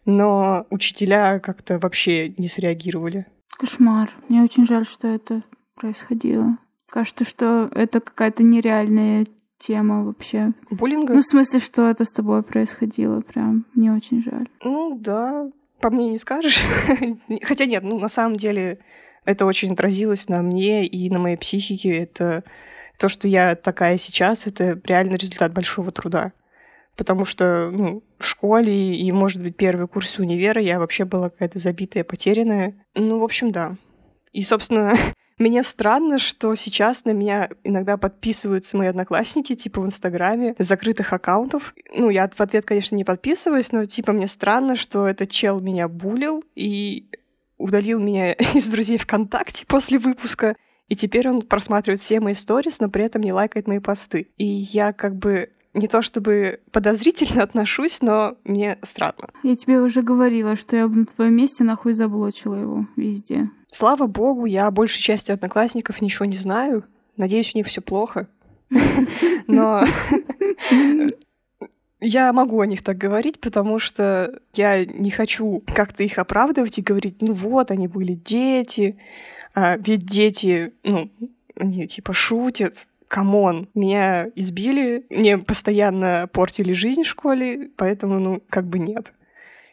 Но 0.05 0.67
учителя 0.71 1.39
как-то 1.39 1.79
вообще 1.79 2.31
не 2.37 2.49
среагировали. 2.49 3.27
Кошмар. 3.61 4.11
Мне 4.29 4.43
очень 4.43 4.65
жаль, 4.65 4.87
что 4.87 5.07
это 5.07 5.43
происходило. 5.75 6.57
Кажется, 6.89 7.25
что 7.25 7.71
это 7.75 8.01
какая-то 8.01 8.43
нереальная 8.43 9.27
тема 9.59 10.03
вообще. 10.03 10.53
Буллинга? 10.71 11.13
Ну, 11.13 11.21
в 11.21 11.27
смысле, 11.27 11.61
что 11.61 11.87
это 11.87 12.07
с 12.07 12.11
тобой 12.11 12.43
происходило, 12.43 13.21
прям. 13.21 13.67
Мне 13.75 13.93
очень 13.93 14.23
жаль. 14.23 14.49
Ну, 14.65 14.99
да. 14.99 15.51
по 15.81 15.91
мне 15.91 16.09
не 16.09 16.17
скажешь. 16.17 16.63
Хотя 17.43 17.67
нет, 17.67 17.83
ну, 17.83 17.99
на 17.99 18.09
самом 18.09 18.37
деле 18.37 18.79
это 19.27 19.45
очень 19.45 19.75
отразилось 19.75 20.31
на 20.31 20.41
мне 20.41 20.87
и 20.87 21.11
на 21.11 21.19
моей 21.19 21.37
психике. 21.37 21.99
Это 21.99 22.45
то, 22.99 23.11
что 23.11 23.29
я 23.29 23.57
такая 23.57 23.99
сейчас, 23.99 24.47
это 24.47 24.81
реально 24.85 25.17
результат 25.17 25.53
большого 25.53 25.93
труда. 25.93 26.33
Потому 27.01 27.25
что 27.25 27.71
ну, 27.73 28.03
в 28.19 28.27
школе 28.27 28.95
и, 28.95 29.11
может 29.11 29.41
быть, 29.41 29.57
первый 29.57 29.89
курс 29.89 30.19
универа 30.19 30.61
я 30.61 30.79
вообще 30.79 31.07
была 31.07 31.31
какая-то 31.31 31.59
забитая, 31.59 32.05
потерянная. 32.05 32.75
Ну, 32.95 33.21
в 33.21 33.25
общем, 33.25 33.53
да. 33.53 33.77
И, 34.35 34.43
собственно, 34.43 34.93
мне 35.39 35.63
странно, 35.63 36.19
что 36.19 36.55
сейчас 36.55 37.07
на 37.07 37.13
меня 37.13 37.49
иногда 37.65 37.97
подписываются 37.97 38.77
мои 38.77 38.89
одноклассники, 38.89 39.55
типа 39.55 39.81
в 39.81 39.87
Инстаграме, 39.87 40.55
закрытых 40.59 41.15
аккаунтов. 41.15 41.75
Ну, 41.95 42.11
я 42.11 42.29
в 42.29 42.41
ответ, 42.43 42.67
конечно, 42.67 42.97
не 42.97 43.05
подписываюсь, 43.05 43.73
но, 43.73 43.87
типа, 43.87 44.13
мне 44.13 44.27
странно, 44.27 44.77
что 44.77 45.07
этот 45.07 45.31
чел 45.31 45.59
меня 45.61 45.89
булил 45.89 46.45
и 46.55 47.09
удалил 47.57 47.99
меня 47.99 48.33
из 48.55 48.69
друзей 48.69 48.99
ВКонтакте 48.99 49.65
после 49.65 49.99
выпуска. 49.99 50.55
И 50.89 50.97
теперь 50.97 51.31
он 51.31 51.41
просматривает 51.41 52.01
все 52.01 52.21
мои 52.21 52.35
сторис, 52.35 52.79
но 52.79 52.91
при 52.91 53.05
этом 53.05 53.23
не 53.23 53.33
лайкает 53.33 53.67
мои 53.69 53.79
посты. 53.79 54.29
И 54.37 54.45
я 54.45 54.93
как 54.93 55.17
бы 55.17 55.49
не 55.75 55.89
то 55.89 56.03
чтобы 56.03 56.61
подозрительно 56.73 57.43
отношусь, 57.45 58.03
но 58.03 58.37
мне 58.45 58.79
странно. 58.83 59.31
Я 59.43 59.57
тебе 59.57 59.81
уже 59.81 60.03
говорила, 60.03 60.57
что 60.57 60.77
я 60.77 60.89
бы 60.89 60.97
на 61.01 61.07
твоем 61.07 61.35
месте 61.35 61.65
нахуй 61.65 61.95
заблочила 61.95 62.55
его 62.57 62.87
везде. 62.97 63.51
Слава 63.69 64.07
богу, 64.07 64.47
я 64.47 64.71
большей 64.71 65.01
части 65.01 65.31
одноклассников 65.31 66.01
ничего 66.01 66.25
не 66.25 66.37
знаю. 66.37 66.85
Надеюсь, 67.17 67.55
у 67.55 67.59
них 67.59 67.67
все 67.67 67.81
плохо. 67.81 68.29
Но 69.47 69.85
я 72.01 72.33
могу 72.33 72.61
о 72.61 72.67
них 72.67 72.83
так 72.83 72.97
говорить, 72.97 73.41
потому 73.41 73.79
что 73.79 74.41
я 74.55 74.85
не 74.85 75.11
хочу 75.11 75.63
как-то 75.67 76.03
их 76.03 76.19
оправдывать 76.19 76.79
и 76.79 76.83
говорить, 76.83 77.21
ну 77.21 77.33
вот, 77.33 77.71
они 77.71 77.89
были 77.89 78.15
дети, 78.15 78.99
а 79.55 79.77
ведь 79.77 80.07
дети, 80.07 80.73
ну, 80.83 81.11
они 81.57 81.87
типа 81.87 82.15
шутят, 82.15 82.87
come 83.11 83.44
on, 83.44 83.69
меня 83.75 84.29
избили, 84.37 85.05
мне 85.11 85.37
постоянно 85.37 86.29
портили 86.33 86.73
жизнь 86.73 87.03
в 87.03 87.09
школе, 87.09 87.69
поэтому, 87.77 88.21
ну, 88.21 88.43
как 88.49 88.69
бы 88.69 88.79
нет. 88.79 89.13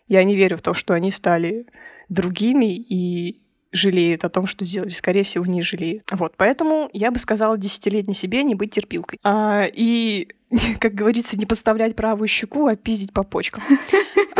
Я 0.07 0.23
не 0.23 0.35
верю 0.35 0.57
в 0.57 0.63
то, 0.63 0.73
что 0.73 0.95
они 0.95 1.11
стали 1.11 1.67
другими 2.09 2.75
и 2.75 3.39
жалеют 3.71 4.25
о 4.25 4.29
том, 4.29 4.47
что 4.47 4.65
сделали. 4.65 4.89
Скорее 4.89 5.23
всего, 5.23 5.45
не 5.45 5.61
жалеют. 5.61 6.03
Вот, 6.11 6.33
поэтому 6.35 6.89
я 6.93 7.11
бы 7.11 7.19
сказала 7.19 7.59
десятилетней 7.59 8.15
себе 8.15 8.41
не 8.41 8.55
быть 8.55 8.71
терпилкой. 8.71 9.19
А, 9.23 9.65
и, 9.71 10.29
как 10.79 10.95
говорится, 10.95 11.37
не 11.37 11.45
подставлять 11.45 11.95
правую 11.95 12.27
щеку, 12.27 12.65
а 12.65 12.75
пиздить 12.75 13.13
по 13.13 13.23
почкам. 13.23 13.63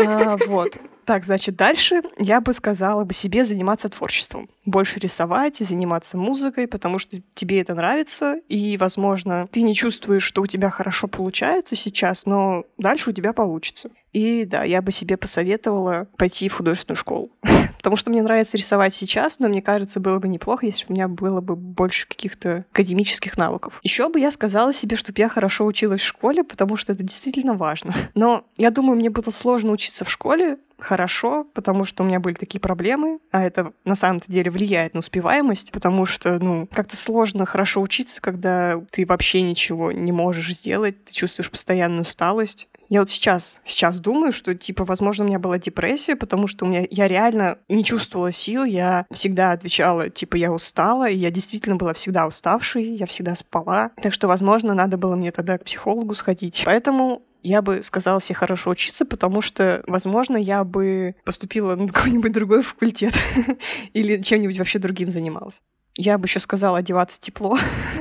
А, 0.00 0.36
вот. 0.46 0.80
Так, 1.08 1.24
значит, 1.24 1.56
дальше 1.56 2.02
я 2.18 2.42
бы 2.42 2.52
сказала 2.52 3.02
бы 3.02 3.14
себе 3.14 3.42
заниматься 3.42 3.88
творчеством. 3.88 4.50
Больше 4.66 5.00
рисовать 5.00 5.58
и 5.62 5.64
заниматься 5.64 6.18
музыкой, 6.18 6.68
потому 6.68 6.98
что 6.98 7.22
тебе 7.32 7.62
это 7.62 7.74
нравится, 7.74 8.36
и, 8.50 8.76
возможно, 8.76 9.48
ты 9.50 9.62
не 9.62 9.74
чувствуешь, 9.74 10.22
что 10.22 10.42
у 10.42 10.46
тебя 10.46 10.68
хорошо 10.68 11.08
получается 11.08 11.76
сейчас, 11.76 12.26
но 12.26 12.66
дальше 12.76 13.08
у 13.08 13.14
тебя 13.14 13.32
получится. 13.32 13.88
И 14.12 14.44
да, 14.44 14.64
я 14.64 14.82
бы 14.82 14.92
себе 14.92 15.16
посоветовала 15.16 16.08
пойти 16.18 16.50
в 16.50 16.54
художественную 16.54 16.96
школу. 16.96 17.30
Потому 17.78 17.96
что 17.96 18.10
мне 18.10 18.20
нравится 18.20 18.58
рисовать 18.58 18.92
сейчас, 18.92 19.38
но 19.38 19.48
мне 19.48 19.62
кажется, 19.62 20.00
было 20.00 20.18
бы 20.18 20.28
неплохо, 20.28 20.66
если 20.66 20.84
бы 20.84 20.90
у 20.90 20.92
меня 20.92 21.08
было 21.08 21.40
бы 21.40 21.56
больше 21.56 22.06
каких-то 22.06 22.66
академических 22.72 23.38
навыков. 23.38 23.80
Еще 23.82 24.10
бы 24.10 24.20
я 24.20 24.30
сказала 24.30 24.74
себе, 24.74 24.96
чтобы 24.96 25.18
я 25.20 25.30
хорошо 25.30 25.64
училась 25.64 26.02
в 26.02 26.06
школе, 26.06 26.44
потому 26.44 26.76
что 26.76 26.92
это 26.92 27.02
действительно 27.02 27.54
важно. 27.54 27.94
Но 28.14 28.44
я 28.58 28.70
думаю, 28.70 28.98
мне 28.98 29.08
было 29.08 29.30
сложно 29.30 29.72
учиться 29.72 30.04
в 30.04 30.10
школе, 30.10 30.58
хорошо, 30.78 31.44
потому 31.54 31.84
что 31.84 32.02
у 32.02 32.06
меня 32.06 32.20
были 32.20 32.34
такие 32.34 32.60
проблемы, 32.60 33.18
а 33.30 33.42
это 33.42 33.72
на 33.84 33.94
самом-то 33.94 34.30
деле 34.30 34.50
влияет 34.50 34.94
на 34.94 35.00
успеваемость, 35.00 35.72
потому 35.72 36.06
что, 36.06 36.38
ну, 36.38 36.68
как-то 36.72 36.96
сложно 36.96 37.46
хорошо 37.46 37.80
учиться, 37.80 38.20
когда 38.20 38.80
ты 38.90 39.04
вообще 39.06 39.42
ничего 39.42 39.92
не 39.92 40.12
можешь 40.12 40.54
сделать, 40.54 41.04
ты 41.04 41.12
чувствуешь 41.12 41.50
постоянную 41.50 42.02
усталость. 42.02 42.68
Я 42.88 43.00
вот 43.00 43.10
сейчас, 43.10 43.60
сейчас 43.64 44.00
думаю, 44.00 44.32
что, 44.32 44.54
типа, 44.54 44.84
возможно, 44.84 45.24
у 45.24 45.28
меня 45.28 45.38
была 45.38 45.58
депрессия, 45.58 46.16
потому 46.16 46.46
что 46.46 46.64
у 46.64 46.68
меня, 46.68 46.86
я 46.90 47.06
реально 47.06 47.58
не 47.68 47.84
чувствовала 47.84 48.32
сил, 48.32 48.64
я 48.64 49.04
всегда 49.10 49.52
отвечала, 49.52 50.08
типа, 50.08 50.36
я 50.36 50.50
устала, 50.50 51.08
и 51.08 51.16
я 51.16 51.30
действительно 51.30 51.76
была 51.76 51.92
всегда 51.92 52.26
уставшей, 52.26 52.84
я 52.96 53.06
всегда 53.06 53.34
спала. 53.34 53.90
Так 54.00 54.14
что, 54.14 54.26
возможно, 54.26 54.72
надо 54.72 54.96
было 54.96 55.16
мне 55.16 55.32
тогда 55.32 55.58
к 55.58 55.64
психологу 55.64 56.14
сходить. 56.14 56.62
Поэтому 56.64 57.22
я 57.48 57.62
бы 57.62 57.82
сказала 57.82 58.20
себе 58.20 58.36
хорошо 58.36 58.70
учиться, 58.70 59.06
потому 59.06 59.40
что, 59.40 59.82
возможно, 59.86 60.36
я 60.36 60.64
бы 60.64 61.14
поступила 61.24 61.74
на 61.76 61.88
какой-нибудь 61.92 62.32
другой 62.32 62.62
факультет 62.62 63.14
или 63.94 64.20
чем-нибудь 64.22 64.58
вообще 64.58 64.78
другим 64.78 65.08
занималась. 65.08 65.62
Я 65.96 66.18
бы 66.18 66.26
еще 66.26 66.38
сказала 66.38 66.78
одеваться 66.78 67.20
тепло, 67.20 67.58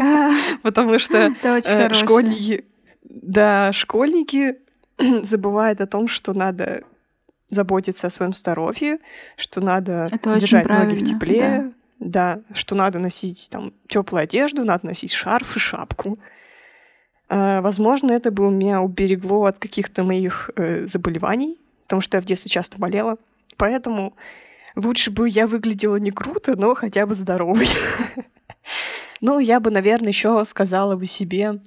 потому 0.61 0.99
что 0.99 1.33
э, 1.41 1.93
школьники, 1.93 2.65
да, 3.03 3.71
школьники 3.73 4.57
забывают 5.23 5.81
о 5.81 5.87
том, 5.87 6.07
что 6.07 6.33
надо 6.33 6.83
заботиться 7.49 8.07
о 8.07 8.09
своем 8.09 8.33
здоровье, 8.33 8.99
что 9.37 9.61
надо 9.61 10.09
Это 10.11 10.39
держать 10.39 10.67
ноги 10.67 10.95
в 10.95 11.03
тепле, 11.03 11.71
да. 11.99 12.35
да, 12.35 12.53
что 12.53 12.75
надо 12.75 12.99
носить 12.99 13.47
там 13.49 13.73
теплую 13.87 14.23
одежду, 14.23 14.65
надо 14.65 14.87
носить 14.87 15.13
шарф 15.13 15.55
и 15.55 15.59
шапку. 15.59 16.19
А, 17.29 17.61
возможно, 17.61 18.11
это 18.11 18.31
бы 18.31 18.49
меня 18.49 18.81
уберегло 18.81 19.45
от 19.45 19.59
каких-то 19.59 20.03
моих 20.03 20.49
э, 20.55 20.85
заболеваний, 20.85 21.57
потому 21.83 22.01
что 22.01 22.17
я 22.17 22.21
в 22.21 22.25
детстве 22.25 22.49
часто 22.49 22.77
болела. 22.77 23.17
Поэтому 23.57 24.15
лучше 24.75 25.11
бы 25.11 25.27
я 25.27 25.47
выглядела 25.47 25.97
не 25.97 26.11
круто, 26.11 26.55
но 26.55 26.73
хотя 26.73 27.05
бы 27.05 27.15
здоровой. 27.15 27.67
Ну, 29.19 29.39
я 29.39 29.59
бы, 29.59 29.71
наверное, 29.71 30.09
еще 30.09 30.45
сказала 30.45 30.95
бы 30.95 31.07
себе 31.07 31.59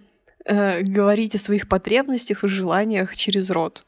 э, 0.44 0.82
говорить 0.82 1.34
о 1.34 1.38
своих 1.38 1.68
потребностях 1.68 2.44
и 2.44 2.48
желаниях 2.48 3.16
через 3.16 3.50
рот. 3.50 3.84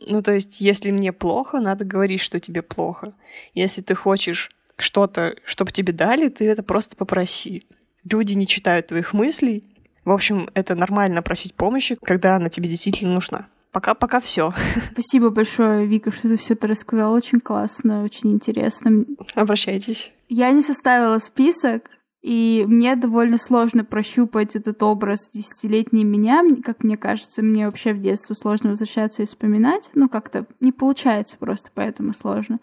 Ну, 0.00 0.22
то 0.22 0.32
есть, 0.32 0.60
если 0.60 0.92
мне 0.92 1.12
плохо, 1.12 1.58
надо 1.58 1.84
говорить, 1.84 2.20
что 2.20 2.38
тебе 2.38 2.62
плохо. 2.62 3.14
Если 3.52 3.82
ты 3.82 3.96
хочешь 3.96 4.50
что-то, 4.76 5.34
чтобы 5.44 5.72
тебе 5.72 5.92
дали, 5.92 6.28
ты 6.28 6.48
это 6.48 6.62
просто 6.62 6.94
попроси. 6.94 7.66
Люди 8.04 8.34
не 8.34 8.46
читают 8.46 8.86
твоих 8.88 9.12
мыслей. 9.12 9.64
В 10.08 10.10
общем, 10.10 10.48
это 10.54 10.74
нормально 10.74 11.20
просить 11.20 11.52
помощи, 11.52 11.98
когда 12.02 12.36
она 12.36 12.48
тебе 12.48 12.66
действительно 12.66 13.12
нужна. 13.12 13.48
Пока, 13.72 13.92
пока 13.92 14.20
все. 14.20 14.54
Спасибо 14.92 15.28
большое, 15.28 15.84
Вика, 15.84 16.10
что 16.10 16.30
ты 16.30 16.38
все 16.38 16.54
это 16.54 16.66
рассказала. 16.66 17.14
Очень 17.14 17.40
классно, 17.40 18.04
очень 18.04 18.32
интересно. 18.32 19.04
Обращайтесь. 19.34 20.10
Я 20.30 20.50
не 20.52 20.62
составила 20.62 21.18
список, 21.18 21.90
и 22.22 22.64
мне 22.66 22.96
довольно 22.96 23.36
сложно 23.36 23.84
прощупать 23.84 24.56
этот 24.56 24.82
образ 24.82 25.28
десятилетней 25.30 26.04
меня. 26.04 26.42
Как 26.64 26.84
мне 26.84 26.96
кажется, 26.96 27.42
мне 27.42 27.66
вообще 27.66 27.92
в 27.92 28.00
детство 28.00 28.32
сложно 28.32 28.70
возвращаться 28.70 29.22
и 29.22 29.26
вспоминать. 29.26 29.90
Ну, 29.92 30.08
как-то 30.08 30.46
не 30.60 30.72
получается 30.72 31.36
просто, 31.38 31.68
поэтому 31.74 32.14
сложно. 32.14 32.60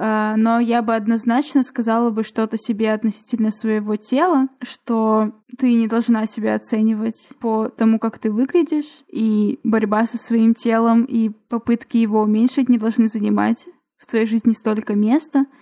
А, 0.00 0.36
но 0.36 0.60
я 0.60 0.80
бы 0.82 0.94
однозначно 0.94 1.64
сказала 1.64 2.10
бы 2.10 2.22
что-то 2.22 2.56
себе 2.56 2.92
относительно 2.92 3.50
своего 3.50 3.96
тела, 3.96 4.48
что 4.62 5.32
ты 5.58 5.74
не 5.74 5.88
должна 5.88 6.26
себя 6.26 6.54
оценивать 6.54 7.30
по 7.40 7.68
тому, 7.68 7.98
как 7.98 8.18
ты 8.18 8.30
выглядишь, 8.30 9.02
и 9.08 9.58
борьба 9.64 10.06
со 10.06 10.16
своим 10.16 10.54
телом 10.54 11.02
и 11.02 11.30
попытки 11.30 11.96
его 11.96 12.22
уменьшить 12.22 12.68
не 12.68 12.78
должны 12.78 13.08
занимать 13.08 13.66
в 13.98 14.06
твоей 14.06 14.26
жизни 14.26 14.52
столько 14.52 14.94
места— 14.94 15.46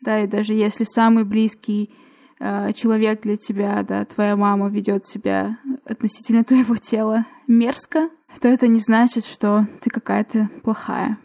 да, 0.00 0.20
и 0.20 0.26
даже 0.26 0.54
если 0.54 0.84
самый 0.84 1.24
близкий 1.24 1.92
э, 2.38 2.72
человек 2.72 3.22
для 3.22 3.36
тебя, 3.36 3.82
да, 3.82 4.04
твоя 4.04 4.36
мама 4.36 4.68
ведет 4.68 5.06
себя 5.06 5.58
относительно 5.84 6.44
твоего 6.44 6.76
тела 6.76 7.26
мерзко, 7.46 8.10
то 8.40 8.48
это 8.48 8.68
не 8.68 8.80
значит, 8.80 9.24
что 9.24 9.66
ты 9.80 9.90
какая-то 9.90 10.50
плохая. 10.62 11.18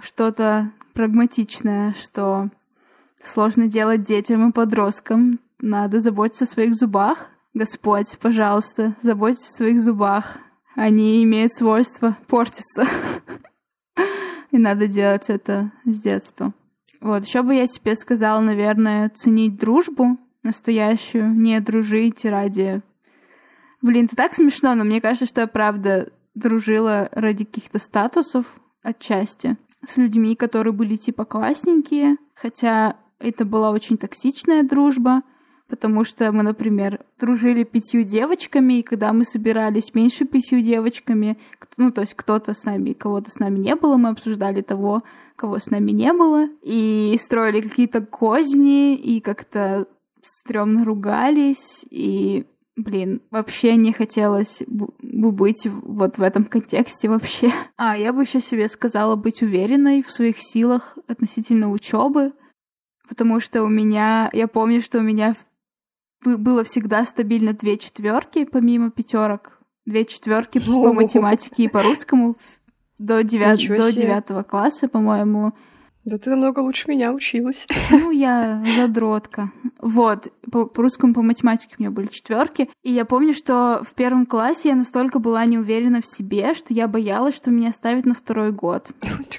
Что-то 0.00 0.72
прагматичное, 0.98 1.94
что 1.96 2.50
сложно 3.22 3.68
делать 3.68 4.02
детям 4.02 4.48
и 4.48 4.52
подросткам. 4.52 5.38
Надо 5.60 6.00
заботиться 6.00 6.42
о 6.42 6.48
своих 6.48 6.74
зубах. 6.74 7.28
Господь, 7.54 8.18
пожалуйста, 8.18 8.96
заботьтесь 9.00 9.46
о 9.46 9.58
своих 9.58 9.80
зубах. 9.80 10.38
Они 10.74 11.22
имеют 11.22 11.52
свойство 11.52 12.18
портиться. 12.26 12.84
И 14.50 14.58
надо 14.58 14.88
делать 14.88 15.30
это 15.30 15.70
с 15.84 16.00
детства. 16.00 16.52
Вот, 17.00 17.24
еще 17.24 17.42
бы 17.42 17.54
я 17.54 17.68
тебе 17.68 17.94
сказала, 17.94 18.40
наверное, 18.40 19.08
ценить 19.10 19.54
дружбу 19.54 20.18
настоящую, 20.42 21.30
не 21.30 21.60
дружить 21.60 22.24
ради... 22.24 22.82
Блин, 23.82 24.06
это 24.06 24.16
так 24.16 24.34
смешно, 24.34 24.74
но 24.74 24.82
мне 24.82 25.00
кажется, 25.00 25.26
что 25.26 25.42
я 25.42 25.46
правда 25.46 26.10
дружила 26.34 27.08
ради 27.12 27.44
каких-то 27.44 27.78
статусов 27.78 28.46
отчасти 28.82 29.56
с 29.86 29.96
людьми, 29.96 30.34
которые 30.34 30.72
были 30.72 30.96
типа 30.96 31.24
классненькие, 31.24 32.16
хотя 32.34 32.96
это 33.18 33.44
была 33.44 33.70
очень 33.70 33.96
токсичная 33.96 34.62
дружба, 34.62 35.22
потому 35.68 36.04
что 36.04 36.32
мы, 36.32 36.42
например, 36.42 37.00
дружили 37.18 37.64
пятью 37.64 38.02
девочками, 38.02 38.78
и 38.78 38.82
когда 38.82 39.12
мы 39.12 39.24
собирались 39.24 39.94
меньше 39.94 40.24
пятью 40.24 40.60
девочками, 40.60 41.38
ну, 41.76 41.92
то 41.92 42.00
есть 42.00 42.14
кто-то 42.14 42.54
с 42.54 42.64
нами, 42.64 42.92
кого-то 42.92 43.30
с 43.30 43.38
нами 43.38 43.58
не 43.58 43.74
было, 43.74 43.96
мы 43.96 44.10
обсуждали 44.10 44.62
того, 44.62 45.02
кого 45.36 45.58
с 45.58 45.66
нами 45.66 45.92
не 45.92 46.12
было, 46.12 46.48
и 46.62 47.16
строили 47.20 47.60
какие-то 47.60 48.00
козни, 48.00 48.96
и 48.96 49.20
как-то 49.20 49.86
стрёмно 50.22 50.84
ругались, 50.84 51.84
и 51.90 52.46
блин, 52.78 53.20
вообще 53.30 53.76
не 53.76 53.92
хотелось 53.92 54.62
бы 54.66 55.32
быть 55.32 55.66
вот 55.66 56.16
в 56.16 56.22
этом 56.22 56.44
контексте 56.44 57.08
вообще. 57.08 57.52
А, 57.76 57.96
я 57.96 58.12
бы 58.12 58.22
еще 58.22 58.40
себе 58.40 58.68
сказала 58.68 59.16
быть 59.16 59.42
уверенной 59.42 60.02
в 60.02 60.10
своих 60.10 60.36
силах 60.38 60.96
относительно 61.06 61.70
учебы, 61.70 62.32
потому 63.08 63.40
что 63.40 63.62
у 63.64 63.68
меня, 63.68 64.30
я 64.32 64.46
помню, 64.46 64.80
что 64.80 64.98
у 64.98 65.02
меня 65.02 65.34
было 66.24 66.64
всегда 66.64 67.04
стабильно 67.04 67.52
две 67.52 67.76
четверки, 67.78 68.44
помимо 68.44 68.90
пятерок. 68.90 69.58
Две 69.84 70.04
четверки 70.04 70.58
по 70.58 70.92
математике 70.92 71.64
и 71.64 71.68
по 71.68 71.82
русскому 71.82 72.36
до, 72.98 73.22
девят... 73.22 73.58
до 73.58 73.92
девятого 73.92 74.42
класса, 74.42 74.88
по-моему. 74.88 75.52
Да 76.08 76.16
ты 76.16 76.30
намного 76.30 76.60
лучше 76.60 76.90
меня 76.90 77.12
училась. 77.12 77.66
Ну, 77.90 78.10
я 78.10 78.64
задротка. 78.76 79.50
Вот, 79.78 80.32
по, 80.50 80.64
по 80.64 80.82
русскому, 80.82 81.12
по 81.12 81.20
математике 81.20 81.74
у 81.78 81.82
меня 81.82 81.90
были 81.90 82.06
четверки. 82.06 82.70
И 82.82 82.92
я 82.92 83.04
помню, 83.04 83.34
что 83.34 83.82
в 83.88 83.94
первом 83.94 84.24
классе 84.24 84.70
я 84.70 84.74
настолько 84.74 85.18
была 85.18 85.44
не 85.44 85.58
уверена 85.58 86.00
в 86.00 86.06
себе, 86.06 86.54
что 86.54 86.72
я 86.72 86.88
боялась, 86.88 87.34
что 87.34 87.50
меня 87.50 87.72
ставят 87.72 88.06
на 88.06 88.14
второй 88.14 88.52
год. 88.52 88.88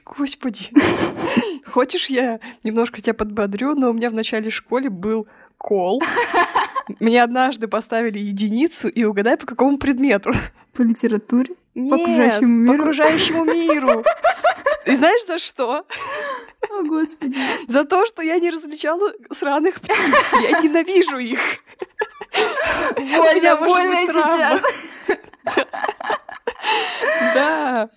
Господи. 0.06 0.70
Хочешь, 1.66 2.08
я 2.08 2.40
немножко 2.64 3.02
тебя 3.02 3.16
подбодрю, 3.16 3.74
но 3.74 3.90
у 3.90 3.94
меня 3.94 4.12
в 4.12 4.14
начале 4.14 4.52
школы 4.52 4.90
был 4.90 5.28
кол. 5.58 6.04
Мне 7.00 7.24
однажды 7.24 7.68
поставили 7.68 8.20
единицу, 8.20 8.90
и 8.90 9.04
угадай, 9.04 9.38
по 9.38 9.48
какому 9.48 9.78
предмету. 9.80 10.32
По 10.74 10.84
литературе? 10.84 11.56
Нет, 11.80 11.90
по 11.90 11.96
окружающему 11.96 12.46
миру? 12.50 12.68
по 12.68 12.74
окружающему 12.74 13.46
миру. 13.46 14.04
И 14.86 14.96
знаешь, 14.96 15.26
за 15.26 15.38
что? 15.38 15.86
О, 16.70 16.84
Господи. 16.84 17.38
За 17.68 17.84
то, 17.84 18.06
что 18.06 18.22
я 18.22 18.40
не 18.40 18.50
различала 18.50 19.12
сраных 19.32 19.82
птиц. 19.82 20.34
Я 20.50 20.60
ненавижу 20.60 21.18
их. 21.18 21.40
Больно, 22.96 23.58
больно 23.58 24.08
сейчас. 24.08 24.62
Да. 27.34 27.90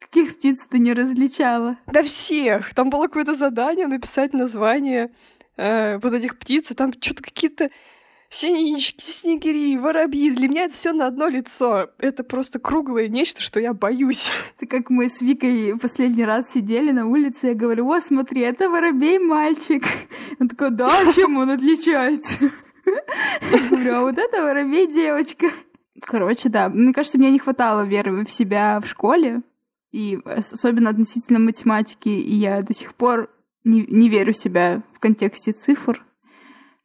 Каких 0.00 0.36
птиц 0.36 0.66
ты 0.70 0.78
не 0.78 0.92
различала? 0.92 1.76
Да 1.86 2.02
всех. 2.02 2.74
Там 2.74 2.90
было 2.90 3.06
какое-то 3.06 3.34
задание 3.34 3.86
написать 3.86 4.32
название 4.32 5.10
э, 5.56 5.98
вот 5.98 6.12
этих 6.12 6.38
птиц, 6.38 6.70
и 6.70 6.74
там 6.74 6.92
что-то 6.92 7.22
какие-то 7.22 7.70
синички, 8.28 9.02
снегири, 9.04 9.76
воробьи. 9.76 10.30
Для 10.30 10.48
меня 10.48 10.64
это 10.64 10.74
все 10.74 10.92
на 10.92 11.06
одно 11.06 11.28
лицо. 11.28 11.90
Это 11.98 12.24
просто 12.24 12.58
круглое 12.58 13.08
нечто, 13.08 13.42
что 13.42 13.60
я 13.60 13.74
боюсь. 13.74 14.30
Это 14.56 14.66
как 14.66 14.90
мы 14.90 15.08
с 15.08 15.20
Викой 15.20 15.78
последний 15.78 16.24
раз 16.24 16.52
сидели 16.52 16.90
на 16.90 17.06
улице, 17.06 17.48
я 17.48 17.54
говорю, 17.54 17.90
о, 17.90 18.00
смотри, 18.00 18.42
это 18.42 18.68
воробей 18.68 19.18
мальчик. 19.18 19.84
Он 20.40 20.48
такой, 20.48 20.70
да, 20.70 20.90
чем 21.14 21.36
он 21.36 21.50
отличается? 21.50 22.50
Я 23.52 23.68
говорю, 23.68 23.94
а 23.94 24.00
вот 24.02 24.18
это 24.18 24.42
воробей 24.42 24.86
девочка. 24.86 25.50
Короче, 26.00 26.48
да, 26.48 26.68
мне 26.68 26.92
кажется, 26.92 27.18
мне 27.18 27.30
не 27.30 27.38
хватало 27.38 27.82
веры 27.82 28.24
в 28.24 28.32
себя 28.32 28.80
в 28.80 28.86
школе, 28.86 29.42
и 29.92 30.18
особенно 30.24 30.90
относительно 30.90 31.38
математики, 31.38 32.08
и 32.08 32.34
я 32.34 32.62
до 32.62 32.74
сих 32.74 32.94
пор 32.94 33.30
не, 33.64 33.84
не 33.86 34.08
верю 34.08 34.34
в 34.34 34.38
себя 34.38 34.82
в 34.94 35.00
контексте 35.00 35.52
цифр. 35.52 36.04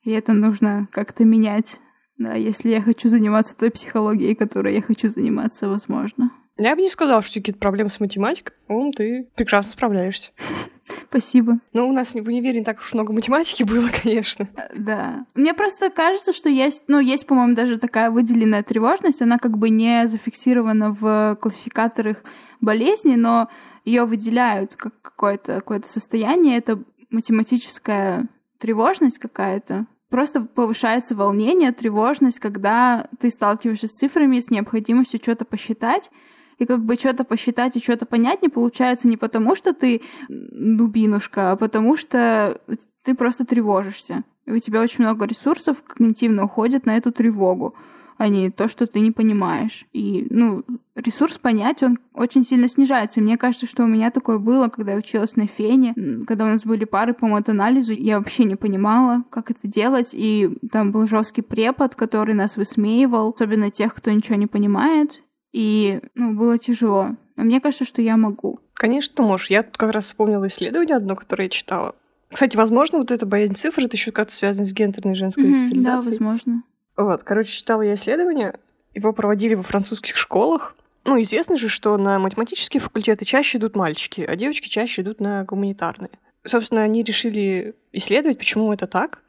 И 0.03 0.11
это 0.11 0.33
нужно 0.33 0.87
как-то 0.91 1.23
менять, 1.25 1.79
да, 2.17 2.33
если 2.33 2.69
я 2.69 2.81
хочу 2.81 3.09
заниматься 3.09 3.55
той 3.55 3.71
психологией, 3.71 4.35
которой 4.35 4.75
я 4.75 4.81
хочу 4.81 5.09
заниматься, 5.09 5.69
возможно. 5.69 6.31
Я 6.57 6.75
бы 6.75 6.81
не 6.81 6.87
сказала, 6.87 7.21
что 7.21 7.39
какие-то 7.39 7.59
проблемы 7.59 7.89
с 7.89 7.99
математикой. 7.99 8.55
Ну, 8.67 8.91
ты 8.91 9.27
прекрасно 9.35 9.71
справляешься. 9.71 10.31
Спасибо. 11.09 11.59
Ну, 11.73 11.89
у 11.89 11.93
нас 11.93 12.13
в 12.13 12.27
универе 12.27 12.59
не 12.59 12.65
так 12.65 12.79
уж 12.79 12.93
много 12.93 13.13
математики 13.13 13.63
было, 13.63 13.89
конечно. 14.03 14.47
Э, 14.55 14.69
да. 14.75 15.25
Мне 15.33 15.53
просто 15.53 15.89
кажется, 15.89 16.33
что 16.33 16.49
есть, 16.49 16.83
ну, 16.87 16.99
есть, 16.99 17.25
по-моему, 17.25 17.55
даже 17.55 17.79
такая 17.79 18.11
выделенная 18.11 18.63
тревожность, 18.63 19.21
она 19.21 19.39
как 19.39 19.57
бы 19.57 19.69
не 19.69 20.07
зафиксирована 20.07 20.91
в 20.93 21.37
классификаторах 21.41 22.17
болезни, 22.59 23.15
но 23.15 23.49
ее 23.85 24.05
выделяют 24.05 24.75
как 24.75 24.93
какое-то 25.01 25.55
какое 25.55 25.81
состояние. 25.85 26.57
Это 26.57 26.83
математическая 27.09 28.27
тревожность 28.61 29.17
какая-то. 29.17 29.87
Просто 30.09 30.41
повышается 30.41 31.15
волнение, 31.15 31.71
тревожность, 31.71 32.39
когда 32.39 33.07
ты 33.19 33.31
сталкиваешься 33.31 33.87
с 33.87 33.91
цифрами, 33.91 34.39
с 34.39 34.49
необходимостью 34.49 35.19
что-то 35.21 35.45
посчитать, 35.45 36.11
и 36.59 36.65
как 36.65 36.85
бы 36.85 36.95
что-то 36.95 37.23
посчитать 37.23 37.75
и 37.75 37.81
что-то 37.81 38.05
понять 38.05 38.43
не 38.43 38.49
получается 38.49 39.07
не 39.07 39.17
потому, 39.17 39.55
что 39.55 39.73
ты 39.73 40.01
дубинушка, 40.29 41.51
а 41.51 41.55
потому 41.55 41.95
что 41.95 42.61
ты 43.03 43.15
просто 43.15 43.45
тревожишься. 43.45 44.23
И 44.45 44.51
у 44.51 44.59
тебя 44.59 44.81
очень 44.81 45.03
много 45.03 45.25
ресурсов 45.25 45.81
когнитивно 45.81 46.43
уходит 46.43 46.85
на 46.85 46.97
эту 46.97 47.11
тревогу 47.11 47.75
а 48.17 48.27
не 48.27 48.49
то, 48.51 48.67
что 48.67 48.87
ты 48.87 48.99
не 48.99 49.11
понимаешь. 49.11 49.85
И, 49.93 50.27
ну, 50.29 50.63
ресурс 50.95 51.37
понять, 51.37 51.83
он 51.83 51.99
очень 52.13 52.45
сильно 52.45 52.67
снижается. 52.67 53.19
И 53.19 53.23
мне 53.23 53.37
кажется, 53.37 53.65
что 53.65 53.83
у 53.83 53.87
меня 53.87 54.11
такое 54.11 54.37
было, 54.37 54.67
когда 54.67 54.93
я 54.93 54.97
училась 54.97 55.35
на 55.35 55.47
фене, 55.47 55.93
когда 56.27 56.45
у 56.45 56.49
нас 56.49 56.63
были 56.63 56.85
пары 56.85 57.13
по 57.13 57.27
матанализу, 57.27 57.93
я 57.93 58.19
вообще 58.19 58.43
не 58.43 58.55
понимала, 58.55 59.23
как 59.29 59.51
это 59.51 59.67
делать, 59.67 60.09
и 60.13 60.49
там 60.71 60.91
был 60.91 61.07
жесткий 61.07 61.41
препод, 61.41 61.95
который 61.95 62.35
нас 62.35 62.57
высмеивал, 62.57 63.33
особенно 63.35 63.71
тех, 63.71 63.93
кто 63.93 64.11
ничего 64.11 64.35
не 64.35 64.47
понимает, 64.47 65.21
и, 65.51 65.99
ну, 66.15 66.33
было 66.33 66.57
тяжело. 66.57 67.15
Но 67.35 67.43
мне 67.43 67.59
кажется, 67.59 67.85
что 67.85 68.01
я 68.01 68.17
могу. 68.17 68.59
Конечно, 68.73 69.15
ты 69.15 69.23
можешь. 69.23 69.49
Я 69.49 69.63
тут 69.63 69.77
как 69.77 69.91
раз 69.91 70.05
вспомнила 70.05 70.47
исследование 70.47 70.95
одно, 70.95 71.15
которое 71.15 71.45
я 71.45 71.49
читала. 71.49 71.95
Кстати, 72.31 72.55
возможно, 72.55 72.99
вот 72.99 73.11
эта 73.11 73.25
боязнь 73.25 73.55
цифр, 73.55 73.83
это 73.83 73.97
еще 73.97 74.11
как-то 74.11 74.33
связано 74.33 74.65
с 74.65 74.73
гендерной 74.73 75.15
женской 75.15 75.45
mm-hmm, 75.45 75.63
социализацией. 75.63 76.17
Да, 76.17 76.25
возможно. 76.25 76.63
Вот, 76.97 77.23
короче, 77.23 77.51
читала 77.51 77.81
я 77.81 77.95
исследование, 77.95 78.59
его 78.93 79.13
проводили 79.13 79.53
во 79.53 79.63
французских 79.63 80.17
школах. 80.17 80.75
Ну, 81.03 81.19
известно 81.21 81.57
же, 81.57 81.67
что 81.67 81.97
на 81.97 82.19
математические 82.19 82.81
факультеты 82.81 83.25
чаще 83.25 83.57
идут 83.57 83.75
мальчики, 83.75 84.21
а 84.21 84.35
девочки 84.35 84.67
чаще 84.67 85.01
идут 85.01 85.19
на 85.19 85.43
гуманитарные. 85.43 86.11
Собственно, 86.45 86.83
они 86.83 87.03
решили 87.03 87.75
исследовать, 87.91 88.37
почему 88.37 88.71
это 88.73 88.87
так, 88.87 89.21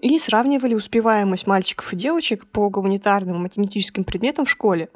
и 0.00 0.18
сравнивали 0.18 0.74
успеваемость 0.74 1.46
мальчиков 1.46 1.92
и 1.92 1.96
девочек 1.96 2.46
по 2.46 2.68
гуманитарным 2.68 3.36
и 3.36 3.40
математическим 3.40 4.04
предметам 4.04 4.44
в 4.44 4.50
школе. 4.50 4.88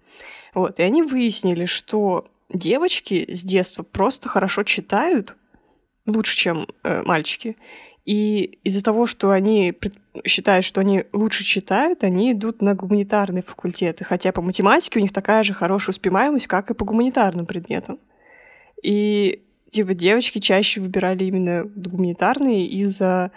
Вот, 0.55 0.79
и 0.79 0.83
они 0.83 1.03
выяснили, 1.03 1.67
что 1.67 2.29
девочки 2.49 3.33
с 3.33 3.43
детства 3.43 3.83
просто 3.83 4.29
хорошо 4.29 4.63
читают, 4.63 5.37
лучше, 6.07 6.37
чем 6.37 6.67
э, 6.83 7.03
мальчики. 7.03 7.57
И 8.11 8.59
из-за 8.65 8.83
того, 8.83 9.07
что 9.07 9.31
они 9.31 9.73
считают, 10.27 10.67
что 10.67 10.81
они 10.81 11.05
лучше 11.13 11.45
читают, 11.45 12.03
они 12.03 12.33
идут 12.33 12.61
на 12.61 12.75
гуманитарные 12.75 13.45
факультеты. 13.45 14.05
Хотя 14.05 14.33
по 14.33 14.43
математике 14.43 14.99
у 14.99 15.03
них 15.03 15.13
такая 15.13 15.45
же 15.45 15.55
хорошая 15.55 15.93
успеваемость, 15.93 16.49
как 16.49 16.73
и 16.73 16.75
по 16.75 16.85
гуманитарным 16.85 17.47
предметам. 17.47 18.01
И 18.83 19.45
типа 19.71 19.95
девочки 19.95 20.41
чаще 20.41 20.81
выбирали 20.81 21.23
именно 21.23 21.63
гуманитарные 21.63 22.67
из-за 22.67 23.31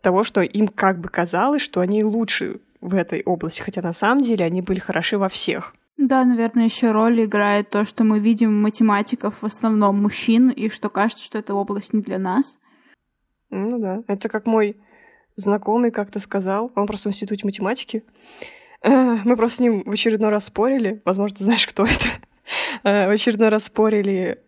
того, 0.00 0.24
что 0.24 0.40
им 0.40 0.68
как 0.68 1.00
бы 1.00 1.10
казалось, 1.10 1.60
что 1.60 1.80
они 1.80 2.02
лучше 2.02 2.60
в 2.80 2.94
этой 2.94 3.22
области, 3.24 3.60
хотя 3.60 3.82
на 3.82 3.92
самом 3.92 4.22
деле 4.22 4.46
они 4.46 4.62
были 4.62 4.78
хороши 4.78 5.18
во 5.18 5.28
всех. 5.28 5.74
Да, 5.98 6.24
наверное, 6.24 6.64
еще 6.64 6.92
роль 6.92 7.22
играет 7.24 7.68
то, 7.68 7.84
что 7.84 8.04
мы 8.04 8.20
видим 8.20 8.58
математиков 8.62 9.34
в 9.42 9.44
основном 9.44 10.00
мужчин, 10.00 10.48
и 10.48 10.70
что 10.70 10.88
кажется, 10.88 11.22
что 11.22 11.36
эта 11.36 11.52
область 11.52 11.92
не 11.92 12.00
для 12.00 12.18
нас. 12.18 12.56
Ну 13.54 13.78
да, 13.78 14.02
это 14.08 14.28
как 14.28 14.46
мой 14.46 14.76
знакомый 15.36 15.92
как-то 15.92 16.18
сказал, 16.18 16.72
он 16.74 16.86
просто 16.86 17.08
в 17.08 17.12
институте 17.12 17.44
математики. 17.44 18.02
Э, 18.82 19.16
мы 19.24 19.36
просто 19.36 19.58
с 19.58 19.60
ним 19.60 19.82
в 19.84 19.92
очередной 19.92 20.30
раз 20.30 20.46
спорили, 20.46 21.00
возможно, 21.04 21.36
ты 21.36 21.44
знаешь, 21.44 21.66
кто 21.66 21.84
это. 21.84 22.06
Э, 22.82 23.06
в 23.06 23.10
очередной 23.10 23.50
раз 23.50 23.64
спорили 23.64 24.40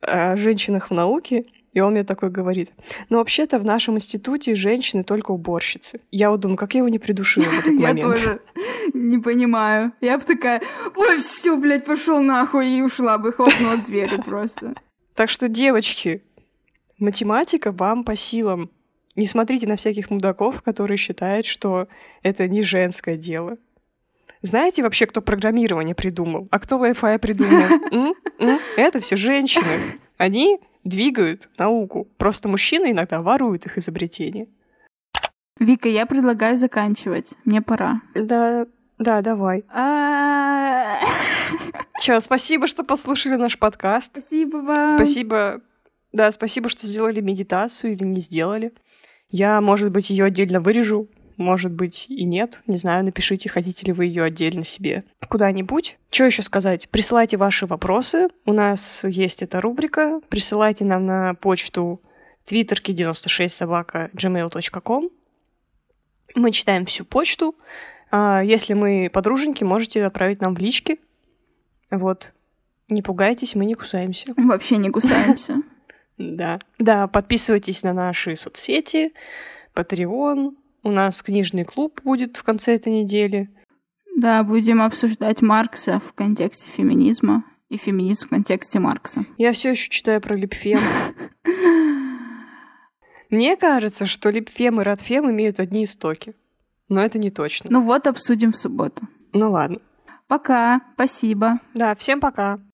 о 0.00 0.36
женщинах 0.36 0.90
в 0.90 0.94
науке, 0.94 1.46
и 1.72 1.80
он 1.80 1.92
мне 1.92 2.04
такой 2.04 2.28
говорит, 2.28 2.70
ну 3.08 3.16
вообще-то 3.16 3.58
в 3.58 3.64
нашем 3.64 3.96
институте 3.96 4.54
женщины 4.54 5.04
только 5.04 5.30
уборщицы. 5.30 6.00
Я 6.10 6.30
вот 6.30 6.40
думаю, 6.40 6.58
как 6.58 6.74
я 6.74 6.78
его 6.78 6.88
не 6.88 6.98
придушила 6.98 7.44
в 7.44 7.58
этот 7.58 7.72
момент. 7.72 7.98
Я 7.98 8.04
тоже 8.04 8.40
не 8.92 9.18
понимаю. 9.18 9.92
Я 10.02 10.18
бы 10.18 10.24
такая, 10.24 10.62
ой, 10.94 11.18
все, 11.20 11.56
блядь, 11.56 11.86
пошел 11.86 12.20
нахуй, 12.20 12.68
и 12.68 12.82
ушла 12.82 13.16
бы, 13.16 13.32
хлопнула 13.32 13.78
дверью 13.78 14.22
просто. 14.22 14.74
Так 15.14 15.30
что, 15.30 15.48
девочки, 15.48 16.22
математика 16.98 17.72
вам 17.72 18.04
по 18.04 18.16
силам. 18.16 18.70
Не 19.16 19.26
смотрите 19.26 19.66
на 19.66 19.76
всяких 19.76 20.10
мудаков, 20.10 20.62
которые 20.62 20.98
считают, 20.98 21.46
что 21.46 21.88
это 22.22 22.48
не 22.48 22.62
женское 22.62 23.16
дело. 23.16 23.56
Знаете 24.42 24.82
вообще, 24.82 25.06
кто 25.06 25.22
программирование 25.22 25.94
придумал? 25.94 26.48
А 26.50 26.58
кто 26.58 26.84
Wi-Fi 26.84 27.18
придумал? 27.18 27.80
Это 28.76 29.00
все 29.00 29.16
женщины. 29.16 29.98
Они 30.18 30.60
двигают 30.84 31.48
науку. 31.56 32.08
Просто 32.18 32.48
мужчины 32.48 32.90
иногда 32.90 33.22
воруют 33.22 33.64
их 33.64 33.78
изобретения. 33.78 34.46
Вика, 35.58 35.88
я 35.88 36.04
предлагаю 36.04 36.58
заканчивать. 36.58 37.30
Мне 37.44 37.62
пора. 37.62 38.02
Да, 38.14 38.66
да, 38.98 39.22
давай. 39.22 39.64
Чё, 42.00 42.20
спасибо, 42.20 42.66
что 42.66 42.84
послушали 42.84 43.36
наш 43.36 43.58
подкаст. 43.58 44.12
Спасибо 44.18 44.56
вам. 44.58 44.90
Спасибо, 44.90 45.62
да, 46.14 46.30
спасибо, 46.30 46.68
что 46.68 46.86
сделали 46.86 47.20
медитацию 47.20 47.92
или 47.92 48.04
не 48.04 48.20
сделали. 48.20 48.72
Я, 49.30 49.60
может 49.60 49.90
быть, 49.90 50.10
ее 50.10 50.26
отдельно 50.26 50.60
вырежу, 50.60 51.08
может 51.36 51.72
быть 51.72 52.06
и 52.08 52.22
нет. 52.22 52.60
Не 52.68 52.76
знаю, 52.76 53.04
напишите, 53.04 53.48
хотите 53.48 53.86
ли 53.86 53.92
вы 53.92 54.04
ее 54.06 54.22
отдельно 54.22 54.62
себе 54.62 55.02
куда-нибудь. 55.28 55.98
Что 56.12 56.24
еще 56.24 56.42
сказать? 56.42 56.88
Присылайте 56.88 57.36
ваши 57.36 57.66
вопросы. 57.66 58.28
У 58.46 58.52
нас 58.52 59.02
есть 59.02 59.42
эта 59.42 59.60
рубрика. 59.60 60.20
Присылайте 60.28 60.84
нам 60.84 61.04
на 61.04 61.34
почту 61.34 62.00
twitterki96 62.46 63.48
собака 63.48 64.10
gmail.com. 64.14 65.10
Мы 66.36 66.52
читаем 66.52 66.86
всю 66.86 67.04
почту. 67.04 67.56
А 68.12 68.40
если 68.44 68.74
мы 68.74 69.10
подруженьки, 69.12 69.64
можете 69.64 70.04
отправить 70.04 70.40
нам 70.40 70.54
в 70.54 70.60
лички. 70.60 71.00
Вот. 71.90 72.32
Не 72.88 73.02
пугайтесь, 73.02 73.56
мы 73.56 73.64
не 73.64 73.74
кусаемся. 73.74 74.32
Вообще 74.36 74.76
не 74.76 74.90
кусаемся. 74.90 75.60
Да. 76.18 76.58
Да, 76.78 77.06
подписывайтесь 77.08 77.82
на 77.82 77.92
наши 77.92 78.36
соцсети, 78.36 79.12
Patreon. 79.74 80.54
У 80.82 80.90
нас 80.90 81.22
книжный 81.22 81.64
клуб 81.64 82.00
будет 82.04 82.36
в 82.36 82.42
конце 82.42 82.74
этой 82.74 82.92
недели. 82.92 83.50
Да, 84.16 84.42
будем 84.44 84.80
обсуждать 84.80 85.42
Маркса 85.42 86.00
в 86.00 86.12
контексте 86.12 86.68
феминизма 86.68 87.44
и 87.68 87.76
феминизм 87.76 88.26
в 88.26 88.30
контексте 88.30 88.78
Маркса. 88.78 89.24
Я 89.38 89.52
все 89.52 89.70
еще 89.70 89.90
читаю 89.90 90.20
про 90.20 90.36
липфем. 90.36 90.78
Мне 93.30 93.56
кажется, 93.56 94.06
что 94.06 94.30
липфем 94.30 94.80
и 94.80 94.84
радфем 94.84 95.28
имеют 95.30 95.58
одни 95.58 95.84
истоки. 95.84 96.34
Но 96.88 97.04
это 97.04 97.18
не 97.18 97.30
точно. 97.30 97.70
Ну 97.72 97.80
вот, 97.80 98.06
обсудим 98.06 98.52
в 98.52 98.56
субботу. 98.56 99.08
Ну 99.32 99.50
ладно. 99.50 99.78
Пока, 100.28 100.80
спасибо. 100.94 101.58
Да, 101.74 101.94
всем 101.96 102.20
пока. 102.20 102.60